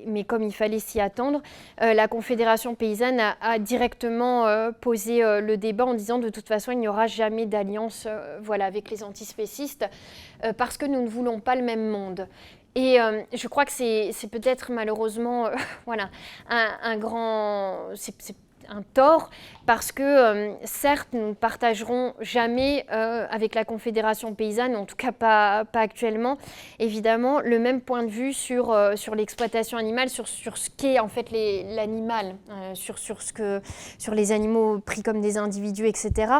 [0.07, 1.41] mais comme il fallait s'y attendre,
[1.79, 6.87] la Confédération paysanne a, directement posé le débat en disant de toute façon il n'y
[6.87, 8.07] aura jamais d'alliance
[8.41, 9.85] voilà, avec les antispécistes
[10.57, 12.27] parce que nous ne voulons pas le même monde.
[12.75, 12.97] Et
[13.33, 15.49] je crois que c'est peut-être malheureusement
[15.85, 16.09] voilà,
[16.49, 17.95] un, un grand...
[17.95, 18.35] c'est
[18.69, 19.29] un tort
[19.65, 24.95] parce que euh, certes nous ne partagerons jamais euh, avec la Confédération paysanne, en tout
[24.95, 26.37] cas pas, actuellement,
[26.79, 30.99] évidemment, le même point de vue sur, euh, sur l'exploitation animale, sur, sur ce qu'est
[30.99, 32.35] en fait l'animal,
[32.73, 36.33] sur, sur, sur les animaux pris comme des individus, etc.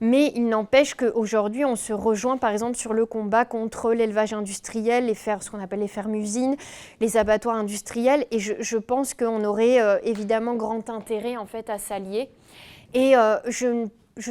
[0.00, 5.06] Mais il n'empêche qu'aujourd'hui, on se rejoint par exemple sur le combat contre l'élevage industriel,
[5.06, 6.56] les ce qu'on appelle les fermes-usines,
[7.00, 8.26] les abattoirs industriels.
[8.30, 12.28] Et je, je pense qu'on aurait évidemment grand intérêt en fait à s'allier.
[12.94, 13.66] Et euh, je,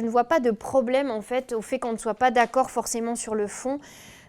[0.00, 3.16] ne- vois pas de problème en fait au fait qu'on ne soit pas d'accord forcément
[3.16, 3.80] sur le fond.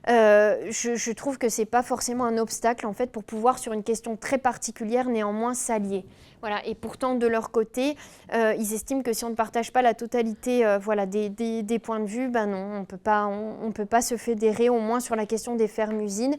[0.09, 3.83] Euh, je, trouve que c'est pas forcément un obstacle en fait pour pouvoir sur une
[3.83, 6.03] question très particulière néanmoins s'allier.
[6.41, 6.65] Voilà.
[6.65, 7.95] Et pourtant de leur côté,
[8.33, 12.01] euh, ils estiment que si on ne partage pas la totalité voilà, des, des- points
[12.01, 15.15] de vue, ben non, on peut pas, on, peut pas se fédérer au moins sur
[15.15, 16.35] la question des fermes-usines.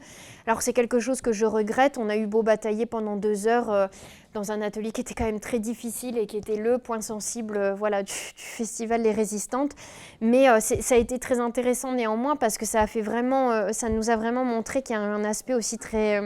[0.46, 1.96] Alors c'est quelque chose que je regrette.
[1.96, 3.88] On a eu beau batailler pendant deux heures
[4.34, 7.56] dans un atelier qui était quand même très difficile et qui était le point sensible
[7.56, 9.72] euh, voilà, du, festival Les Résistantes.
[10.20, 13.72] Mais euh, ça a été très intéressant néanmoins parce que ça, a fait vraiment, euh,
[13.72, 16.20] ça nous a vraiment montré qu'il y a un aspect aussi très...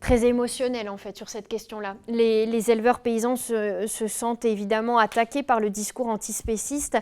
[0.00, 1.96] très émotionnel en fait sur cette question-là.
[2.08, 6.98] Les, éleveurs paysans se, se sentent évidemment attaqués par le discours antispéciste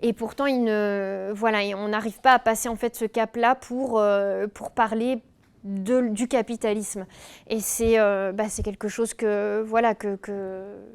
[0.00, 4.02] et pourtant ils ne, voilà, on n'arrive pas à passer en fait ce cap-là pour,
[4.54, 5.20] pour parler
[5.64, 7.06] du capitalisme.
[7.48, 10.18] Et c'est euh, bah, c'est quelque chose que, voilà, que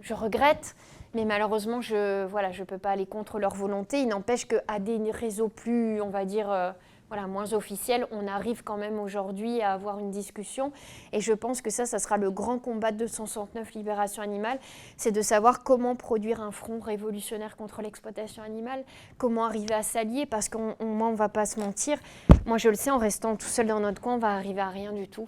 [0.02, 0.76] je regrette.
[1.14, 4.02] Mais malheureusement, je ne voilà, je peux pas aller contre leur volonté.
[4.02, 6.72] Il n'empêche qu'à des réseaux plus, on va dire, euh,
[7.14, 10.72] voilà, moins officiels, on arrive quand même aujourd'hui à avoir une discussion.
[11.12, 14.58] Et je pense que ça, ça sera le grand combat de 269 Libération Animale,
[14.98, 18.84] c'est de savoir comment produire un front révolutionnaire contre l'exploitation animale,
[19.20, 22.00] comment arriver à s'allier, parce qu'on on va pas se mentir.
[22.48, 24.70] Moi, je le sais, en restant tout seul dans notre coin, on va arriver à
[24.70, 25.28] rien du tout.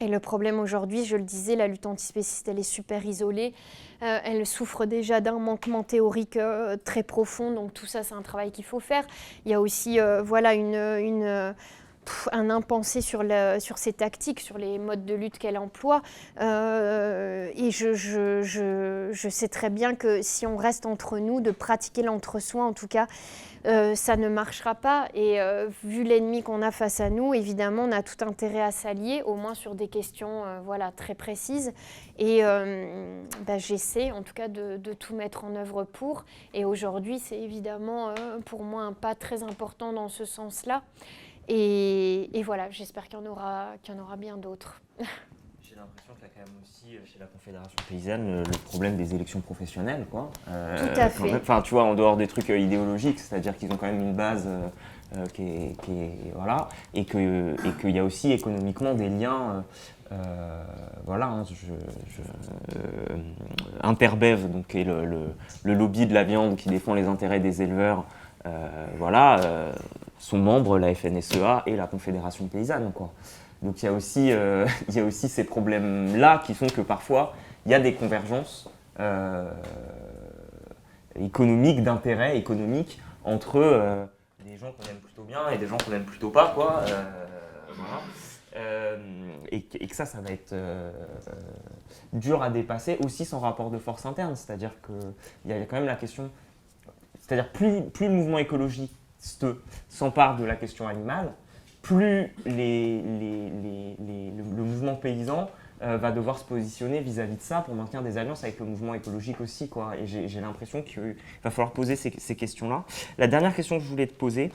[0.00, 3.54] Et le problème aujourd'hui, je le disais, la lutte antispéciste, elle est super isolée.
[4.02, 7.50] Euh, elle souffre déjà d'un manquement théorique euh, très profond.
[7.50, 9.04] Donc tout ça, c'est un travail qu'il faut faire.
[9.44, 10.50] Il y a aussi euh, voilà,
[12.32, 13.24] un impensé sur,
[13.76, 16.02] ses tactiques, sur les modes de lutte qu'elle emploie.
[16.38, 17.92] Et je,
[19.12, 22.88] je sais très bien que si on reste entre nous, de pratiquer l'entre-soi, en tout
[22.88, 23.06] cas,
[23.66, 25.08] euh, ça ne marchera pas.
[25.14, 28.70] Et euh, vu l'ennemi qu'on a face à nous, évidemment, on a tout intérêt à
[28.70, 31.72] s'allier, au moins sur des questions euh, voilà, très précises.
[32.18, 36.24] Et bah, j'essaie, en tout cas, de, tout mettre en œuvre pour.
[36.54, 38.14] Et aujourd'hui, c'est évidemment
[38.46, 40.82] pour moi un pas très important dans ce sens-là.
[41.48, 43.36] Et, et voilà, j'espère qu'il y en
[43.82, 44.80] qu'il y en aura bien d'autres.
[45.76, 48.96] J'ai l'impression qu'il y a quand même aussi euh, chez la Confédération paysanne le problème
[48.96, 50.30] des élections professionnelles, quoi.
[50.48, 51.34] Euh, Tout à fait.
[51.36, 54.14] Enfin, tu vois, en dehors des trucs euh, idéologiques, c'est-à-dire qu'ils ont quand même une
[54.14, 58.94] base euh, qui, est, qui est- voilà, et que et qu'il y a aussi économiquement
[58.94, 59.64] des liens.
[60.12, 60.64] euh,
[61.04, 62.22] voilà, hein, je, je-
[63.82, 65.34] Interbev, donc qui est le, le-
[65.64, 68.06] le lobby de la viande qui défend les intérêts des éleveurs,
[68.96, 69.72] voilà,
[70.18, 73.12] sont membres la FNSEA et la Confédération paysanne, quoi.
[73.62, 76.80] Donc il y a aussi, euh, il y a aussi ces problèmes-là qui font que
[76.80, 77.34] parfois
[77.64, 78.70] il y a des convergences
[79.00, 79.50] euh,
[81.16, 84.04] économiques, d'intérêts économiques entre euh,
[84.44, 86.84] des gens qu'on aime plutôt bien et des gens qu'on aime plutôt pas, quoi.
[89.50, 90.54] Et, que- ça, ça va être
[92.12, 94.34] dur à dépasser aussi sans rapport de force interne.
[94.36, 96.30] C'est-à-dire qu'il y a quand même la question.
[97.20, 99.46] C'est-à-dire plus, plus le mouvement écologiste
[99.88, 101.32] s'empare de la question animale,
[101.86, 105.48] plus les, les- les- les- le, mouvement paysan
[105.82, 108.94] euh, va devoir se positionner vis-à-vis de ça pour maintenir des alliances avec le mouvement
[108.94, 109.68] écologique aussi.
[109.68, 109.94] Quoi.
[109.96, 112.84] Et j'ai l'impression qu'il va falloir poser ces, ces questions-là.
[113.18, 114.50] La dernière question que je voulais te poser,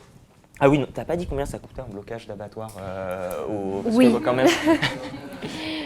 [0.60, 3.82] ah oui, t'as pas dit combien ça coûtait un blocage d'abattoir euh, au...
[3.82, 4.16] parce que, Oui.
[4.24, 4.48] quand même?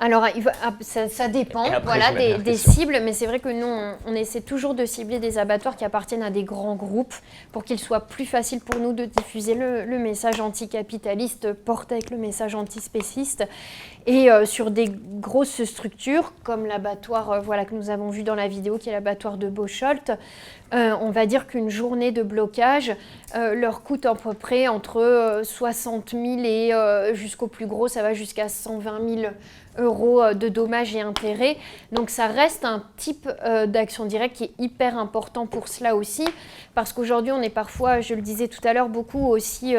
[0.00, 3.94] Alors, ah, ça, ça dépend après, voilà, des, cibles, mais c'est vrai que nous, on,
[4.06, 7.14] on essaie toujours de cibler des abattoirs qui appartiennent à des grands groupes
[7.52, 12.10] pour qu'il soit plus facile pour nous de diffuser le, le message anticapitaliste porté avec
[12.10, 13.44] le message antispéciste.
[14.06, 14.90] Et euh, sur des
[15.24, 18.92] grosses structures, comme l'abattoir euh, voilà, que nous avons vu dans la vidéo, qui est
[18.92, 20.12] l'abattoir de Bocholt,
[20.74, 22.94] euh, on va dire qu'une journée de blocage
[23.34, 26.72] leur coûte à peu près entre euh, 60 000 et
[27.14, 29.32] jusqu'au plus gros, ça va jusqu'à 120 000
[29.78, 31.56] euros de dommages et intérêts.
[31.90, 33.28] Donc ça reste un type
[33.66, 36.26] d'action directe qui est hyper important pour cela aussi,
[36.74, 39.74] parce qu'aujourd'hui on est parfois, je le disais tout à l'heure, beaucoup aussi...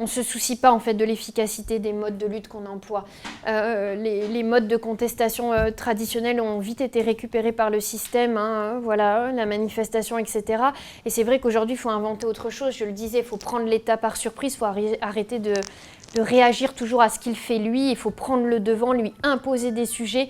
[0.00, 3.04] on ne se soucie pas en fait de l'efficacité des modes de lutte qu'on emploie.
[3.46, 8.80] Euh, les, modes de contestation euh, traditionnels ont vite été récupérés par le système, hein,
[8.82, 10.62] voilà, la manifestation, etc.
[11.04, 12.76] Et c'est vrai qu'aujourd'hui, il faut inventer autre chose.
[12.76, 14.64] Je le disais, il faut prendre l'État par surprise, il faut
[15.00, 15.52] arrêter de
[16.16, 17.90] réagir toujours à ce qu'il fait lui.
[17.90, 20.28] Il faut prendre le devant, lui imposer des sujets.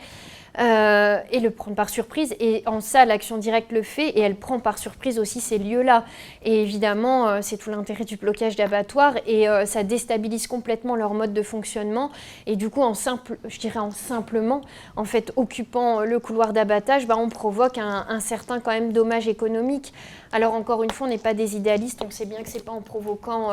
[0.58, 2.34] Euh, et le prendre par surprise.
[2.40, 6.04] Et en ça, l'action directe le fait et elle prend par surprise aussi ces lieux-là.
[6.44, 11.14] Et évidemment, euh, c'est tout l'intérêt du blocage d'abattoirs et euh, ça déstabilise complètement leur
[11.14, 12.10] mode de fonctionnement.
[12.46, 14.62] Et du coup, en simple, je dirais en simplement,
[14.96, 19.28] en fait, occupant le couloir d'abattage, bah, on provoque un, un certain quand même dommage
[19.28, 19.92] économique.
[20.32, 22.72] Alors encore une fois, on n'est pas des idéalistes, on sait bien que c'est pas
[22.72, 23.52] en provoquant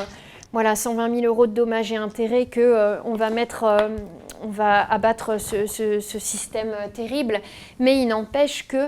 [0.55, 3.89] voilà, 120 000 euros de dommages et intérêts que euh, va mettre, euh,
[4.41, 7.41] on va abattre ce, système euh, terrible.
[7.79, 8.87] Mais il n'empêche que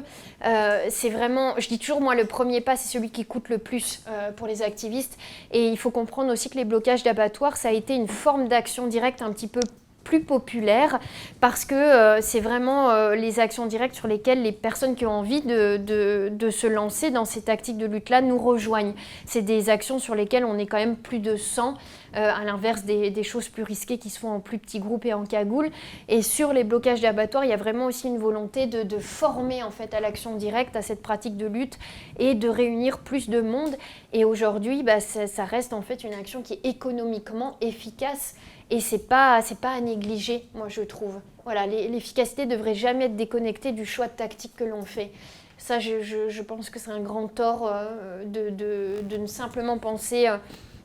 [0.87, 4.01] c'est vraiment, je dis toujours moi, le premier pas, c'est celui qui coûte le plus
[4.37, 5.17] pour les activistes.
[5.51, 8.87] Et il faut comprendre aussi que les blocages d'abattoirs, ça a été une forme d'action
[8.87, 9.59] directe un petit peu
[10.07, 10.99] plus populaire
[11.41, 15.11] parce que euh, c'est vraiment euh, les actions directes sur lesquelles les personnes qui ont
[15.11, 18.93] envie de, de- se lancer dans ces tactiques de lutte-là nous rejoignent.
[19.25, 21.73] C'est des actions sur lesquelles on est quand même plus de 100,
[22.17, 25.13] euh, à l'inverse des, choses plus risquées qui se font en plus petits groupes et
[25.13, 25.69] en cagoule.
[26.07, 29.69] Et sur les blocages d'abattoirs, il y a vraiment aussi une volonté de, former en
[29.69, 31.77] fait à l'action directe, à cette pratique de lutte
[32.17, 33.75] et de réunir plus de monde.
[34.13, 38.35] Et aujourd'hui, bah, ça, reste en fait une action qui est économiquement efficace
[38.69, 41.21] et c'est pas c'est pas à négliger, moi je trouve.
[41.45, 45.11] Voilà, l'e- l'efficacité devrait jamais être déconnectée du choix de tactique que l'on fait.
[45.59, 50.37] Ça, je, pense que c'est un grand tort euh, de ne simplement penser, euh,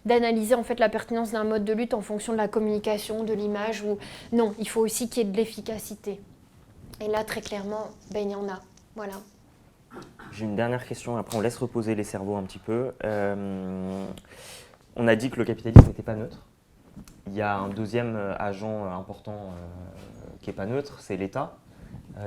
[0.05, 3.33] d'analyser en fait la pertinence d'un mode de lutte en fonction de la communication, de
[3.33, 3.83] l'image.
[3.83, 3.99] Ou
[4.33, 6.20] non, il faut aussi qu'il y ait de l'efficacité.
[7.01, 8.61] Et là, très clairement, ben il y en a.
[8.95, 9.15] Voilà.
[10.33, 12.93] J'ai une dernière question, après on laisse reposer les cerveaux un petit peu.
[13.05, 14.07] Euh,
[14.97, 16.47] on a dit que le capitalisme n'était pas neutre.
[17.27, 19.55] Il y a un deuxième euh, agent euh, important
[20.41, 21.57] qui n'est pas neutre, c'est l'État.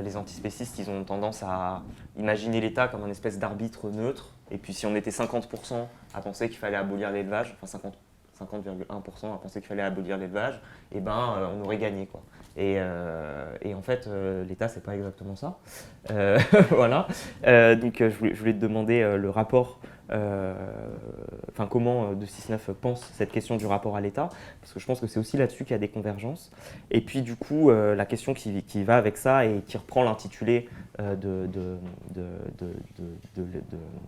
[0.04, 1.84] Les antispécistes, ils ont tendance à
[2.18, 4.35] imaginer l'État comme une espèce d'arbitre neutre.
[4.52, 7.98] Et puis si on était 50% à penser qu'il fallait abolir l'élevage, enfin 50
[8.38, 10.60] 50,1% à penser qu'il fallait abolir l'élevage,
[10.94, 12.22] et ben euh, on aurait gagné quoi.
[12.58, 15.58] Et, euh, et en fait, euh, l'État, c'est pas exactement ça.
[16.12, 16.40] Euh,
[16.70, 17.08] voilà.
[17.76, 23.65] Donc, je, voulais, te demander le rapport, enfin, comment euh, 269 pense cette question du
[23.65, 24.30] rapport à l'État,
[24.61, 26.52] parce que je pense que c'est aussi là-dessus qu'il y a des convergences.
[26.91, 30.69] Et puis, du coup, euh, la question qui, va avec ça et qui reprend l'intitulé
[30.99, 31.15] euh,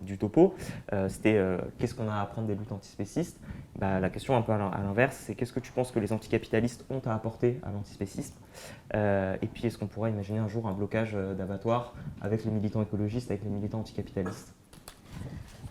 [0.02, 0.54] du topo,
[0.92, 3.38] euh, c'était euh, qu'est-ce qu'on a à apprendre des luttes antispécistes?
[3.78, 5.98] Bah, La question un peu à l'in- à l'inverse, c'est qu'est-ce que tu penses que
[5.98, 8.34] les anticapitalistes ont à apporter à l'antispécisme?
[8.94, 12.50] Euh, et puis, est-ce qu'on pourrait imaginer un jour un blocage euh, d'abattoirs avec les
[12.50, 14.54] militants écologistes, avec les militants anticapitalistes?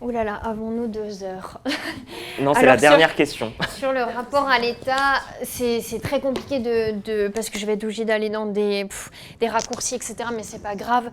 [0.00, 1.60] Ouh là là, avons-nous deux heures
[2.40, 3.52] Non, c'est la sur- dernière question.
[3.78, 7.72] Sur le rapport à l'État, c'est c'est très compliqué de, de- parce que je vais
[7.72, 9.10] être obligée d'aller dans des, pff,
[9.40, 10.14] des raccourcis, etc.
[10.34, 11.10] Mais c'est pas grave.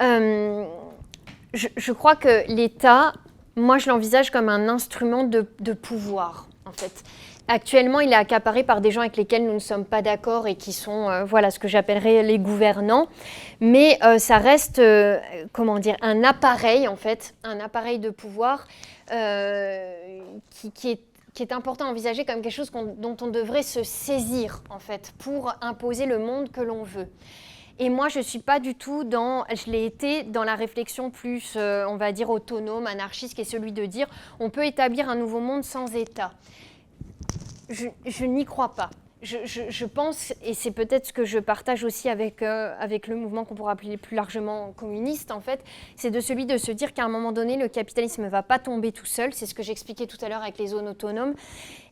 [0.00, 0.64] Euh,
[1.52, 3.12] je, je crois que l'État,
[3.56, 6.92] moi, je l'envisage comme un instrument de, de pouvoir, en fait.
[7.46, 10.54] Actuellement, il est accaparé par des gens avec lesquels nous ne sommes pas d'accord et
[10.54, 13.06] qui sont, euh, voilà, ce que j'appellerais les gouvernants.
[13.60, 15.18] Mais euh, ça reste, euh,
[15.52, 18.66] comment dire, un appareil, en fait, un appareil de pouvoir
[20.50, 20.98] qui,
[21.38, 25.54] est important à envisager comme quelque chose dont on devrait se saisir, en fait, pour
[25.60, 27.08] imposer le monde que l'on veut.
[27.78, 31.10] Et moi, je ne suis pas du tout dans, je l'ai été dans la réflexion
[31.10, 34.06] plus, on va dire, autonome, anarchiste, qui est celui de dire
[34.40, 36.32] on peut établir un nouveau monde sans État.
[37.70, 38.90] Je, n'y crois pas.
[39.22, 43.44] je, pense, et c'est peut-être ce que je partage aussi avec, euh, avec le mouvement
[43.44, 45.64] qu'on pourrait appeler plus largement communiste, en fait,
[45.96, 48.58] c'est de celui de se dire qu'à un moment donné, le capitalisme ne va pas
[48.58, 49.32] tomber tout seul.
[49.32, 51.34] C'est ce que j'expliquais tout à l'heure avec les zones autonomes.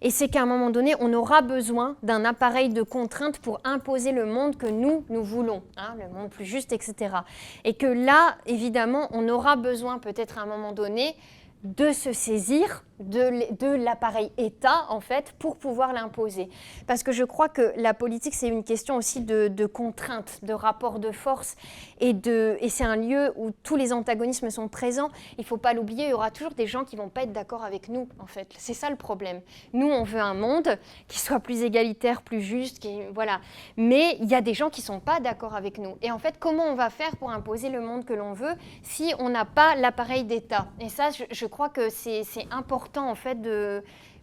[0.03, 4.13] Et c'est qu'à un moment donné, on aura besoin d'un appareil de contrainte pour imposer
[4.13, 7.17] le monde que nous, nous voulons, hein, le monde plus juste, etc.
[7.65, 11.17] Et que là, évidemment, on aura besoin peut-être à un moment donné
[11.65, 16.49] de se saisir de, l'appareil État, en fait, pour pouvoir l'imposer.
[16.87, 20.53] Parce que je crois que la politique, c'est une question aussi de, de contrainte, de
[20.53, 21.57] rapport de force,
[22.01, 25.11] et, et c'est un lieu où tous les antagonismes sont présents.
[25.39, 27.23] Il ne faut pas l'oublier, il y aura toujours des gens qui ne vont pas
[27.23, 28.49] être d'accord avec nous, en fait.
[28.59, 29.41] C'est ça le problème.
[29.73, 33.41] Nous, on veut un monde qui soit plus égalitaire, plus juste, qui, voilà.
[33.77, 35.97] Mais il y a des gens qui ne sont pas d'accord avec nous.
[36.03, 39.15] Et en fait, comment on va faire pour imposer le monde que l'on veut si
[39.19, 40.67] on n'a pas l'appareil d'État?
[40.81, 42.92] Et ça, je crois que c'est important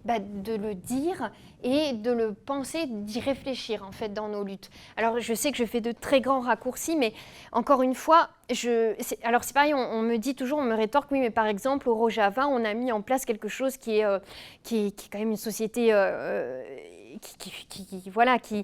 [0.05, 1.29] bah, de le dire
[1.61, 4.69] et de le penser, d'y réfléchir en fait dans nos luttes.
[4.95, 7.13] Alors je sais que je fais de très grands raccourcis, mais
[7.51, 8.29] encore une fois,
[9.23, 11.95] alors c'est pareil, on, me dit toujours, on me rétorque, oui, mais par exemple au
[11.95, 14.19] Rojava, on a mis en place quelque chose qui est, euh,
[14.63, 16.63] qui, est quand même une société euh, euh,
[17.19, 18.63] qui, voilà, qui,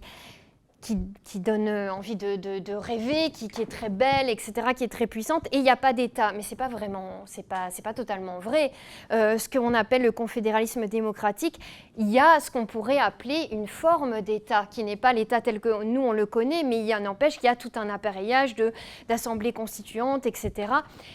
[1.23, 5.47] qui, donne euh, envie de, rêver, qui, est très belle, etc., qui est très puissante,
[5.51, 6.31] et il n'y a pas d'État.
[6.33, 8.71] Mais c'est pas vraiment, c'est pas, c'est pas totalement vrai.
[9.11, 11.59] Euh, ce qu'on appelle le confédéralisme démocratique,
[11.97, 15.59] il y a ce qu'on pourrait appeler une forme d'État, qui n'est pas l'État tel
[15.59, 17.89] que nous on le connaît, mais il y en empêche qu'il y a tout un
[17.89, 18.71] appareillage de,
[19.09, 20.71] d'assemblées constituantes, etc.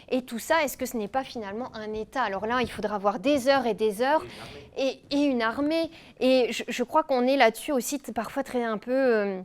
[0.08, 2.22] Et tout ça, est-ce que ce n'est pas finalement un État?
[2.22, 4.24] Alors là, il faudra avoir des heures et des heures,
[4.76, 5.90] et, une armée.
[6.18, 8.92] Et je, crois qu'on est là-dessus aussi parfois très un peu...
[8.92, 9.42] Euh,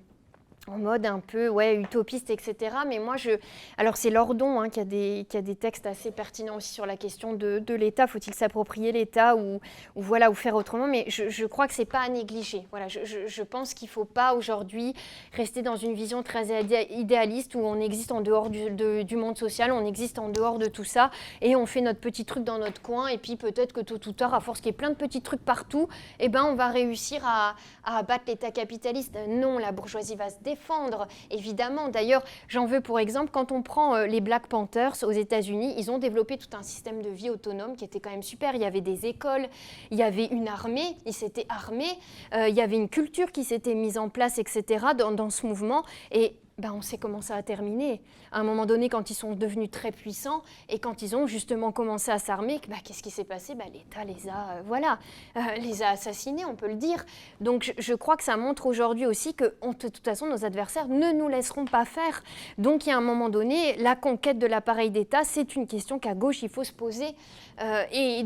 [0.68, 2.76] en mode un peu utopiste, etc.
[2.88, 3.32] Mais moi, je...
[3.78, 6.86] Alors c'est Lordon hein, qui, a des, qui a des textes assez pertinents aussi sur
[6.86, 8.08] la question de, de l'État.
[8.08, 9.60] Faut-il s'approprier l'État ou,
[9.96, 10.88] voilà, ou faire autrement?
[10.88, 12.66] Mais je, je crois que c'est pas à négliger.
[12.72, 14.94] Voilà, je, je pense qu'il ne faut pas aujourd'hui
[15.34, 16.48] rester dans une vision très
[16.90, 18.72] idéaliste où on existe en dehors du,
[19.04, 21.12] du, monde social, on existe en dehors de tout ça
[21.42, 24.12] et on fait notre petit truc dans notre coin et puis peut-être que tôt ou
[24.12, 25.88] tard, à force qu'il y ait plein de petits trucs partout,
[26.20, 29.16] eh ben, on va réussir à, à abattre l'État capitaliste.
[29.28, 31.90] Non, la bourgeoisie va se défendre défendre, évidemment.
[31.90, 35.92] D'ailleurs, j'en veux pour exemple, quand on prend euh, les Black Panthers aux États-Unis, ils
[35.92, 38.56] ont développé tout un système de vie autonome qui était quand même super.
[38.56, 39.48] Il y avait des écoles,
[39.92, 42.00] il y avait une armée, ils s'étaient armés,
[42.34, 45.46] euh, il y avait une culture qui s'était mise en place, etc., dans, dans ce
[45.46, 45.84] mouvement.
[46.12, 48.02] Et ben, on sait comment ça a terminé.
[48.32, 51.74] À un moment donné, quand ils sont devenus très puissants et quand ils ont justement
[51.74, 53.56] commencé à s'armer, ben, qu'est-ce qui s'est passé?
[53.56, 54.98] Ben, L'État les a, euh, voilà,
[55.36, 57.06] euh, les a assassinés, on peut le dire.
[57.42, 61.12] Donc je, crois que ça montre aujourd'hui aussi que de toute façon, nos adversaires ne
[61.12, 62.24] nous laisseront pas faire.
[62.58, 66.00] Donc il y a un moment donné, la conquête de l'appareil d'État, c'est une question
[66.00, 67.16] qu'à gauche, il faut se poser.
[67.62, 68.26] Euh, et,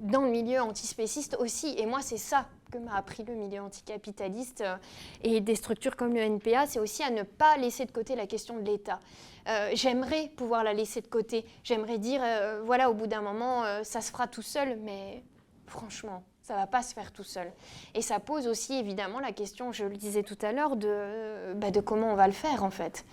[0.00, 1.74] dans le milieu antispéciste aussi.
[1.78, 4.76] Et moi, c'est ça que m'a appris le milieu anticapitaliste euh,
[5.22, 8.26] et des structures comme le NPA, c'est aussi à ne pas laisser de côté la
[8.26, 9.00] question de l'État.
[9.48, 11.44] Euh, j'aimerais pouvoir la laisser de côté.
[11.64, 15.22] J'aimerais dire, euh, voilà, au bout d'un moment, ça se fera tout seul, mais
[15.66, 17.50] franchement, ça va pas se faire tout seul.
[17.94, 21.70] Et ça pose aussi évidemment la question, je le disais tout à l'heure, de, bah,
[21.70, 23.04] de comment on va le faire en fait.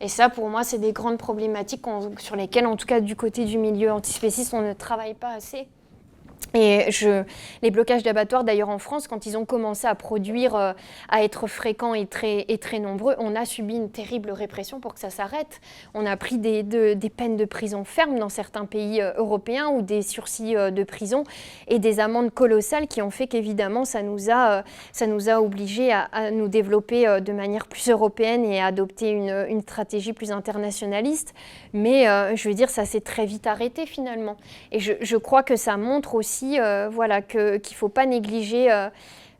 [0.00, 1.84] Et ça, pour moi, c'est des grandes problématiques
[2.18, 5.68] sur lesquelles, en tout cas du côté du milieu antispéciste, on ne travaille pas assez.
[6.54, 6.88] Et
[7.62, 10.72] les blocages d'abattoirs, d'ailleurs en France, quand ils ont commencé à produire, euh,
[11.08, 14.94] à être fréquents et très, et très nombreux, on a subi une terrible répression pour
[14.94, 15.60] que ça s'arrête.
[15.92, 16.64] On a pris des,
[17.14, 21.24] peines de prison fermes dans certains pays euh, européens ou des sursis euh, de prison
[21.68, 26.30] et des amendes colossales qui ont fait qu'évidemment ça nous a, ça a obligés à,
[26.30, 31.34] nous développer de manière plus européenne et à adopter une, une stratégie plus internationaliste.
[31.72, 32.04] Mais
[32.36, 34.36] je veux dire, ça s'est très vite arrêté finalement.
[34.72, 38.88] Et je crois que ça montre aussi euh, voilà, qu'il ne faut pas négliger euh,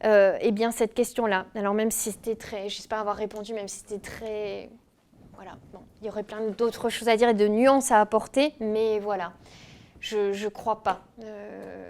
[0.04, 1.46] euh, eh bien, cette question-là.
[1.54, 4.70] Alors même si c'était très, j'espère avoir répondu, même si c'était très...
[5.34, 8.54] Voilà, bon, il y aurait plein d'autres choses à dire et de nuances à apporter,
[8.58, 9.34] mais voilà,
[10.00, 11.02] je ne crois pas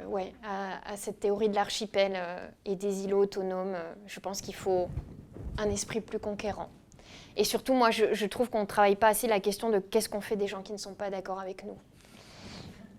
[0.08, 2.18] ouais, à, cette théorie de l'archipel
[2.64, 3.76] et des îlots autonomes.
[4.08, 4.88] Je pense qu'il faut
[5.58, 6.70] un esprit plus conquérant.
[7.36, 10.08] Et surtout, moi, je, je trouve qu'on ne travaille pas assez la question de qu'est-ce
[10.08, 11.76] qu'on fait des gens qui ne sont pas d'accord avec nous.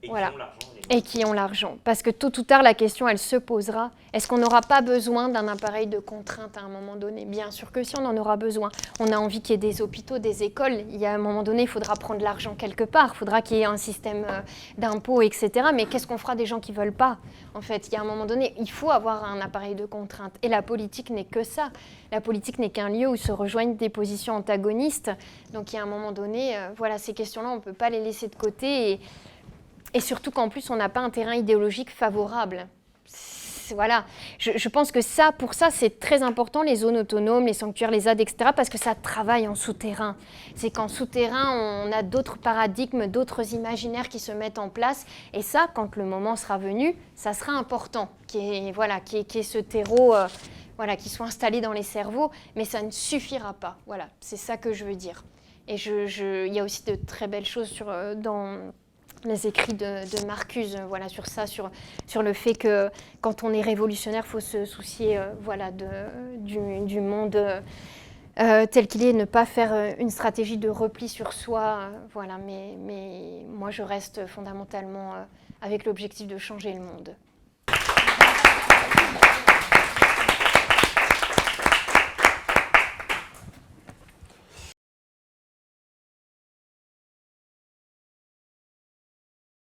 [0.03, 0.31] Et voilà.
[0.59, 1.77] Qui et qui ont l'argent.
[1.83, 3.91] Parce que tôt ou tard, la question, elle se posera.
[4.13, 7.25] Est-ce qu'on n'aura pas besoin d'un appareil de contrainte à un moment donné?
[7.25, 8.69] Bien sûr que si, on en aura besoin.
[8.99, 10.85] On a envie qu'il y ait des hôpitaux, des écoles.
[10.89, 13.11] Il y a un moment donné, il faudra prendre l'argent quelque part.
[13.13, 14.39] Il faudra qu'il y ait un système euh,
[14.77, 15.67] d'impôts, etc.
[15.73, 17.17] Mais qu'est-ce qu'on fera des gens qui ne veulent pas?
[17.53, 20.33] En fait, il y a un moment donné, il faut avoir un appareil de contrainte.
[20.41, 21.69] Et la politique n'est que ça.
[22.11, 25.11] La politique n'est qu'un lieu où se rejoignent des positions antagonistes.
[25.53, 27.89] Donc il y a un moment donné, euh, voilà, ces questions-là, on ne peut pas
[27.89, 28.91] les laisser de côté.
[28.91, 28.99] Et,
[29.97, 32.67] et surtout qu'en plus, on n'a pas un terrain idéologique favorable.
[33.71, 34.05] voilà,
[34.37, 37.89] je, je, pense que ça, pour ça, c'est très important, les zones autonomes, les sanctuaires,
[37.89, 40.15] les ZAD, etc., parce que ça travaille en souterrain.
[40.55, 45.07] C'est qu'en souterrain, on a d'autres paradigmes, d'autres imaginaires qui se mettent en place.
[45.33, 48.07] Et ça, quand le moment sera venu, ça sera important,
[48.75, 50.13] voilà, qui est ce terreau...
[50.13, 50.27] Euh,
[50.77, 53.79] voilà, qui soit installé dans les cerveaux, mais ça ne suffira pas.
[53.87, 55.23] Voilà, c'est ça que je veux dire.
[55.67, 58.71] Et je, je, il y a aussi de très belles choses sur, euh, dans
[59.23, 61.71] les écrits de, Marcuse euh, voilà, sur ça, sur,
[62.05, 62.89] sur le fait que
[63.21, 65.87] quand on est révolutionnaire, il faut se soucier euh, voilà, de,
[66.37, 67.35] du, monde
[68.39, 71.89] euh, tel qu'il est, ne pas faire une stratégie de repli sur soi.
[72.13, 75.13] voilà, mais, mais moi, je reste fondamentalement
[75.61, 77.15] avec l'objectif de changer le monde.